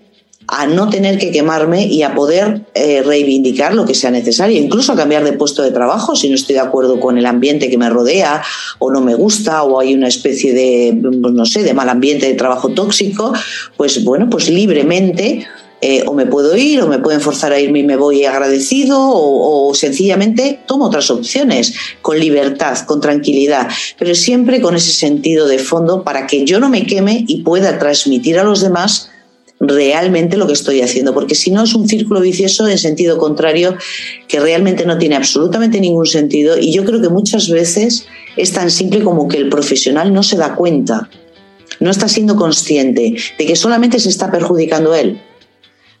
[0.47, 4.93] a no tener que quemarme y a poder eh, reivindicar lo que sea necesario, incluso
[4.93, 7.77] a cambiar de puesto de trabajo si no estoy de acuerdo con el ambiente que
[7.77, 8.43] me rodea
[8.79, 12.27] o no me gusta o hay una especie de, pues no sé, de mal ambiente
[12.27, 13.33] de trabajo tóxico,
[13.75, 15.47] pues bueno, pues libremente
[15.81, 18.97] eh, o me puedo ir o me pueden forzar a irme y me voy agradecido
[18.97, 23.67] o, sencillamente tomo otras opciones con libertad, con tranquilidad,
[23.99, 27.77] pero siempre con ese sentido de fondo para que yo no me queme y pueda
[27.77, 29.11] transmitir a los demás
[29.59, 33.77] realmente lo que estoy haciendo, porque si no es un círculo vicioso en sentido contrario
[34.27, 38.05] que realmente no tiene absolutamente ningún sentido y yo creo que muchas veces
[38.37, 41.09] es tan simple como que el profesional no se da cuenta,
[41.79, 45.19] no está siendo consciente de que solamente se está perjudicando él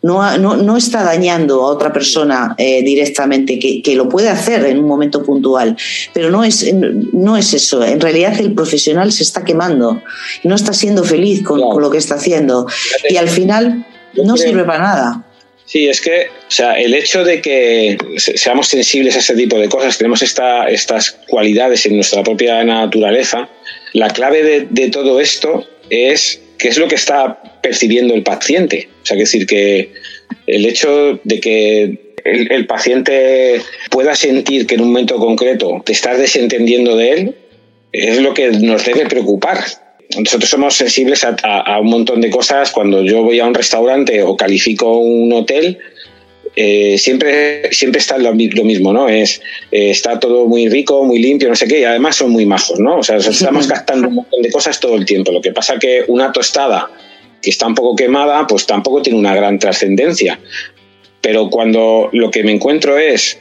[0.05, 4.87] no, no, está dañando a otra persona eh, directamente, que, lo puede hacer en un
[4.87, 5.77] momento puntual,
[6.13, 7.83] pero no es, no es eso.
[7.83, 10.01] En realidad el profesional se está quemando
[10.43, 12.67] no está siendo feliz con, lo que está haciendo.
[13.09, 13.85] Y al final
[14.23, 15.23] no sirve para nada.
[15.65, 19.67] Sí, es que o sea, el hecho de que seamos sensibles a ese tipo de
[19.67, 23.49] cosas, tenemos esta, estas cualidades en nuestra propia naturaleza,
[23.93, 28.89] la clave de, de todo esto es qué es lo que está percibiendo el paciente.
[29.03, 29.91] O sea, es decir, que
[30.47, 36.17] el hecho de que el, paciente pueda sentir que en un momento concreto te estás
[36.17, 37.35] desentendiendo de él,
[37.91, 39.59] es lo que nos debe preocupar.
[40.17, 42.71] Nosotros somos sensibles a, un montón de cosas.
[42.71, 45.77] Cuando yo voy a un restaurante o califico un hotel,
[46.55, 49.09] eh, siempre, siempre está lo, mismo, ¿no?
[49.09, 49.41] Es,
[49.71, 52.79] eh, está todo muy rico, muy limpio, no sé qué, y además son muy majos,
[52.79, 52.97] ¿no?
[52.99, 55.31] O sea, estamos gastando un montón de cosas todo el tiempo.
[55.31, 56.89] Lo que pasa que una tostada
[57.41, 60.39] que está un poco quemada, pues tampoco tiene una gran trascendencia.
[61.21, 63.37] Pero cuando lo que me encuentro es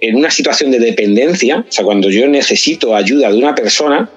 [0.00, 4.10] en una situación de dependencia, o sea, cuando yo necesito ayuda de una persona,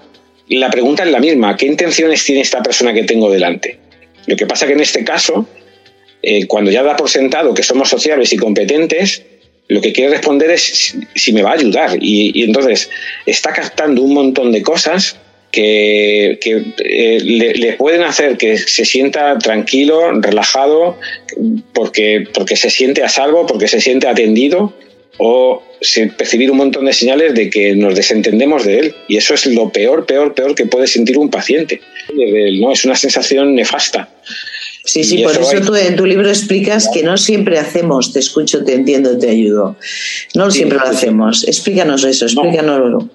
[0.48, 3.80] la pregunta es la misma, ¿qué intenciones tiene esta persona que tengo delante?
[4.28, 5.48] Lo que pasa que en este caso,
[6.24, 9.24] eh, cuando ya da por sentado que somos sociables y competentes,
[9.68, 11.98] lo que quiere responder es si me va a ayudar.
[12.02, 12.90] Y, entonces
[13.26, 15.18] está captando un montón de cosas
[15.52, 16.38] que,
[16.84, 20.98] eh, le, pueden hacer que se sienta tranquilo, relajado,
[21.74, 24.74] porque, porque se siente a salvo, porque se siente atendido
[25.18, 25.64] o
[26.18, 28.96] percibir un montón de señales de que nos desentendemos de él.
[29.08, 31.82] Y eso es lo peor, peor, peor que puede sentir un paciente.
[32.60, 32.72] ¿no?
[32.72, 34.10] Es una sensación nefasta.
[34.84, 38.64] Sí, sí, por eso tú en tu libro explicas que no siempre hacemos, te escucho,
[38.64, 39.76] te entiendo, te ayudo.
[40.34, 41.48] No siempre lo hacemos.
[41.48, 43.08] Explícanos eso, explícanoslo.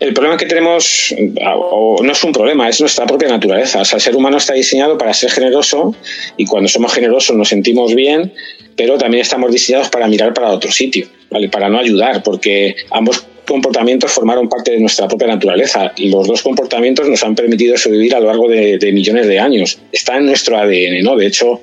[0.00, 3.82] El problema que tenemos, o no es un problema, es nuestra propia naturaleza.
[3.82, 5.94] O sea, el ser humano está diseñado para ser generoso
[6.36, 8.32] y cuando somos generosos nos sentimos bien,
[8.76, 11.48] pero también estamos diseñados para mirar para otro sitio, ¿vale?
[11.48, 17.08] para no ayudar, porque ambos comportamientos formaron parte de nuestra propia naturaleza los dos comportamientos
[17.08, 19.78] nos han permitido sobrevivir a lo largo de, de millones de años.
[19.90, 21.16] Está en nuestro ADN, ¿no?
[21.16, 21.60] De hecho,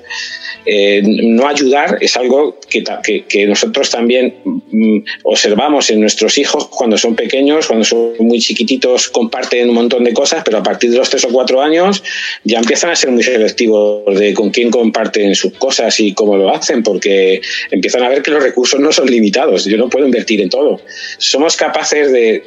[0.66, 2.84] eh, no ayudar es algo que,
[3.26, 9.08] que, nosotros también mm, observamos en nuestros hijos cuando son pequeños, cuando son muy chiquititos,
[9.08, 12.02] comparten un montón de cosas, pero a partir de los tres o cuatro años
[12.44, 16.54] ya empiezan a ser muy selectivos de con quién comparten sus cosas y cómo lo
[16.54, 19.64] hacen, porque empiezan a ver que los recursos no son limitados.
[19.64, 20.80] Yo no puedo invertir en todo.
[21.18, 21.69] Somos capaces
[22.12, 22.42] de,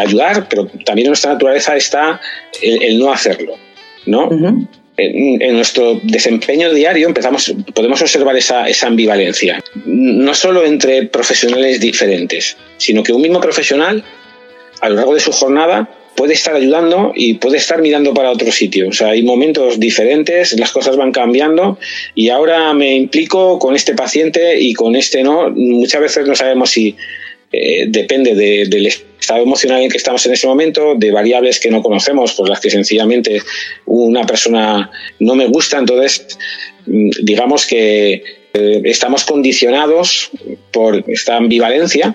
[0.00, 2.20] ayudar, pero también en nuestra naturaleza está
[2.62, 3.56] el, no hacerlo.
[4.06, 4.28] ¿no?
[4.96, 12.56] en, nuestro desempeño diario empezamos, podemos observar esa, esa, ambivalencia, no solo entre profesionales diferentes,
[12.76, 14.04] sino que un mismo profesional
[14.80, 18.50] a lo largo de su jornada puede estar ayudando y puede estar mirando para otro
[18.52, 18.88] sitio.
[18.88, 21.78] O sea, hay momentos diferentes, las cosas van cambiando
[22.14, 25.50] y ahora me implico con este paciente y con este no.
[25.50, 26.96] Muchas veces no sabemos si
[27.54, 31.82] eh, depende del estado emocional en que estamos en ese momento, de variables que no
[31.82, 33.40] conocemos, por las que sencillamente
[33.86, 34.90] una persona
[35.20, 36.26] no me gusta, entonces
[36.86, 38.24] mm, digamos que
[38.54, 40.30] eh, estamos condicionados
[40.72, 42.14] por esta ambivalencia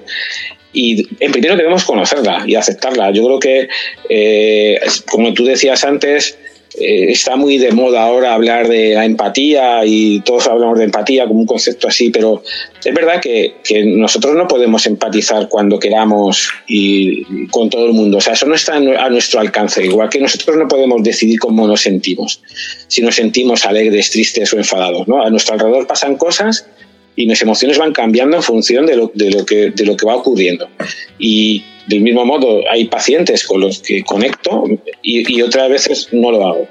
[0.74, 3.12] y en primero debemos conocerla y aceptarla.
[3.12, 3.70] Yo creo que,
[4.10, 4.80] eh,
[5.10, 6.38] como tú decías antes,
[6.76, 11.26] eh, está muy de moda ahora hablar de la empatía y todos hablamos de empatía
[11.26, 12.44] como un concepto así, pero
[12.84, 13.56] es verdad que,
[13.86, 18.18] nosotros no podemos empatizar cuando queramos y con todo el mundo.
[18.18, 19.84] O sea, eso no está a nuestro alcance.
[19.84, 22.42] Igual que nosotros no podemos decidir cómo nos sentimos,
[22.88, 25.08] si nos sentimos alegres, tristes o enfadados.
[25.08, 25.24] ¿no?
[25.24, 26.68] A nuestro alrededor pasan cosas
[27.16, 30.70] y mis emociones van cambiando en función de lo, que, de lo que va ocurriendo.
[31.18, 34.64] Y del mismo modo, hay pacientes con los que conecto
[35.02, 36.68] y, otras veces no lo hago.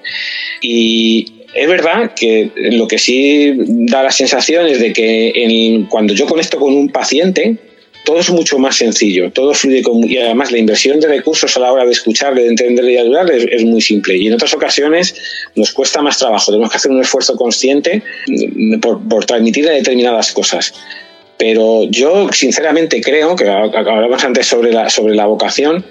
[0.62, 6.26] Y es verdad que lo que sí da la sensación es de que cuando yo
[6.26, 7.56] conecto con un paciente,
[8.04, 11.60] todo es mucho más sencillo, todo fluye con, y además la inversión de recursos a
[11.60, 14.16] la hora de escucharle, de entenderle y ayudarle es, muy simple.
[14.16, 15.16] Y en otras ocasiones
[15.56, 18.04] nos cuesta más trabajo, tenemos que hacer un esfuerzo consciente
[18.80, 20.72] por, por transmitirle determinadas cosas.
[21.38, 25.84] Pero yo sinceramente creo, que hablamos antes sobre la, sobre la vocación,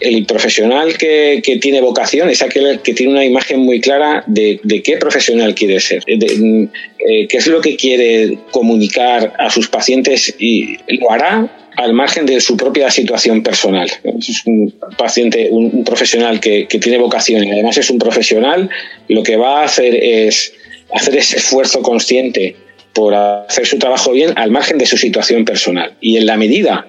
[0.00, 4.58] el profesional que, que, tiene vocación es aquel que tiene una imagen muy clara de,
[4.62, 10.34] de qué profesional quiere ser, eh, qué es lo que quiere comunicar a sus pacientes
[10.38, 13.90] y lo hará al margen de su propia situación personal.
[14.02, 18.68] Es un paciente, un, profesional que, que, tiene vocación y además es un profesional,
[19.08, 20.52] lo que va a hacer es
[20.94, 22.56] hacer ese esfuerzo consciente
[22.92, 25.94] por hacer su trabajo bien al margen de su situación personal.
[26.00, 26.86] Y en la medida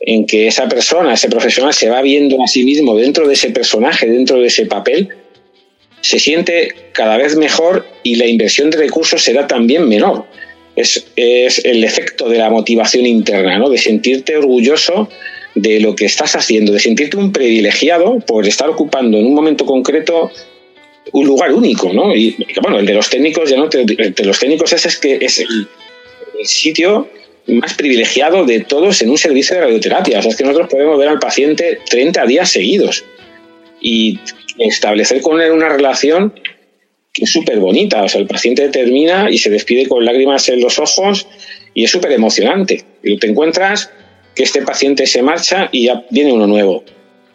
[0.00, 3.50] en que esa persona, ese profesional se va viendo a sí mismo dentro de ese
[3.50, 5.08] personaje, dentro de ese papel,
[6.00, 10.24] se siente cada vez mejor y la inversión de recursos será también menor.
[10.76, 13.70] Es, es el efecto de la motivación interna, ¿no?
[13.70, 15.08] de sentirte orgulloso
[15.54, 19.64] de lo que estás haciendo, de sentirte un privilegiado por estar ocupando en un momento
[19.64, 20.30] concreto
[21.16, 22.14] un lugar único, ¿no?
[22.14, 25.18] Y bueno, el de los técnicos ya no, el de los técnicos ese es que
[25.20, 25.66] es el,
[26.44, 27.08] sitio
[27.46, 30.18] más privilegiado de todos en un servicio de radioterapia.
[30.18, 33.04] O sea, es que nosotros podemos ver al paciente 30 días seguidos
[33.80, 34.18] y
[34.58, 36.38] establecer con él una relación
[37.14, 38.02] que es súper bonita.
[38.02, 41.26] O sea, el paciente termina y se despide con lágrimas en los ojos
[41.72, 42.84] y es súper emocionante.
[43.02, 43.90] Y te encuentras
[44.34, 46.84] que este paciente se marcha y ya viene uno nuevo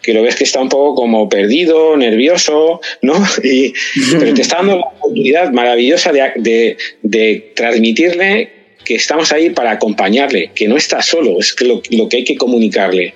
[0.02, 3.14] que lo ves que está un poco como perdido, nervioso, ¿no?
[3.44, 3.74] Y,
[4.20, 8.50] pero te está dando la oportunidad maravillosa de, de, transmitirle
[8.84, 12.24] que estamos ahí para acompañarle, que no está solo, es que lo, lo que hay
[12.24, 13.14] que comunicarle.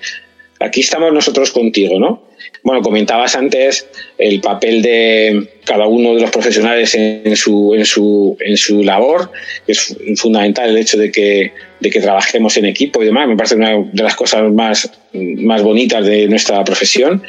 [0.60, 2.25] Aquí estamos nosotros contigo, ¿no?
[2.66, 3.86] Bueno, comentabas antes
[4.18, 9.30] el papel de cada uno de los profesionales en su, en su, en su labor.
[9.68, 13.28] Es fundamental el hecho de que, de que trabajemos en equipo y demás.
[13.28, 17.22] Me parece una de las cosas más, más bonitas de nuestra profesión.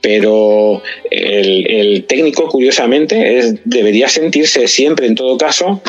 [0.00, 5.80] Pero el, el técnico, curiosamente, debería sentirse siempre, en todo caso,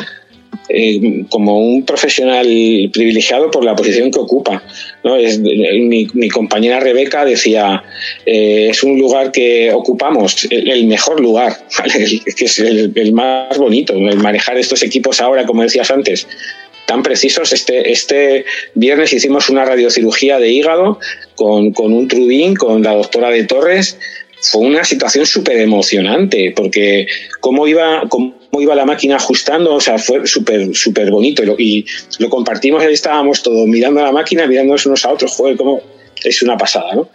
[0.68, 2.46] eh, como un profesional
[2.92, 4.62] privilegiado por la posición que ocupa.
[5.02, 5.16] ¿no?
[5.16, 7.82] Es, mi, compañera Rebeca decía,
[8.26, 11.56] eh, es un lugar que ocupamos, el, mejor lugar,
[12.36, 16.26] que es el, más bonito, el manejar estos equipos ahora, como decías antes,
[16.86, 17.52] tan precisos.
[17.52, 18.44] Este, este
[18.74, 20.98] viernes hicimos una radiocirugía de hígado
[21.34, 23.98] con, con un trubín, con la doctora de Torres,
[24.40, 27.06] fue una situación súper emocionante, porque
[27.40, 28.02] cómo iba,
[28.52, 31.42] iba la máquina ajustando, o sea, fue súper súper bonito.
[31.58, 31.84] Y
[32.18, 35.56] lo, compartimos y ahí estábamos todos mirando a la máquina, mirándonos unos a otros, joder,
[35.56, 35.80] como
[36.24, 37.08] es una pasada, ¿no?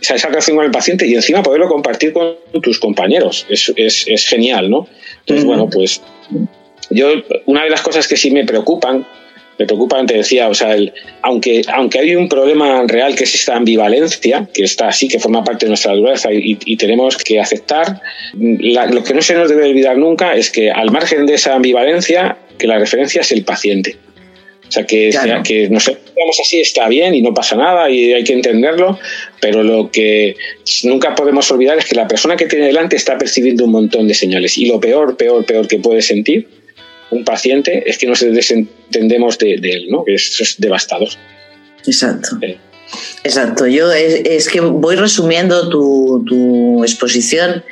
[0.00, 4.04] Esa, esa relación con el paciente y encima poderlo compartir con tus compañeros, es, es,
[4.06, 4.88] es genial, ¿no?
[5.20, 6.00] Entonces, bueno, pues
[6.90, 7.08] yo,
[7.46, 9.06] una de las cosas que sí me preocupan
[9.58, 10.92] me preocupa, te decía, o sea, el,
[11.22, 15.44] aunque, aunque hay un problema real que es esta ambivalencia, que está así, que forma
[15.44, 18.00] parte de nuestra dureza y, tenemos que aceptar,
[18.34, 22.36] lo que no se nos debe olvidar nunca es que al margen de esa ambivalencia,
[22.58, 23.96] que la referencia es el paciente.
[24.68, 25.10] O sea, que,
[25.44, 28.98] que nos veamos así está bien y no pasa nada y hay que entenderlo,
[29.40, 30.36] pero lo que
[30.82, 34.14] nunca podemos olvidar es que la persona que tiene delante está percibiendo un montón de
[34.14, 36.48] señales y lo peor, peor, peor que puede sentir
[37.14, 40.04] un paciente es que no se desentendemos de, él, ¿no?
[40.06, 41.08] Eso es devastador.
[41.86, 42.38] Exacto.
[43.22, 43.66] Exacto.
[43.66, 47.64] Yo es, que voy resumiendo tu, exposición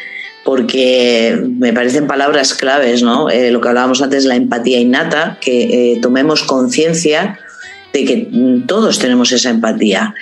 [0.45, 3.31] porque me parecen palabras claves, ¿no?
[3.31, 7.39] Eh, lo que hablábamos antes, la empatía innata, que eh, tomemos conciencia
[7.93, 8.29] de que
[8.67, 10.15] todos tenemos esa empatía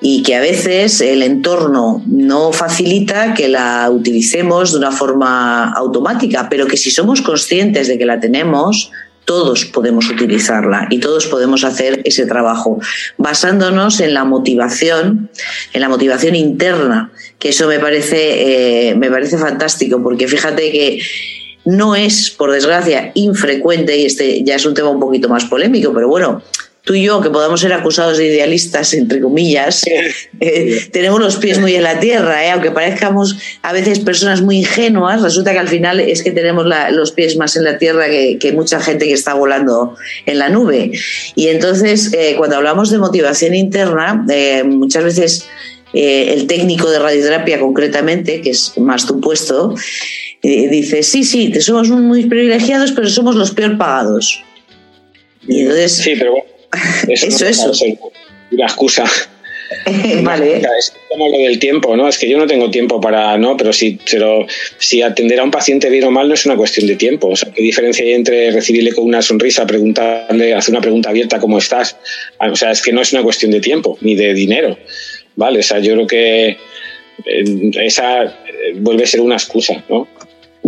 [0.00, 6.48] y que a veces el entorno no facilita que la utilicemos de una forma automática,
[6.50, 8.90] pero que si somos conscientes de que la tenemos,
[9.24, 12.78] todos podemos utilizarla y todos podemos hacer ese trabajo
[13.18, 15.30] basándonos en la motivación,
[15.72, 21.00] en la motivación interna, que eso me parece, eh, me parece fantástico, porque fíjate que
[21.64, 25.92] no es, por desgracia, infrecuente, y este ya es un tema un poquito más polémico,
[25.92, 26.42] pero bueno,
[26.86, 29.84] tú y yo, que podamos ser acusados de idealistas, entre comillas,
[30.40, 32.52] eh, tenemos los pies muy en la tierra, ¿eh?
[32.52, 37.10] aunque parezcamos a veces personas muy ingenuas, resulta que al final es que tenemos los
[37.10, 40.92] pies más en la tierra que, mucha gente que está volando en la nube.
[41.34, 44.24] Y entonces, eh, cuando hablamos de motivación interna,
[44.64, 45.48] muchas veces
[45.92, 49.74] el técnico de radioterapia concretamente, que es más tu puesto,
[50.42, 54.40] dice, sí, sí, somos muy privilegiados, pero somos los peor pagados.
[55.48, 56.55] Y entonces, sí, pero bueno
[57.08, 57.72] eso, eso.
[58.50, 59.04] una excusa.
[60.22, 60.62] vale.
[60.78, 62.08] Es como lo del tiempo, ¿no?
[62.08, 63.56] Es que yo no tengo tiempo para, ¿no?
[63.56, 64.46] Pero si, pero
[64.78, 67.28] si atender a un paciente bien o mal no es una cuestión de tiempo.
[67.28, 71.38] O sea, ¿qué diferencia hay entre recibirle con una sonrisa, preguntarle, hacer una pregunta abierta,
[71.38, 71.96] ¿cómo estás?
[72.38, 74.78] Ah, o sea, es que no es una cuestión de tiempo, ni de dinero,
[75.34, 75.60] ¿vale?
[75.60, 76.56] O sea, yo creo que
[77.24, 78.28] eh, esa eh,
[78.76, 80.08] vuelve a ser una excusa, ¿no?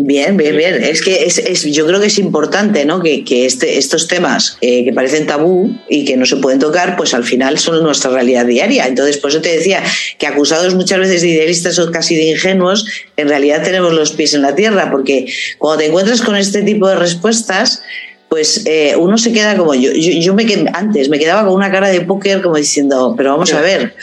[0.01, 0.83] Bien, bien, bien.
[0.85, 3.03] Es que es, yo creo que es importante ¿no?
[3.03, 7.15] que, este, estos temas eh, que parecen tabú y que no se pueden tocar, pues
[7.15, 8.87] al final son nuestra realidad diaria.
[8.87, 9.83] Entonces, por eso te decía
[10.19, 12.87] que acusados muchas veces de idealistas o casi de ingenuos,
[13.17, 15.27] en realidad tenemos los pies en la tierra, porque
[15.59, 17.83] cuando te encuentras con este tipo de respuestas,
[18.29, 19.91] pues eh, uno se queda como yo.
[19.93, 23.61] Yo, me antes me quedaba con una cara de póker como diciendo, pero vamos a
[23.61, 23.97] ver,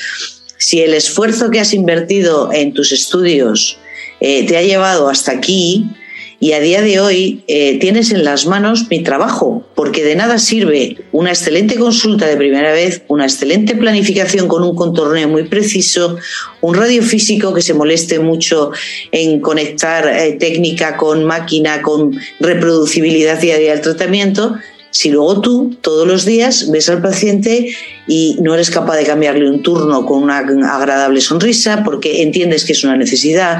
[0.58, 3.78] si el esfuerzo que has invertido en tus estudios,
[4.20, 5.86] eh, te ha llevado hasta aquí
[6.40, 10.38] y a día de hoy eh, tienes en las manos mi trabajo, porque de nada
[10.38, 16.18] sirve una excelente consulta de primera vez, una excelente planificación con un contorneo muy preciso,
[16.62, 18.72] un radiofísico que se moleste mucho
[19.12, 24.56] en conectar eh, técnica con máquina, con reproducibilidad diaria del tratamiento,
[24.92, 27.70] si luego tú todos los días ves al paciente
[28.08, 32.72] y no eres capaz de cambiarle un turno con una agradable sonrisa porque entiendes que
[32.72, 33.58] es una necesidad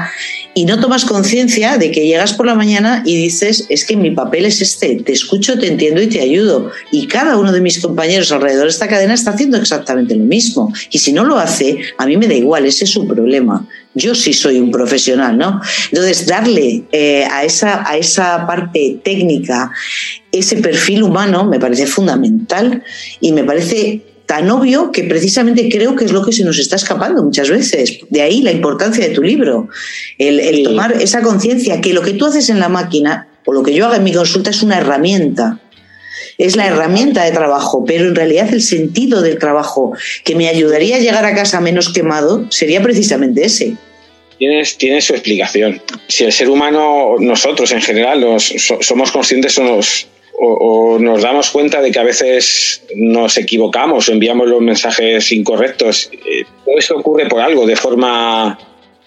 [0.56, 4.12] y no tomas conciencia de que llegas por la mañana y dices, es que mi
[4.12, 6.70] papel es este, te escucho, te entiendo y te ayudo.
[6.90, 10.72] Y cada uno de mis compañeros alrededor de esta cadena está haciendo exactamente lo mismo.
[10.90, 13.68] Y si no lo hace, a mí me da igual, ese es su problema.
[13.92, 15.60] Yo sí soy un profesional, ¿no?
[15.92, 19.70] Entonces, darle eh, a, esa, a esa parte técnica
[20.32, 22.82] ese perfil humano me parece fundamental
[23.20, 26.76] y me parece tan obvio que precisamente creo que es lo que se nos está
[26.76, 28.00] escapando muchas veces.
[28.10, 29.68] De ahí la importancia de tu libro,
[30.18, 33.72] el, tomar esa conciencia que lo que tú haces en la máquina o lo que
[33.72, 35.60] yo hago en mi consulta es una herramienta.
[36.38, 40.96] Es la herramienta de trabajo, pero en realidad el sentido del trabajo que me ayudaría
[40.96, 43.76] a llegar a casa menos quemado sería precisamente ese.
[44.38, 45.80] Tienes, tiene su explicación.
[46.08, 49.58] Si el ser humano, nosotros en general, somos conscientes
[50.38, 56.10] o nos, damos cuenta de que a veces nos equivocamos o enviamos los mensajes incorrectos.
[56.12, 58.58] Eh, todo eso ocurre por algo, de forma...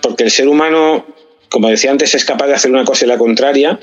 [0.02, 1.06] Porque el ser humano,
[1.50, 3.78] como decía antes, es capaz de hacer una cosa y la contraria,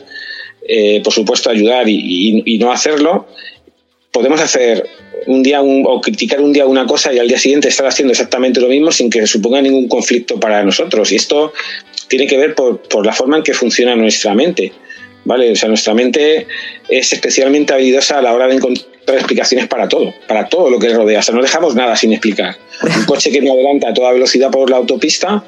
[0.67, 3.27] eh, por supuesto ayudar y, no hacerlo.
[4.11, 4.89] Podemos hacer
[5.27, 8.61] un día o criticar un día una cosa y al día siguiente estar haciendo exactamente
[8.61, 11.13] lo mismo sin que suponga ningún conflicto para nosotros.
[11.13, 11.53] Y esto
[12.09, 14.73] tiene que ver por la forma en que funciona nuestra mente.
[15.27, 15.53] ¿Vale?
[15.53, 16.47] O sea, nuestra mente
[16.89, 20.89] es especialmente habilidosa a la hora de encontrar explicaciones para todo, para todo lo que
[20.89, 21.19] rodea.
[21.19, 22.57] O sea, no dejamos nada sin explicar.
[22.83, 25.45] Un coche que me adelanta a toda velocidad por la autopista,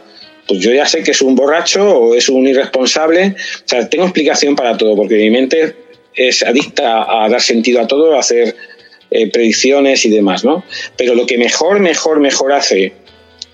[0.46, 3.36] pues yo ya sé que es un borracho o es un irresponsable.
[3.36, 5.76] O sea, tengo explicación para todo, porque mi mente
[6.14, 8.56] es adicta a dar sentido a todo, a hacer
[9.10, 10.64] eh, predicciones y demás, ¿no?
[10.96, 12.92] Pero lo que mejor, mejor, mejor hace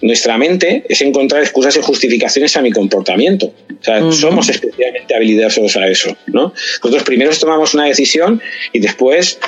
[0.04, 3.46] nuestra mente es encontrar excusas y justificaciones a mi comportamiento.
[3.46, 6.52] O sea, somos especialmente habilidosos a eso, ¿no?
[6.82, 8.40] Nosotros primero tomamos una decisión
[8.74, 9.38] y después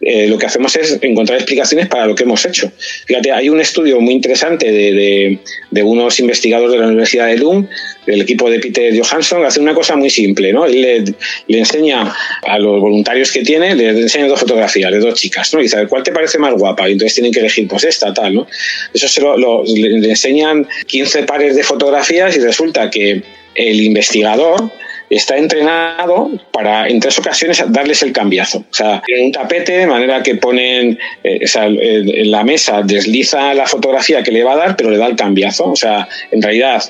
[0.00, 2.70] eh, lo que hacemos es encontrar explicaciones para lo que hemos hecho.
[3.06, 5.38] Fíjate, hay un estudio muy interesante de,
[5.82, 7.68] unos investigadores de la Universidad de Lund,
[8.06, 10.66] del equipo de Peter Johansson, que hace una cosa muy simple, ¿no?
[10.66, 11.14] Él
[11.48, 12.14] le, enseña
[12.46, 15.60] a los voluntarios que tiene, le enseña dos fotografías de dos chicas, ¿no?
[15.60, 16.88] Y dice, ¿cuál te parece más guapa?
[16.88, 18.46] Y entonces tienen que elegir, pues esta, tal, ¿no?
[18.92, 23.22] Eso se lo, le enseñan 15 pares de fotografías y resulta que
[23.54, 24.70] el investigador
[25.10, 28.64] está entrenado para en tres ocasiones darles el cambiazo.
[28.70, 32.82] O sea, tienen un tapete de manera que ponen eh, o sea, en la mesa,
[32.82, 35.70] desliza la fotografía que le va a dar, pero le da el cambiazo.
[35.70, 36.82] O sea, en realidad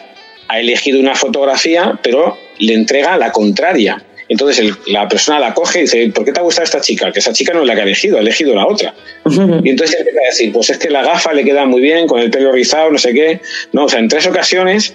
[0.49, 4.03] ha elegido una fotografía, pero le entrega la contraria.
[4.29, 7.13] Entonces la persona la coge y dice, ¿por qué te ha gustado esta chica?
[7.13, 8.93] Que esa chica no es la que ha elegido, ha elegido la otra.
[9.25, 12.21] Y entonces empieza a decir, pues es que la gafa le queda muy bien, con
[12.21, 13.41] el pelo rizado, no sé qué.
[13.73, 14.95] No, o sea, en tres ocasiones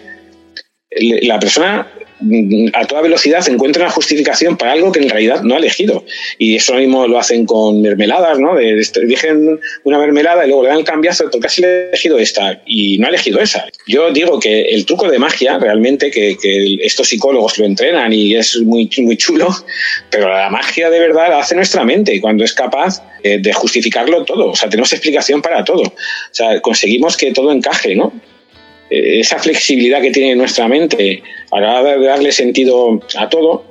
[1.22, 1.88] la persona
[2.74, 6.06] a toda velocidad encuentra una justificación para algo que en realidad no ha elegido.
[6.38, 8.58] Y eso mismo lo hacen con mermeladas, ¿no?
[8.58, 12.62] Eligen una mermelada y luego le dan el cambiazo porque casi le ha elegido esta
[12.66, 13.66] y no ha elegido esa.
[13.88, 16.38] Yo digo que el truco de magia, realmente, que,
[16.82, 19.50] estos psicólogos lo entrenan y es muy, muy chulo,
[20.10, 24.24] pero la magia de verdad la hace nuestra mente cuando es capaz eh, de justificarlo
[24.26, 24.52] todo.
[24.52, 25.84] O sea, tenemos explicación para todo.
[25.84, 25.94] O
[26.32, 28.14] sea, conseguimos que todo encaje, ¿no?
[28.92, 33.64] Eh, esa flexibilidad que tiene nuestra mente a la hora de darle sentido a todo,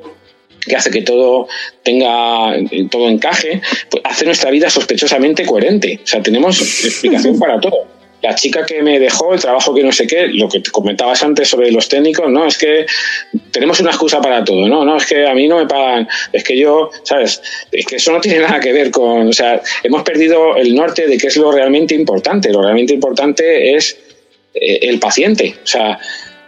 [0.67, 1.47] que hace que todo
[1.83, 2.57] tenga,
[2.91, 3.61] todo encaje,
[3.91, 6.01] pues hace nuestra vida sospechosamente coherente.
[6.03, 7.87] O sea, tenemos explicación para todo.
[8.23, 11.49] La chica que me dejó, el trabajo que no sé qué, lo que comentabas antes
[11.49, 12.85] sobre los técnicos, no, es que
[13.51, 16.45] tenemos una excusa para todo, no, no, es que a mí no me pagan, es
[16.45, 17.41] que yo, ¿sabes?
[17.73, 21.07] Es que eso no tiene nada que ver con, o sea, hemos perdido el norte
[21.07, 22.53] de qué es lo realmente importante.
[22.53, 24.10] Lo realmente importante es eh,
[24.55, 25.55] el paciente.
[25.63, 25.99] O sea,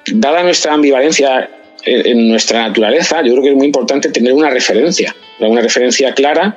[0.06, 1.50] dada nuestra ambivalencia
[1.84, 6.54] en nuestra naturaleza, yo creo que es muy importante tener una referencia, una referencia clara,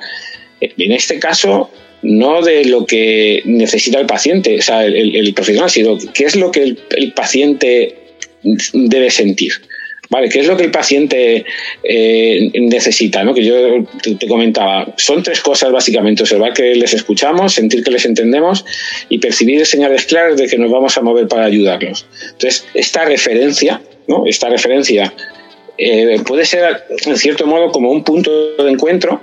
[0.60, 1.70] en este caso,
[2.02, 6.50] no de lo que necesita el paciente, o sea, el, profesional, sino qué es lo
[6.50, 7.96] que el paciente
[8.42, 9.52] debe sentir.
[10.08, 11.44] Vale, ¿qué es lo que el paciente
[11.82, 13.24] eh, necesita?
[13.24, 13.34] ¿no?
[13.34, 14.94] Que yo te, comentaba.
[14.96, 18.64] Son tres cosas básicamente: observar que les escuchamos, sentir que les entendemos
[19.08, 22.06] y percibir señales claras de que nos vamos a mover para ayudarlos.
[22.22, 24.24] Entonces, esta referencia, ¿no?
[24.26, 25.12] Esta referencia
[25.78, 29.20] eh, puede ser, en cierto modo, como un punto de encuentro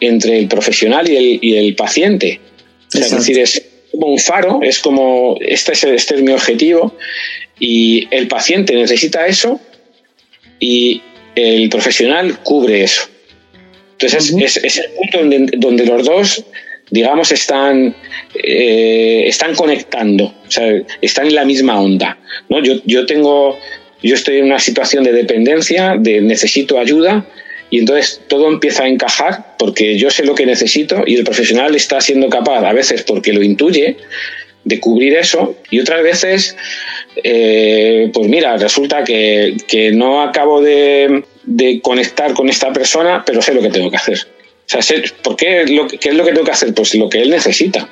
[0.00, 2.40] entre el profesional y el, y el paciente.
[2.92, 3.62] es decir, es
[3.92, 6.94] como un faro, es como este es, este es mi objetivo
[7.58, 9.60] y el paciente necesita eso
[10.58, 11.02] y
[11.34, 13.08] el profesional cubre eso.
[13.92, 15.18] Entonces es, el punto
[15.56, 16.44] donde, los dos,
[16.90, 17.94] digamos, están,
[18.34, 22.18] eh, están conectando, o sea, están en la misma onda.
[22.48, 22.62] ¿no?
[22.62, 23.58] Yo, yo, tengo,
[24.02, 27.26] yo estoy en una situación de dependencia, de necesito ayuda,
[27.70, 31.74] y entonces todo empieza a encajar porque yo sé lo que necesito y el profesional
[31.74, 33.96] está siendo capaz, a veces porque lo intuye,
[34.66, 36.56] de cubrir eso y otras veces,
[37.22, 39.56] eh, pues mira, resulta que,
[39.94, 41.22] no acabo de,
[41.82, 44.18] conectar con esta persona, pero sé lo que tengo que hacer.
[44.18, 46.74] O sea, sé, ¿por qué, lo, qué es lo que tengo que hacer?
[46.74, 47.88] Pues lo que él necesita.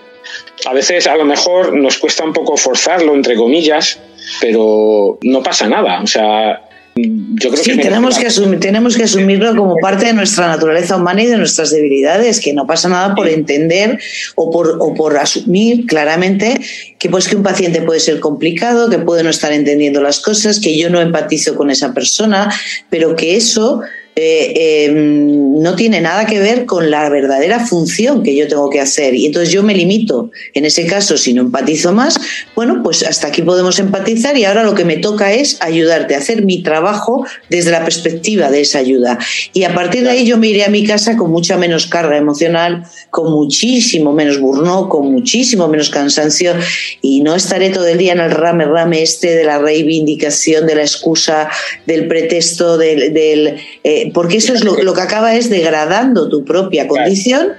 [0.67, 4.01] A veces a lo mejor nos cuesta un poco forzarlo, entre comillas,
[4.41, 6.01] pero no pasa nada.
[6.03, 6.61] O sea,
[6.97, 11.25] yo creo sí, tenemos que, asumir, tenemos que asumirlo como parte de nuestra naturaleza humana
[11.25, 13.99] y de nuestras debilidades, que no pasa nada por entender
[14.37, 16.61] o por, o por asumir claramente
[16.99, 20.61] que pues que un paciente puede ser complicado, que puede no estar entendiendo las cosas,
[20.61, 22.53] que yo no empatizo con esa persona,
[22.91, 23.81] pero que eso
[24.17, 28.81] eh, em, no tiene nada que ver con la verdadera función que yo tengo que
[28.81, 29.15] hacer.
[29.15, 32.21] Y entonces yo me limito, en ese caso, si no empatizo más,
[32.55, 36.19] bueno, pues hasta aquí podemos empatizar y ahora lo que me toca es ayudarte a
[36.19, 39.19] hacer mi trabajo desde la perspectiva de esa ayuda.
[39.53, 42.17] Y a partir de ahí yo me iré a mi casa con mucha menos carga
[42.17, 46.55] emocional, con muchísimo menos burno, con muchísimo menos cansancio
[47.03, 50.77] y no estaré todo el día en el rame rame este de la reivindicación, de
[50.77, 51.49] la excusa,
[51.87, 53.13] del pretexto, del...
[53.13, 57.53] del eh, porque eso es lo, que acaba es degradando tu propia condición.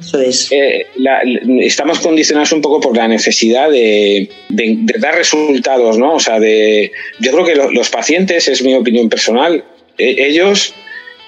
[0.00, 0.52] eso es.
[0.52, 0.86] Eh,
[1.60, 4.28] estamos condicionados un poco por la necesidad de,
[4.98, 6.14] dar resultados, ¿no?
[6.14, 9.64] O sea, de, yo creo que los pacientes, es mi opinión personal,
[9.96, 10.74] e, ellos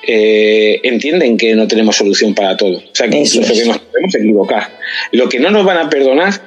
[0.06, 2.78] eh, entienden que no tenemos solución para todo.
[2.78, 4.78] O sea, que, que nos podemos equivocar.
[5.12, 6.40] Lo que no nos van a perdonar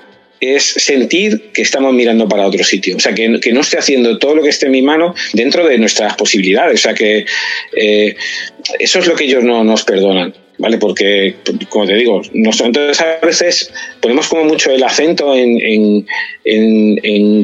[0.44, 2.98] es sentir que estamos mirando para otro sitio.
[2.98, 5.78] O sea, que, no esté haciendo todo lo que esté en mi mano dentro de
[5.78, 6.80] nuestras posibilidades.
[6.80, 7.26] O sea, que
[7.76, 8.16] eh,
[8.80, 10.34] eso es lo que ellos no nos perdonan.
[10.60, 10.78] ¿Vale?
[10.78, 11.36] Porque,
[11.70, 16.06] como te digo, nosotros a veces ponemos como mucho el acento en,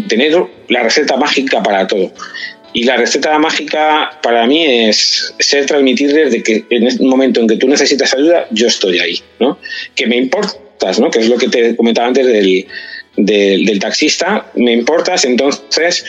[0.07, 2.13] tener la receta mágica para todo.
[2.71, 7.47] Y la receta mágica para mí es ser transmitirles de que en el momento en
[7.47, 9.57] que tú necesitas ayuda, yo estoy ahí, ¿no?
[9.95, 12.65] Que me importa Que es lo que te comentaba antes del,
[13.17, 16.05] del, taxista, me importas, entonces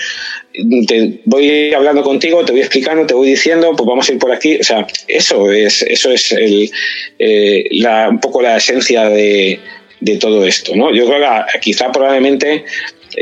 [0.87, 4.33] te voy hablando contigo, te voy explicando, te voy diciendo, pues vamos a ir por
[4.33, 4.57] aquí.
[4.57, 6.71] O sea, eso es, eso es el,
[7.19, 7.69] eh,
[8.09, 9.59] un poco la esencia de,
[10.01, 10.95] de todo esto, ¿no?
[10.95, 11.21] Yo creo
[11.53, 12.65] que quizá probablemente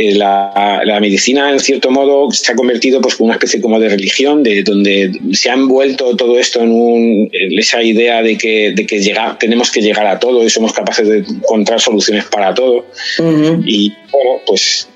[0.01, 3.89] eh, la, medicina en cierto modo se ha convertido pues como una especie como de
[3.89, 8.87] religión de donde se ha envuelto todo esto en, un, esa idea de que, de
[8.87, 12.87] que llegar, tenemos que llegar a todo y somos capaces de encontrar soluciones para todo.
[13.67, 14.89] Y bueno pues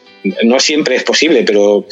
[0.44, 1.84] no siempre es posible pero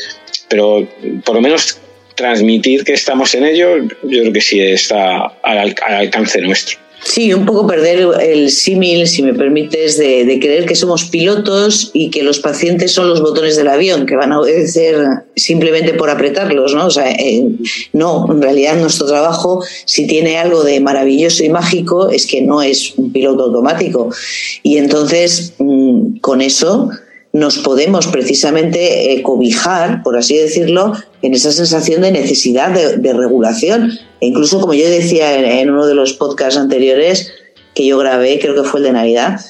[0.49, 0.87] pero
[1.25, 1.81] por lo menos
[2.15, 7.47] transmitir que estamos en ello yo creo que sí está al alcance nuestro Sí, un
[7.47, 12.41] poco perder el símil, si me permites, de, creer que somos pilotos y que los
[12.41, 14.97] pacientes son los botones del avión, que van a obedecer
[15.35, 16.87] simplemente por apretarlos, ¿no?
[16.87, 17.47] O sea, eh,
[17.93, 22.63] no, en realidad nuestro trabajo, si tiene algo de maravilloso y mágico, es que no
[22.63, 24.11] es un piloto automático.
[24.63, 26.91] Y entonces, mm, con eso
[27.33, 33.93] nos podemos precisamente eh, cobijar, por así decirlo, en esa sensación de necesidad de, regulación.
[34.21, 37.33] E incluso, como yo decía en, uno de los podcasts anteriores
[37.75, 39.41] que yo grabé, creo que fue el de Navidad,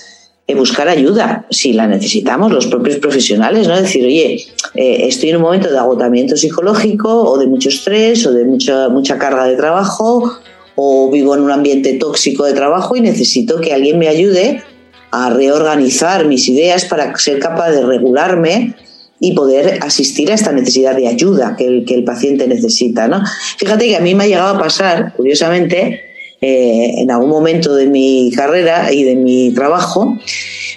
[0.47, 3.81] eh, buscar ayuda si la necesitamos, los propios profesionales, ¿no?
[3.81, 8.33] Decir, oye, eh, estoy en un momento de agotamiento psicológico o de mucho estrés o
[8.33, 10.39] de mucha, mucha carga de trabajo
[10.75, 14.63] o vivo en un ambiente tóxico de trabajo y necesito que alguien me ayude
[15.11, 18.75] a reorganizar mis ideas para ser capaz de regularme
[19.19, 23.07] y poder asistir a esta necesidad de ayuda que el, que el paciente necesita.
[23.07, 23.23] ¿no?
[23.59, 26.01] Fíjate que a mí me ha llegado a pasar, curiosamente,
[26.41, 30.19] eh, en algún momento de mi carrera y de mi trabajo,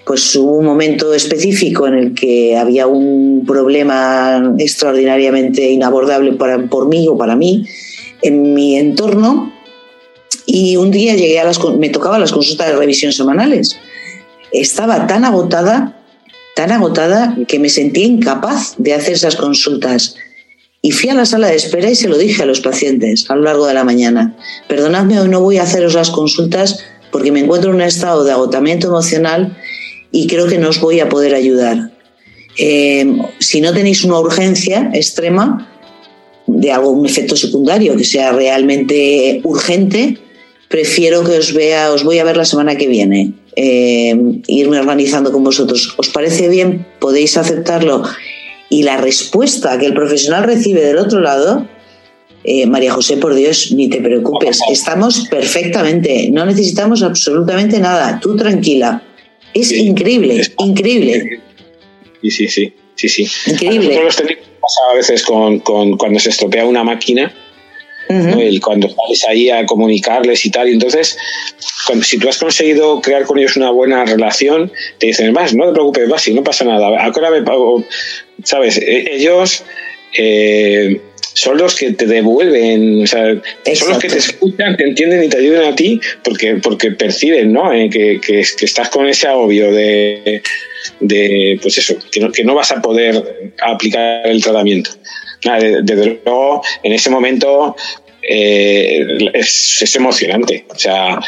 [0.06, 6.90] pues hubo un momento específico en el que había un problema extraordinariamente inabordable para, por
[6.90, 7.66] mí o para mí
[8.22, 9.54] en mi entorno
[10.46, 13.78] y un día llegué a las, me tocaba las consultas de revisión semanales
[14.54, 16.00] estaba tan agotada,
[16.56, 20.16] tan agotada, que me sentía incapaz de hacer esas consultas.
[20.82, 23.36] Y fui a la sala de espera y se lo dije a los pacientes a
[23.36, 24.36] lo largo de la mañana.
[24.68, 26.80] Perdonadme, hoy no voy a haceros las consultas
[27.12, 29.58] porque me encuentro en un estado de agotamiento emocional
[30.12, 31.92] y creo que no os voy a poder ayudar.
[32.58, 35.70] Eh, si no tenéis una urgencia extrema
[36.46, 40.18] de algún efecto secundario que sea realmente urgente,
[40.68, 44.16] prefiero que os vea, os voy a ver la semana que viene eh,
[44.48, 45.94] irme organizando con vosotros.
[45.98, 46.86] ¿Os parece bien?
[47.00, 48.04] ¿Podéis aceptarlo?
[48.70, 51.68] Y la respuesta que el profesional recibe del otro lado,
[52.44, 58.36] eh, María José, por Dios, ni te preocupes, estamos perfectamente, no necesitamos absolutamente nada, tú
[58.36, 59.04] tranquila.
[59.54, 61.42] Es increíble, increíble.
[62.22, 63.28] Sí, sí, sí, sí, sí.
[63.52, 64.00] Increíble.
[64.00, 67.32] A, a veces con, con, cuando se estropea una máquina,
[68.62, 70.70] cuando sales ahí a comunicarles y tal.
[70.70, 71.18] Y entonces,
[71.88, 75.68] cuando, si tú has conseguido crear con ellos una buena relación, te dicen, más, no
[75.68, 76.88] te preocupes, vas, si no pasa nada.
[77.04, 77.84] Ahora me pago,
[78.44, 78.78] ¿sabes?
[78.78, 79.64] E, ellos.
[80.16, 81.02] Eh,
[81.34, 83.42] son los que te devuelven, o sea,
[83.74, 87.52] son los que te escuchan, te entienden y te ayudan a ti porque, porque perciben
[87.52, 87.74] ¿no?
[87.74, 90.42] Eh, que, que, estás con ese agobio de,
[91.00, 94.92] de pues eso, que no, que no vas a poder aplicar el tratamiento.
[95.46, 97.76] Ah, desde luego, en ese momento
[98.22, 100.66] eh, es, emocionante.
[100.70, 101.20] O sea,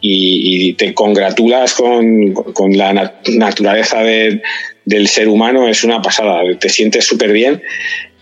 [0.00, 2.34] y, te congratulas con,
[2.76, 6.42] la naturaleza del ser humano, es una pasada.
[6.58, 7.62] Te sientes súper bien.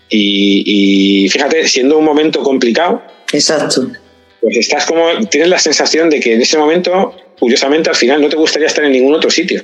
[0.09, 3.01] Y, y, fíjate, siendo un momento complicado.
[3.31, 3.91] Exacto.
[4.41, 5.05] Pues estás como.
[5.29, 8.83] Tienes la sensación de que en ese momento, curiosamente, al final no te gustaría estar
[8.83, 9.63] en ningún otro sitio.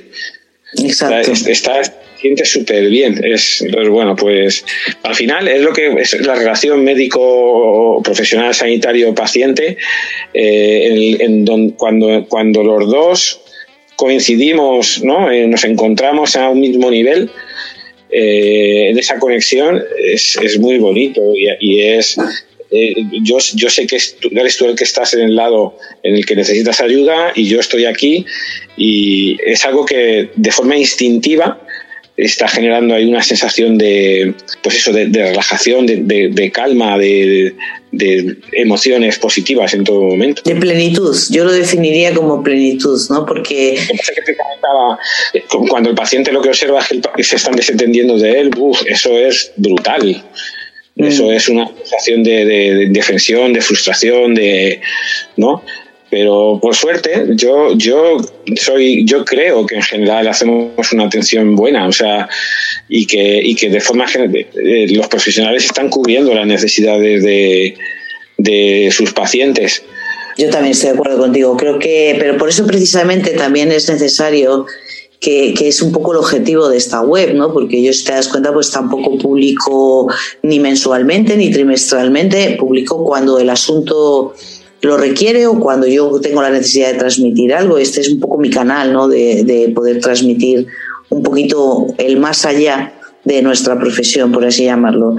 [0.78, 1.32] Exacto.
[1.46, 3.20] Estás, sientes súper bien.
[3.24, 4.64] Es, bueno, pues
[5.02, 9.76] al final es lo que es la relación médico profesional sanitario paciente
[10.34, 13.40] eh, en, cuando, cuando los dos
[13.96, 15.30] coincidimos, ¿no?
[15.30, 17.30] Eh, nos encontramos a un mismo nivel.
[18.12, 22.18] Eh, en esa conexión es, es muy bonito y, y es
[22.72, 23.98] eh, yo, yo sé que
[24.30, 27.58] eres tú el que estás en el lado en el que necesitas ayuda y yo
[27.58, 28.24] estoy aquí
[28.76, 31.60] y es algo que de forma instintiva
[32.24, 37.54] está generando ahí una sensación de, pues eso, de, relajación, de, calma, de,
[38.52, 40.42] emociones positivas en todo momento.
[40.44, 43.26] De plenitud, yo lo definiría como plenitud, ¿no?
[43.26, 43.74] Porque...
[45.34, 48.50] Eh, cuando el paciente lo que observa es que se están desentendiendo de él,
[48.86, 50.22] eso es brutal.
[50.96, 51.32] Eso mm.
[51.32, 54.80] es una sensación de, de, defensión, de frustración, de,
[55.36, 55.62] ¿no?
[56.10, 58.16] Pero por suerte, yo, yo
[58.56, 62.28] soy, yo creo que en general hacemos una atención buena, o sea,
[62.88, 67.76] y que, y que de forma general eh, los profesionales están cubriendo las necesidades de,
[68.38, 69.84] de sus pacientes.
[70.36, 71.56] Yo también estoy de acuerdo contigo.
[71.56, 74.66] Creo que, pero por eso precisamente también es necesario
[75.20, 77.52] que, es un poco el objetivo de esta web, ¿no?
[77.52, 80.08] Porque yo, si te das cuenta, pues tampoco publico
[80.42, 84.34] ni mensualmente ni trimestralmente, publico cuando el asunto
[84.82, 87.78] lo requiere o cuando yo tengo la necesidad de transmitir algo.
[87.78, 89.08] Este es un poco mi canal, ¿no?
[89.08, 90.66] De, de poder transmitir
[91.10, 95.16] un poquito el más allá de nuestra profesión, por así llamarlo.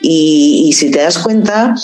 [0.00, 1.74] Y, y si te das cuenta,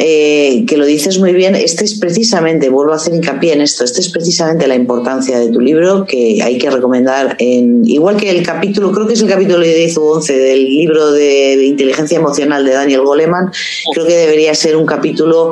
[0.00, 3.82] eh, que lo dices muy bien, este es precisamente, vuelvo a hacer hincapié en esto,
[3.82, 8.30] este es precisamente la importancia de tu libro que hay que recomendar en, igual que
[8.30, 12.64] el capítulo, creo que es el capítulo 10 o 11 del libro de, inteligencia emocional
[12.64, 13.50] de Daniel Goleman,
[13.92, 15.50] creo que debería ser un capítulo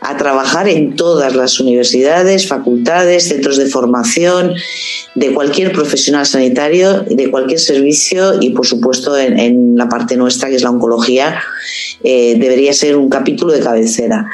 [0.00, 4.54] a trabajar en todas las universidades, facultades, centros de formación,
[5.14, 10.56] de cualquier profesional sanitario, de cualquier servicio y por supuesto en, la parte nuestra que
[10.56, 11.40] es la oncología,
[12.06, 14.28] eh, debería ser un capítulo de cabeza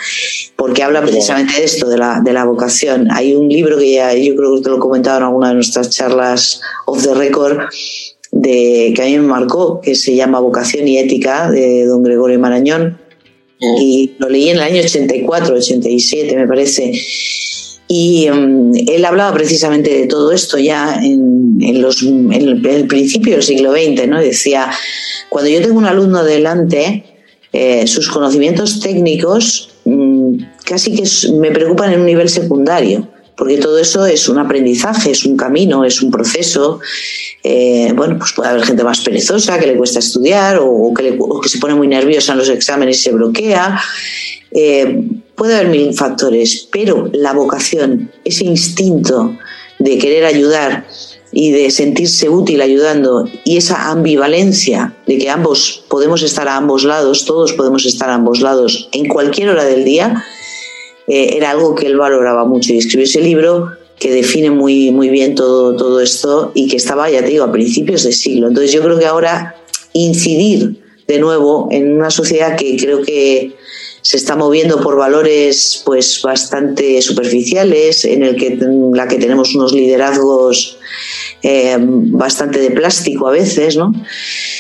[0.56, 3.08] porque habla precisamente de esto, de la, de la vocación.
[3.12, 5.54] Hay un libro que ya yo creo que te lo he comentado en alguna de
[5.54, 7.60] nuestras charlas off the record,
[8.32, 12.40] de, que a mí me marcó, que se llama Vocación y Ética, de don Gregorio
[12.40, 12.98] Marañón.
[13.60, 16.92] Y lo leí en el año 84, 87, me parece.
[17.86, 23.42] Y mm, él hablaba precisamente de todo esto ya en, los, en, el, principio del
[23.44, 24.20] siglo XX, ¿no?
[24.20, 24.70] Decía,
[25.28, 27.04] cuando yo tengo un alumno delante,
[27.52, 30.34] eh, sus conocimientos técnicos mm,
[30.64, 35.24] casi que me preocupan en un nivel secundario, porque todo eso es un aprendizaje, es
[35.24, 36.78] un camino, es un proceso.
[37.42, 41.16] Eh, bueno, pues puede haber gente más perezosa que le cuesta estudiar o, que,
[41.48, 43.80] se pone muy nerviosa en los exámenes y se bloquea.
[44.52, 49.38] Eh, puede haber mil factores, pero la vocación, ese instinto
[49.78, 50.86] de querer ayudar,
[51.32, 56.84] y de sentirse útil ayudando y esa ambivalencia de que ambos podemos estar a ambos
[56.84, 60.24] lados, todos podemos estar a ambos lados en cualquier hora del día,
[61.06, 65.10] eh, era algo que él valoraba mucho y escribió ese libro que define muy, muy
[65.10, 68.48] bien todo, todo esto y que estaba, ya te digo, a principios de siglo.
[68.48, 69.56] Entonces yo creo que ahora
[69.92, 73.52] incidir de nuevo en una sociedad que creo que
[74.02, 78.58] se está moviendo por valores pues bastante superficiales, en el que
[78.94, 80.78] la que tenemos unos liderazgos
[81.42, 83.92] eh, bastante de plástico a veces, ¿no?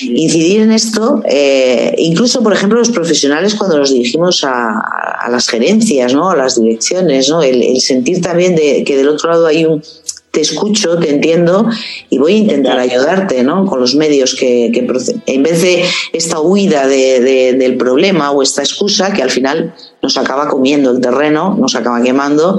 [0.00, 6.14] Incidir en esto, eh, incluso por ejemplo los profesionales cuando nos dirigimos a, las gerencias,
[6.14, 6.30] ¿no?
[6.30, 7.42] A las direcciones, ¿no?
[7.42, 9.82] El, sentir también de que del otro lado hay un
[10.30, 11.68] te escucho, te entiendo
[12.08, 13.66] y voy a intentar ayudarte ¿no?
[13.66, 14.86] con los medios que, que
[15.26, 20.48] en vez de esta huida del problema o esta excusa que al final nos acaba
[20.48, 22.58] comiendo el terreno, nos acaba quemando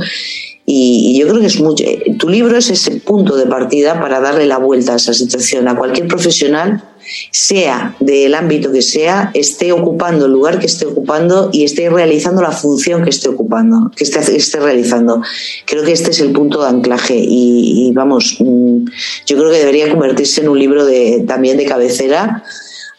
[0.65, 1.84] y, yo creo que es mucho.
[2.18, 5.76] Tu libro es ese punto de partida para darle la vuelta a esa situación a
[5.76, 6.84] cualquier profesional,
[7.32, 12.41] sea del ámbito que sea, esté ocupando el lugar que esté ocupando y esté realizando
[12.41, 15.22] la función que esté ocupando, que esté, esté realizando.
[15.65, 18.86] Creo que este es el punto de anclaje y, vamos, mm,
[19.26, 22.44] yo creo que debería convertirse en un libro de, también de cabecera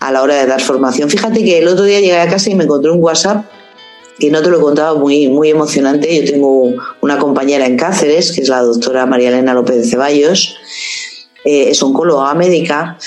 [0.00, 1.08] a la hora de dar formación.
[1.08, 3.44] Fíjate que el otro día llegué a casa y me encontré un WhatsApp
[4.18, 6.14] que no te lo he muy, muy emocionante.
[6.14, 10.56] Yo tengo una compañera en Cáceres, que es la doctora María Elena López de Ceballos,
[11.44, 12.98] eh, es oncóloga médica.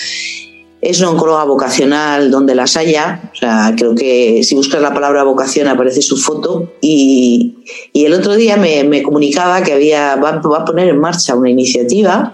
[0.85, 3.31] Es una oncóloga vocacional donde las haya.
[3.33, 6.73] O sea, creo que si buscas la palabra vocación aparece su foto.
[6.79, 7.55] Y,
[7.93, 12.33] el otro día me, comunicaba que había, va, va, a poner en marcha una iniciativa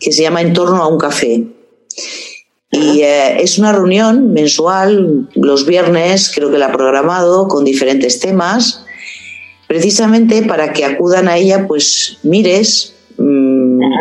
[0.00, 1.46] que se llama En torno a un café.
[2.72, 8.18] Y eh, es una reunión mensual, los viernes, creo que la ha programado, con diferentes
[8.18, 8.84] temas,
[9.68, 13.47] precisamente para que acudan a ella, pues, mires, Mm,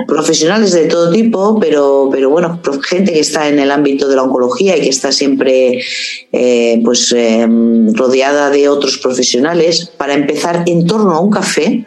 [0.08, 4.24] profesionales de todo tipo, pero, pero bueno, gente que está en el ámbito de la
[4.24, 5.82] oncología y que está siempre
[6.32, 11.86] eh, pues, em, rodeada de otros profesionales, para empezar en torno a un café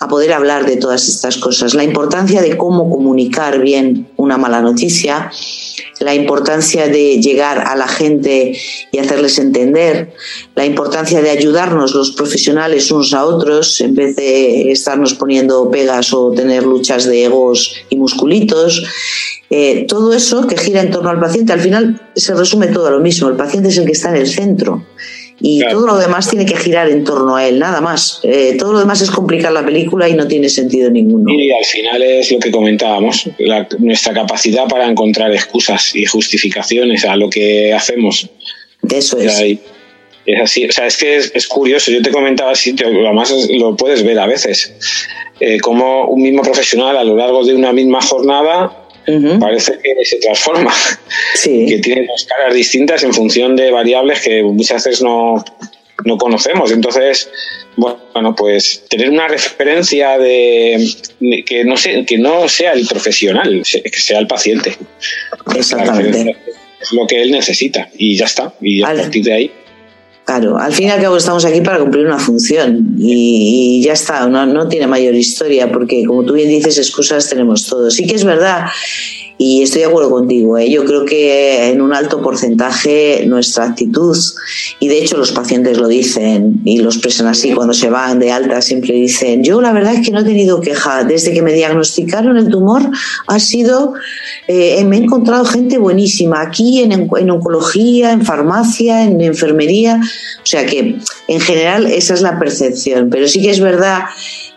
[0.00, 1.74] a poder hablar de todas estas cosas.
[1.74, 5.30] La importancia de cómo comunicar bien una mala noticia,
[6.00, 8.56] la importancia de llegar a la gente
[8.90, 10.12] y hacerles entender,
[10.54, 16.12] la importancia de ayudarnos los profesionales unos a otros en vez de estarnos poniendo pegas
[16.12, 18.82] o tener luchas de egos y musculitos.
[19.50, 22.90] Eh, todo eso que gira en torno al paciente, al final se resume todo a
[22.90, 24.84] lo mismo, el paciente es el que está en el centro
[25.46, 28.20] y todo lo demás tiene que girar en torno a él, nada más.
[28.22, 31.30] Eh, todo lo demás es complicar la película y no tiene sentido ninguno.
[31.30, 33.28] Y al final es lo que comentábamos,
[33.78, 38.26] nuestra capacidad para encontrar excusas y justificaciones a lo que hacemos.
[38.90, 39.38] Eso es.
[40.24, 44.02] es así, o sea, es que es, curioso, yo te comentaba así, además lo puedes
[44.02, 44.72] ver a veces,
[45.40, 48.83] eh, como un mismo profesional a lo largo de una misma jornada
[49.40, 50.72] parece que se transforma,
[51.44, 55.44] que tiene dos caras distintas en función de variables que muchas veces no,
[56.04, 56.70] no conocemos.
[56.72, 57.30] Entonces,
[57.76, 60.86] bueno, pues tener una referencia de,
[61.46, 64.76] que no sea, que no sea el profesional, que sea el paciente.
[65.54, 66.36] Exactamente.
[66.80, 68.54] Es lo que él necesita y ya está.
[68.60, 69.50] Y a partir de ahí
[70.24, 74.26] Claro, al fin y al cabo estamos aquí para cumplir una función y, ya está,
[74.26, 77.94] no, no, tiene mayor historia porque como tú bien dices, excusas tenemos todos.
[77.94, 78.64] Sí que es verdad
[79.36, 80.70] y estoy de acuerdo contigo, ¿eh?
[80.70, 84.16] yo creo que en un alto porcentaje nuestra actitud,
[84.78, 88.30] y de hecho los pacientes lo dicen y lo expresan así cuando se van de
[88.30, 91.52] alta, siempre dicen, yo la verdad es que no he tenido queja, desde que me
[91.52, 92.82] diagnosticaron el tumor
[93.26, 93.94] ha sido,
[94.46, 100.46] eh, me he encontrado gente buenísima aquí en, en oncología, en farmacia, en enfermería, o
[100.46, 100.96] sea que
[101.26, 104.04] en general esa es la percepción, pero sí que es verdad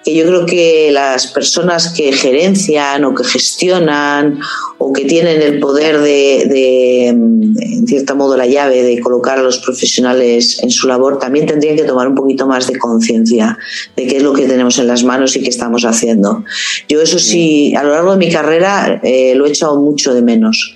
[0.07, 4.39] que yo creo que las personas que gerencian o que gestionan
[4.77, 9.57] o que tienen el poder de, en cierto modo, la llave de colocar a los
[9.57, 13.57] profesionales en su labor, también tendrían que tomar un poquito más de conciencia
[13.97, 16.45] de qué es lo que tenemos en las manos y qué estamos haciendo.
[16.87, 20.21] Yo eso sí, a lo largo de mi carrera eh, lo he echado mucho de
[20.21, 20.73] menos.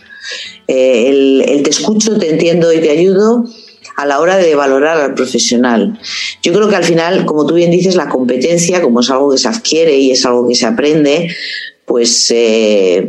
[0.68, 3.46] Eh, el te escucho, te entiendo y te ayudo
[4.02, 6.00] a la hora de valorar al profesional.
[6.42, 9.38] Yo creo que al final, como tú bien dices, la competencia, como es algo que
[9.38, 11.30] se adquiere y es algo que se aprende,
[11.86, 13.08] pues eh,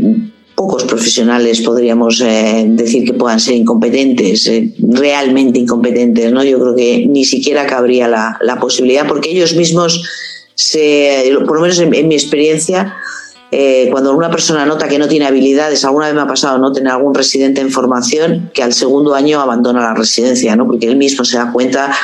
[0.55, 6.44] pocos profesionales podríamos eh, decir que puedan ser incompetentes, eh, realmente incompetentes, ¿no?
[6.44, 10.06] Yo creo que ni siquiera cabría la, posibilidad, porque ellos mismos,
[10.55, 12.94] se, por lo menos en mi experiencia,
[13.55, 16.73] eh, cuando una persona nota que no tiene habilidades, alguna vez me ha pasado no
[16.73, 20.66] tener algún residente en formación que al segundo año abandona la residencia, ¿no?
[20.66, 21.95] porque él mismo se da cuenta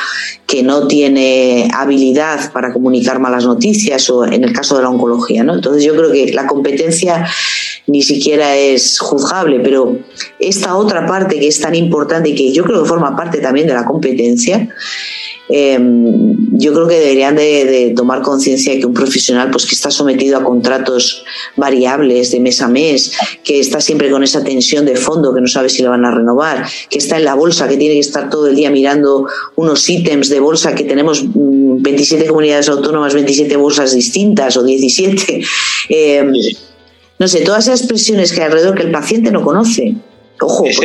[0.45, 5.43] que no tiene habilidad para comunicar malas noticias o en el caso de la oncología.
[5.43, 5.55] ¿no?
[5.55, 7.25] Entonces yo creo que la competencia
[7.87, 9.97] ni siquiera es juzgable, pero
[10.39, 13.65] esta otra parte que es tan importante y que yo creo que forma parte también
[13.65, 14.69] de la competencia,
[15.51, 19.89] Em, yo creo que deberían de, tomar conciencia de que un profesional pues que está
[19.89, 23.13] sometido a contratos variables de mes a mes,
[23.43, 26.11] que está siempre con esa tensión de fondo, que no sabe si le van a
[26.11, 29.89] renovar, que está en la bolsa, que tiene que estar todo el día mirando unos
[29.89, 35.41] ítems de bolsa, que tenemos 27 mm, comunidades autónomas, 27 bolsas distintas o 17.
[35.89, 36.31] Em,
[37.17, 39.95] no sé, todas esas expresiones que hay alrededor que el paciente no conoce.
[40.41, 40.79] Ojo, es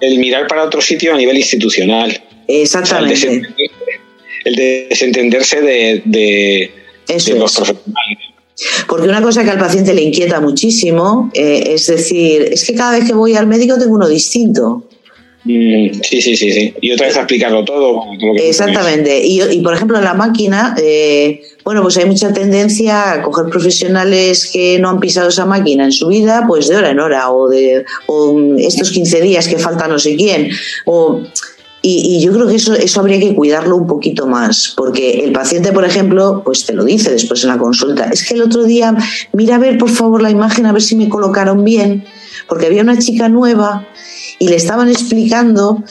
[0.00, 2.20] el mirar para otro sitio a nivel institucional.
[2.48, 3.42] Exactamente.
[4.44, 6.70] el, desentenderse de, de,
[7.36, 8.18] los profesionales.
[8.88, 12.98] Porque una cosa que al paciente le inquieta muchísimo eh, es decir, es que cada
[12.98, 14.84] vez que voy al médico tengo uno distinto.
[15.44, 16.74] Mm, sí, sí, sí, sí.
[16.80, 18.02] Y otra vez explicarlo todo.
[18.36, 19.24] Exactamente.
[19.24, 23.46] Y, y, por ejemplo, en la máquina, eh, bueno, pues hay mucha tendencia a coger
[23.50, 27.30] profesionales que no han pisado esa máquina en su vida, pues de hora en hora,
[27.30, 30.50] o de o estos 15 días que falta no sé quién,
[30.86, 31.22] o
[31.80, 35.72] y, yo creo que eso, eso habría que cuidarlo un poquito más, porque el paciente,
[35.72, 38.96] por ejemplo, pues te lo dice después en la consulta, es que el otro día,
[39.32, 42.04] mira a ver por favor la imagen, a ver si me colocaron bien,
[42.48, 43.86] porque había una chica nueva
[44.38, 45.82] y le estaban explicando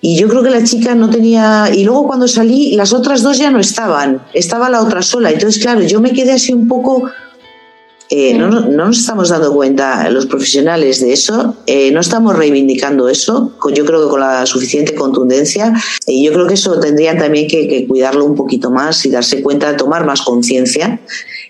[0.00, 3.38] y yo creo que la chica no tenía y luego cuando salí las otras dos
[3.38, 5.30] ya no estaban estaba la otra sola.
[5.30, 7.10] Entonces claro yo me quedé así un poco
[8.08, 13.52] eh, no, nos estamos dando cuenta los profesionales de eso, eh, no estamos reivindicando eso,
[13.74, 15.72] yo creo que con la suficiente contundencia,
[16.06, 19.76] y yo creo que eso tendrían también que, cuidarlo un poquito más y darse cuenta,
[19.76, 21.00] tomar más conciencia,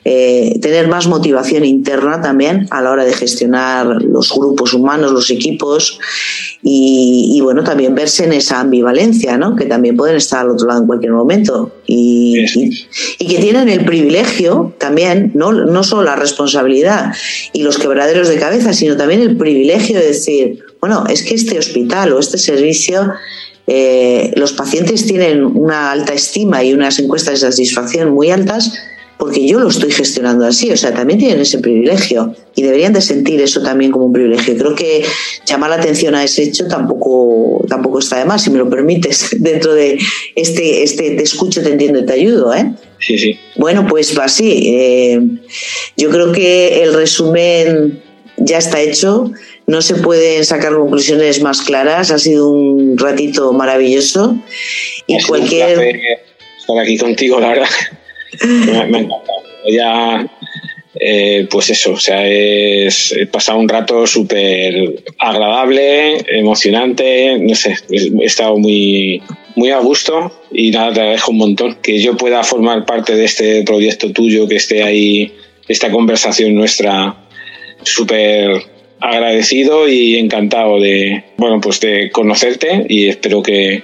[0.08, 5.30] eh, tener más motivación interna también a la hora de gestionar los grupos humanos, los
[5.30, 5.98] equipos,
[6.62, 9.56] y, bueno, también verse en esa ambivalencia, ¿no?
[9.56, 12.44] que también pueden estar al otro lado en cualquier momento, y,
[13.18, 17.12] y, que tienen el privilegio también, no, no solo la responsabilidad, responsabilidad
[17.52, 21.58] y los quebraderos de cabeza, sino también el privilegio de decir, bueno, es que este
[21.58, 23.12] hospital o este servicio,
[23.66, 28.72] eh, los pacientes tienen una alta estima y unas encuestas de satisfacción muy altas
[29.18, 33.00] porque yo lo estoy gestionando así, o sea, también tienen ese privilegio y deberían de
[33.00, 34.56] sentir eso también como un privilegio.
[34.56, 35.04] Creo que
[35.46, 39.28] llamar la atención a ese hecho tampoco, tampoco está de más, si me lo permites,
[39.38, 39.98] dentro de
[40.34, 42.72] este, este te escucho, te entiendo y te ayudo, ¿eh?
[42.98, 43.38] Sí, sí.
[43.56, 44.74] Bueno, pues va así.
[44.74, 45.20] Eh,
[45.96, 48.02] yo creo que el resumen
[48.38, 49.30] ya está hecho.
[49.66, 52.10] No se pueden sacar conclusiones más claras.
[52.10, 54.36] Ha sido un ratito maravilloso.
[55.06, 55.78] Y cualquier.
[56.58, 57.68] estar aquí contigo, la verdad.
[58.44, 59.42] Me, ha encantado.
[59.68, 60.26] Ya,
[60.98, 67.76] eh, pues eso, o sea, es, he pasado un rato súper agradable, emocionante, no sé,
[67.90, 69.22] he estado muy,
[69.56, 73.26] muy a gusto y nada, te agradezco un montón que yo pueda formar parte de
[73.26, 75.34] este proyecto tuyo, que esté ahí,
[75.68, 77.16] esta conversación nuestra,
[77.82, 78.62] súper
[78.98, 83.82] agradecido y encantado de, bueno, pues de conocerte y espero que,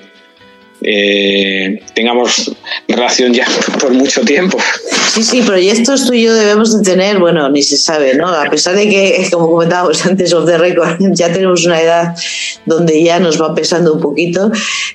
[0.85, 2.53] eh, tengamos
[2.89, 3.47] relación ya
[3.81, 4.59] por mucho tiempo.
[5.13, 8.29] Sí, sí, proyectos tú y yo debemos de tener, bueno, ni se sabe, ¿no?
[8.29, 12.15] A pesar de que, como comentábamos antes of the record, ya tenemos una edad
[12.67, 14.51] donde ya nos va pesando un poquito,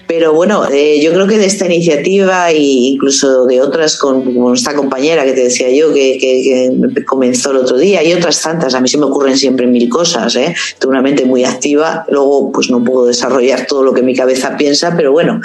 [0.08, 4.74] pero bueno, eh, yo creo que de esta iniciativa e incluso de otras con, esta
[4.74, 8.82] compañera que te decía yo que, que, comenzó el otro día y otras tantas, a
[8.82, 10.54] mí se me ocurren siempre mil cosas, ¿eh?
[10.80, 14.58] Tengo una mente muy activa, luego pues no puedo desarrollar todo lo que mi cabeza
[14.58, 15.40] piensa, pero bueno,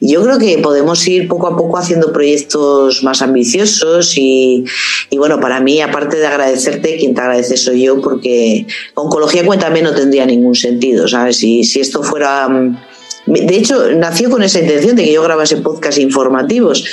[0.00, 4.64] yo creo que podemos ir poco a poco haciendo proyectos más ambiciosos y,
[5.16, 9.94] bueno, para mí, aparte de agradecerte, quien te agradece soy yo, porque Oncología Cuéntame no
[9.94, 11.38] tendría ningún sentido, ¿sabes?
[11.38, 12.48] Si, si esto fuera...
[12.48, 12.76] Mm,
[13.26, 16.84] de hecho, nació con esa intención de que yo grabase podcast informativos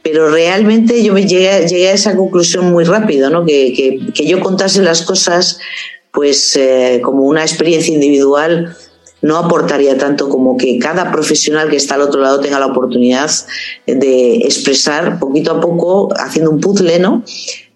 [0.00, 3.44] pero realmente yo me llegué, a esa conclusión muy rápido, ¿no?
[3.44, 5.58] que, que, yo contase las cosas
[6.12, 8.74] pues eh, como una experiencia individual
[9.20, 13.30] no aportaría tanto como que cada profesional que está al otro lado tenga la oportunidad
[13.86, 17.22] de expresar poquito a poco, haciendo un puzzle, ¿no?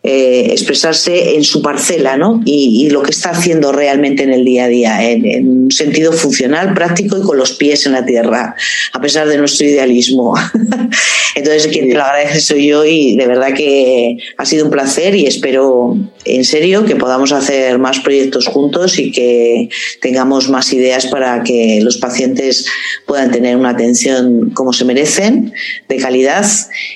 [0.05, 2.43] Eh, expresarse en su parcela ¿no?
[2.45, 6.74] Y, lo que está haciendo realmente en el día a día, en, un sentido funcional,
[6.74, 8.57] práctico y con los pies en la tierra,
[8.93, 10.35] a pesar de nuestro idealismo.
[11.37, 15.15] Entonces, quien te lo agradece soy yo y de verdad que ha sido un placer
[15.15, 19.69] y espero en serio que podamos hacer más proyectos juntos y que
[20.01, 22.66] tengamos más ideas para que los pacientes
[23.07, 25.53] puedan tener una atención como se merecen,
[25.89, 26.45] de calidad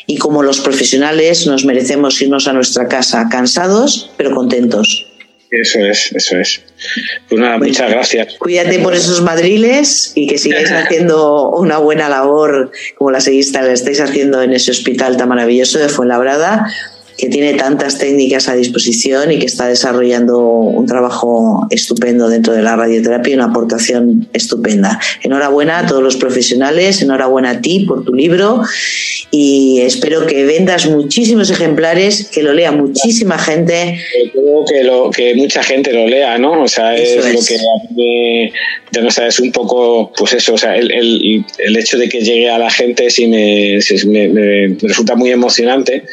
[0.09, 2.95] y como los profesionales nos merecemos irnos a nuestra casa
[3.31, 5.06] cansados, pero contentos.
[5.51, 6.60] Eso es, eso es.
[7.28, 8.35] Pues nada, muchas gracias.
[8.39, 13.70] Cuídate por esos madriles y que sigáis haciendo una buena labor como la seguís, la
[13.73, 16.66] estáis haciendo en ese hospital tan maravilloso de Fuenlabrada
[17.16, 22.62] que tiene tantas técnicas a disposición y que está desarrollando un trabajo estupendo dentro de
[22.62, 25.01] la radioterapia y una aportación estupenda.
[25.22, 28.62] Enhorabuena a todos los profesionales, enhorabuena a ti por tu libro
[29.30, 33.98] y espero que vendas muchísimos ejemplares, que lo lea muchísima gente.
[34.32, 36.62] Creo que, lo, que mucha gente lo lea, ¿no?
[36.62, 37.40] O sea, es, lo
[37.97, 38.52] que
[38.93, 42.20] ya no sabes un poco, pues eso, o sea, el, el, el hecho de que
[42.20, 46.05] llegue a la gente sí me, me, me resulta muy emocionante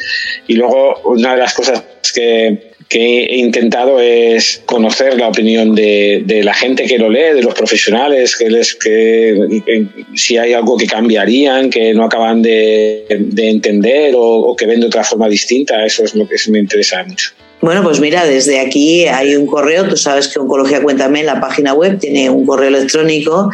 [0.48, 1.82] y luego una de las cosas
[2.14, 7.54] que, he intentado es conocer la opinión de, la gente que lo lee, de los
[7.54, 14.54] profesionales, que, les, que, si hay algo que cambiarían, que no acaban de, entender o,
[14.56, 15.84] que ven de otra forma distinta.
[15.84, 17.32] Eso es lo que me interesa mucho.
[17.60, 21.72] Bueno, pues mira, desde aquí hay un correo, tú sabes que Oncología Cuéntame la página
[21.72, 23.50] web tiene un correo electrónico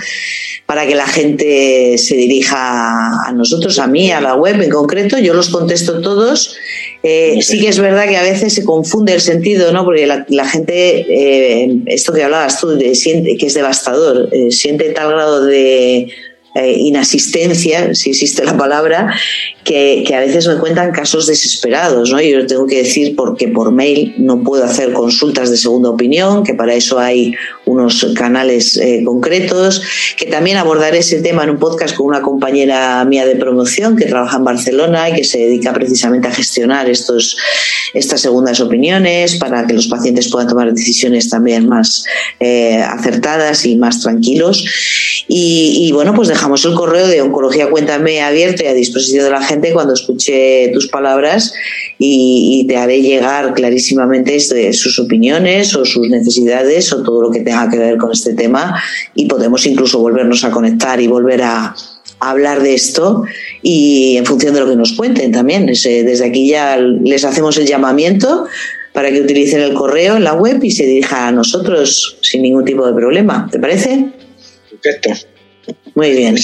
[0.66, 5.18] para que la gente se dirija a nosotros, a mí, a la web en concreto.
[5.18, 6.56] Yo los contesto todos.
[7.02, 9.84] Eh, sí que es verdad que a veces se confunde el sentido, ¿no?
[9.84, 15.10] Porque la, gente, eh, esto que hablabas tú, siente que es devastador, eh, siente tal
[15.10, 16.12] grado de
[16.54, 19.14] eh, inasistencia, si existe la palabra,
[19.64, 22.10] que, a veces me cuentan casos desesperados.
[22.10, 22.20] ¿no?
[22.20, 26.54] Yo tengo que decir porque por mail no puedo hacer consultas de segunda opinión, que
[26.54, 27.34] para eso hay
[27.66, 29.82] unos canales eh, concretos,
[30.16, 34.06] que también abordaré ese tema en un podcast con una compañera mía de promoción que
[34.06, 37.36] trabaja en Barcelona y que se dedica precisamente a gestionar estos,
[37.94, 42.04] estas segundas opiniones para que los pacientes puedan tomar decisiones también más
[42.40, 44.64] eh, acertadas y más tranquilos.
[45.32, 49.42] Y, bueno, pues dejamos el correo de Oncología Cuéntame abierto y a disposición de la
[49.42, 51.52] gente cuando escuche tus palabras
[51.98, 57.68] y, te haré llegar clarísimamente sus opiniones o sus necesidades o todo lo que tenga
[57.68, 58.82] que ver con este tema
[59.14, 61.74] y podemos incluso volvernos a conectar y volver a,
[62.20, 63.24] hablar de esto
[63.62, 65.66] y en función de lo que nos cuenten también.
[65.66, 68.46] Desde aquí ya les hacemos el llamamiento
[68.94, 72.64] para que utilicen el correo en la web y se dirijan a nosotros sin ningún
[72.64, 73.48] tipo de problema.
[73.50, 74.10] ¿Te parece?
[74.70, 75.39] Perfecto.
[75.94, 76.36] Muy bien.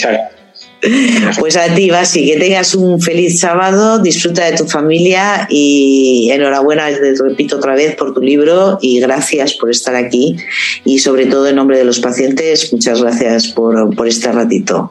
[1.40, 6.88] Pues a ti, Basi, que tengas un feliz sábado, disfruta de tu familia y enhorabuena,
[6.88, 10.36] te repito otra vez, por tu libro y gracias por estar aquí
[10.84, 14.90] y sobre todo en nombre de los pacientes, muchas gracias por, por este ratito.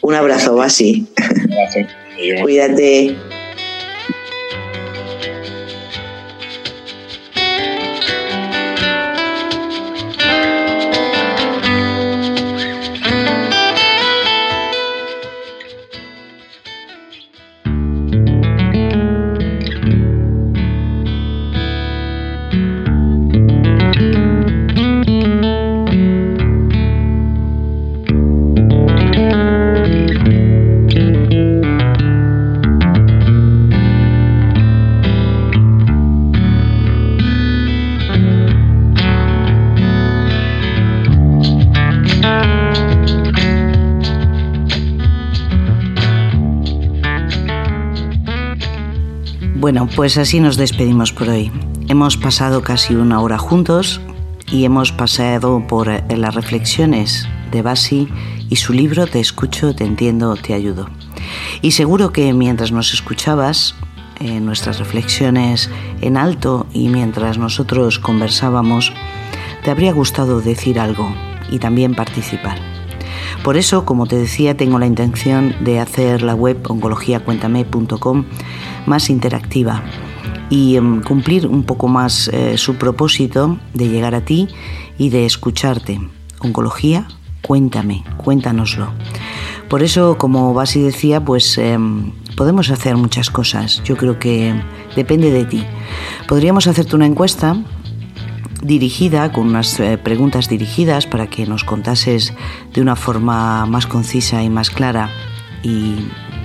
[0.00, 1.06] Un abrazo, Basi.
[2.42, 3.35] Cuídate.
[49.66, 51.50] Bueno, pues así nos despedimos por hoy.
[51.88, 54.00] Hemos pasado casi una hora juntos
[54.46, 58.06] y hemos pasado por eh, las reflexiones de Basi
[58.48, 60.88] y su libro Te escucho, te entiendo, te ayudo.
[61.62, 63.74] Y seguro que mientras nos escuchabas,
[64.20, 65.68] en nuestras reflexiones
[66.00, 68.92] en alto y mientras nosotros conversábamos,
[69.64, 71.12] te habría gustado decir algo
[71.50, 72.75] y también participar.
[73.42, 78.24] Por eso, como te decía, tengo la intención de hacer la web oncologiacuéntame.com
[78.86, 79.82] más interactiva
[80.50, 84.48] y em, cumplir un poco más eh, su propósito de llegar a ti
[84.98, 86.00] y de escucharte.
[86.40, 87.08] Oncología,
[87.42, 88.88] cuéntame, cuéntanoslo.
[89.68, 93.82] Por eso, como Basi decía, pues em, podemos hacer muchas cosas.
[93.84, 94.54] Yo creo que
[94.94, 95.64] depende de ti.
[96.28, 97.56] Podríamos hacerte una encuesta
[98.62, 102.32] dirigida, con unas eh, preguntas dirigidas para que nos contases
[102.72, 105.10] de una forma más concisa y más clara
[105.62, 105.96] y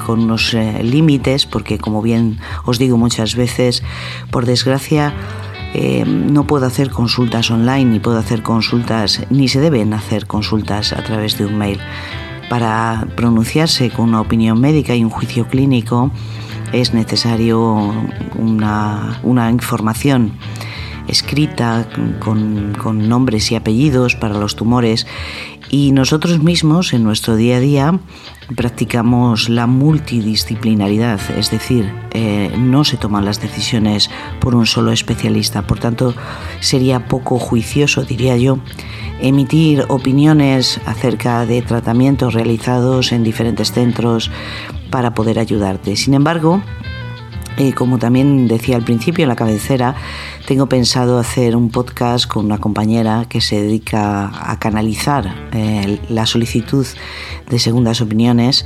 [0.06, 3.84] con unos eh, límites, porque como bien os digo muchas veces,
[4.32, 5.14] por desgracia,
[5.74, 10.94] eh, no puedo hacer consultas online, ni puedo hacer consultas, ni se deben hacer consultas
[10.94, 11.80] a través de un mail.
[12.50, 16.12] Para pronunciarse con una opinión médica y un juicio clínico
[16.74, 17.94] es necesario
[18.38, 20.34] una, una información
[21.12, 21.88] escrita
[22.20, 25.06] con, nombres y apellidos para los tumores
[25.70, 28.00] y nosotros mismos en nuestro día a día
[28.56, 34.10] practicamos la multidisciplinaridad, es decir, eh, no se toman las decisiones
[34.40, 35.62] por un solo especialista.
[35.62, 36.14] Por tanto,
[36.60, 38.60] sería poco juicioso, diría yo,
[39.22, 44.32] emitir opiniones acerca de tratamientos realizados en diferentes centros
[44.90, 45.96] para poder ayudarte.
[45.96, 46.62] Sin embargo,
[47.76, 49.96] como también decía al principio en la cabecera,
[50.48, 56.26] tengo pensado hacer un podcast con una compañera que se dedica a canalizar eh, la
[56.26, 56.86] solicitud
[57.50, 58.66] de segundas opiniones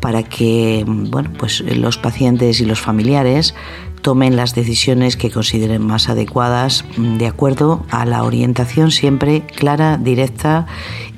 [0.00, 3.54] para que bueno, pues los pacientes y los familiares
[4.02, 10.66] tomen las decisiones que consideren más adecuadas de acuerdo a la orientación siempre clara, directa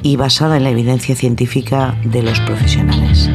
[0.03, 3.29] y basada en la evidencia científica de los profesionales.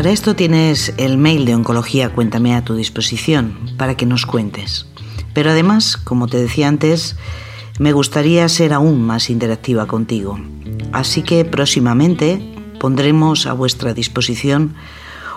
[0.00, 4.86] Para esto tienes el mail de Oncología Cuéntame a tu disposición para que nos cuentes.
[5.34, 7.16] Pero además, como te decía antes,
[7.78, 10.40] me gustaría ser aún más interactiva contigo.
[10.92, 12.40] Así que próximamente
[12.80, 14.74] pondremos a vuestra disposición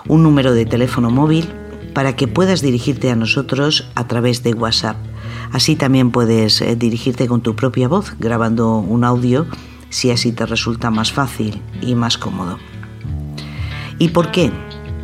[0.08, 1.46] un número de teléfono móvil
[1.92, 4.96] para que puedas dirigirte a nosotros a través de WhatsApp.
[5.52, 9.46] Así también puedes eh, dirigirte con tu propia voz grabando un audio
[9.90, 12.58] si así te resulta más fácil y más cómodo.
[13.98, 14.50] ¿Y por qué?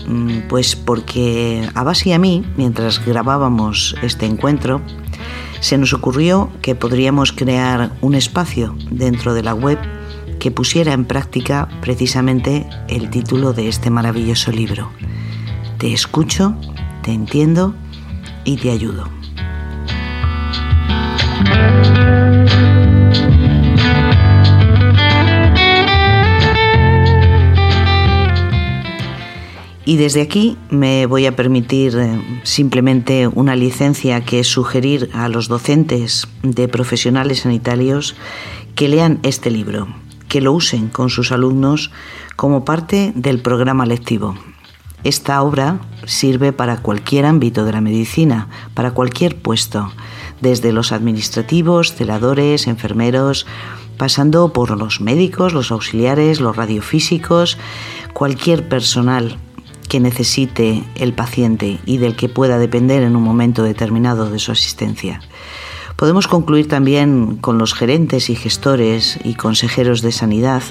[0.07, 4.81] Mm, pues porque a Bas y a mí, mientras grabábamos este encuentro,
[5.61, 9.79] se nos ocurrió que podríamos crear un espacio dentro de la web
[10.39, 14.91] que pusiera en práctica precisamente el título de este maravilloso libro.
[15.79, 16.57] Te escucho,
[17.03, 17.75] te entiendo
[18.45, 19.09] y te ayudo.
[29.85, 35.29] Y desde aquí me voy a permitir eh, simplemente una licencia que es sugerir a
[35.29, 38.15] los docentes de profesionales sanitarios
[38.75, 39.89] que lean este libro,
[40.29, 41.91] que lo usen con sus alumnos
[42.37, 44.35] como parte del programa lectivo.
[45.03, 49.91] Esta obra sirve para cualquier ámbito de la medicina, para cualquier puesto,
[50.43, 53.47] desde los administrativos, celadores, enfermeros,
[53.97, 57.57] pasando por los médicos, los auxiliares, los radiofísicos,
[58.13, 59.39] cualquier personal
[59.91, 64.53] que necesite el paciente y del que pueda depender en un momento determinado de su
[64.53, 65.21] asistencia.
[65.97, 70.63] Podemos concluir también con los gerentes y gestores y consejeros de sanidad,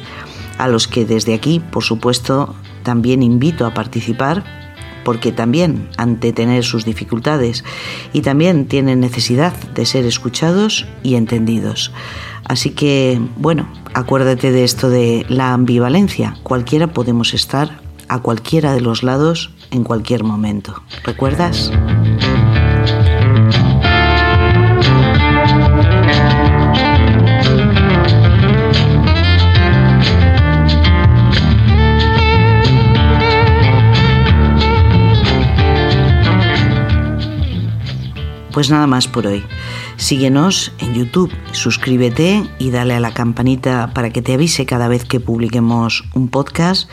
[0.57, 4.45] a los que desde aquí, por supuesto, también invito a participar,
[5.03, 7.65] porque también han de tener sus dificultades
[8.13, 11.91] y también tienen necesidad de ser escuchados y entendidos.
[12.45, 16.37] Así que, bueno, acuérdate de esto de la ambivalencia.
[16.41, 20.83] Cualquiera podemos estar a cualquiera de los lados en cualquier momento.
[21.03, 21.71] ¿Recuerdas?
[38.51, 39.45] Pues nada más por hoy.
[39.99, 45.03] Síguenos en YouTube, suscríbete y dale a la campanita para que te avise cada vez
[45.03, 46.89] que publiquemos un podcast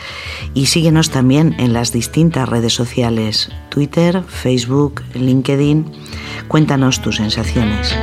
[0.54, 5.86] y síguenos también en las distintas redes sociales, Twitter, Facebook, LinkedIn.
[6.48, 7.94] Cuéntanos tus sensaciones.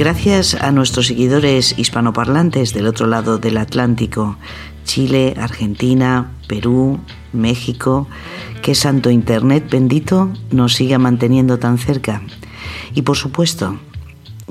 [0.00, 4.38] Gracias a nuestros seguidores hispanoparlantes del otro lado del Atlántico,
[4.90, 6.98] Chile, Argentina, Perú,
[7.32, 8.08] México,
[8.60, 12.22] que santo Internet bendito nos siga manteniendo tan cerca.
[12.92, 13.78] Y por supuesto,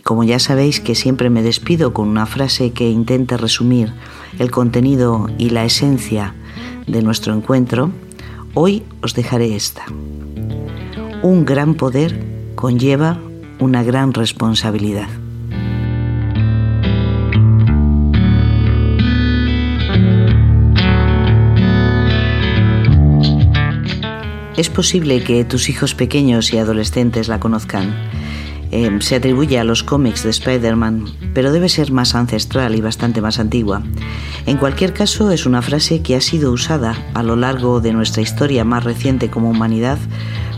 [0.01, 3.91] como ya sabéis que siempre me despido con una frase que intenta resumir
[4.39, 6.35] el contenido y la esencia
[6.87, 7.91] de nuestro encuentro,
[8.53, 9.83] hoy os dejaré esta.
[11.21, 12.23] Un gran poder
[12.55, 13.19] conlleva
[13.59, 15.09] una gran responsabilidad.
[24.59, 27.95] Es posible que tus hijos pequeños y adolescentes la conozcan.
[28.71, 33.21] Em, se atribuye a los cómics de Spider-Man, pero debe ser más ancestral y bastante
[33.21, 33.81] más antigua.
[34.45, 38.21] En cualquier caso, es una frase que ha sido usada a lo largo de nuestra
[38.21, 39.97] historia más reciente como humanidad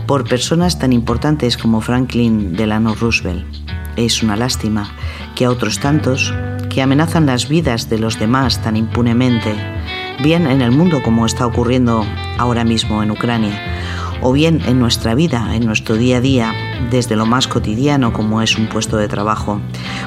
[0.08, 3.46] por personas tan importantes como Franklin Delano Roosevelt.
[3.94, 4.90] Es una lástima
[5.36, 6.34] que a otros tantos,
[6.70, 9.54] que amenazan las vidas de los demás tan impunemente,
[10.24, 12.04] bien en el mundo como está ocurriendo
[12.36, 13.81] ahora mismo en Ucrania,
[14.22, 16.54] o bien en nuestra vida, en nuestro día a día,
[16.90, 19.60] desde lo más cotidiano como es un puesto de trabajo.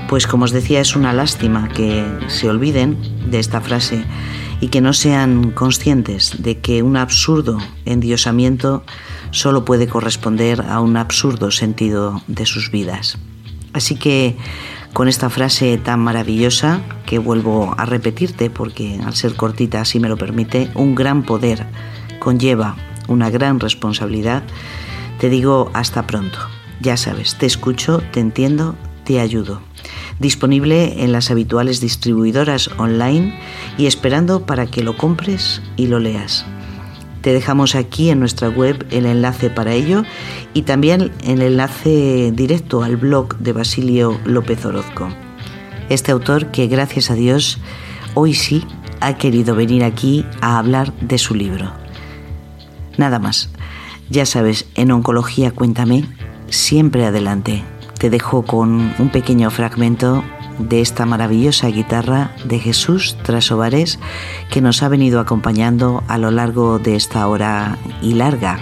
[0.07, 2.97] Pues como os decía, es una lástima que se olviden
[3.29, 4.05] de esta frase
[4.61, 8.83] y que no sean conscientes de que un absurdo endiosamiento
[9.31, 13.17] solo puede corresponder a un absurdo sentido de sus vidas.
[13.73, 14.37] Así que
[14.93, 20.07] con esta frase tan maravillosa que vuelvo a repetirte porque al ser cortita así me
[20.07, 21.67] lo permite, un gran poder
[22.19, 22.77] conlleva
[23.07, 24.43] una gran responsabilidad,
[25.19, 26.37] te digo hasta pronto.
[26.81, 28.75] Ya sabes, te escucho, te entiendo,
[29.05, 29.61] te ayudo.
[30.19, 33.37] Disponible en las habituales distribuidoras online
[33.77, 36.45] y esperando para que lo compres y lo leas.
[37.21, 40.03] Te dejamos aquí en nuestra web el enlace para ello
[40.53, 45.09] y también el enlace directo al blog de Basilio López Orozco.
[45.89, 47.59] Este autor que gracias a Dios
[48.13, 48.63] hoy sí
[49.01, 51.84] ha querido venir aquí a hablar de su libro.
[52.97, 53.49] Nada más.
[54.09, 56.05] Ya sabes, en oncología cuéntame,
[56.49, 57.63] siempre adelante.
[57.97, 60.21] Te dejo con un pequeño fragmento
[60.59, 63.99] de esta maravillosa guitarra de Jesús Trasovares
[64.51, 68.57] que nos ha venido acompañando a lo largo de esta hora y larga.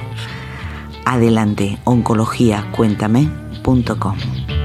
[1.06, 4.63] Adelante, oncologiacuéntame.com.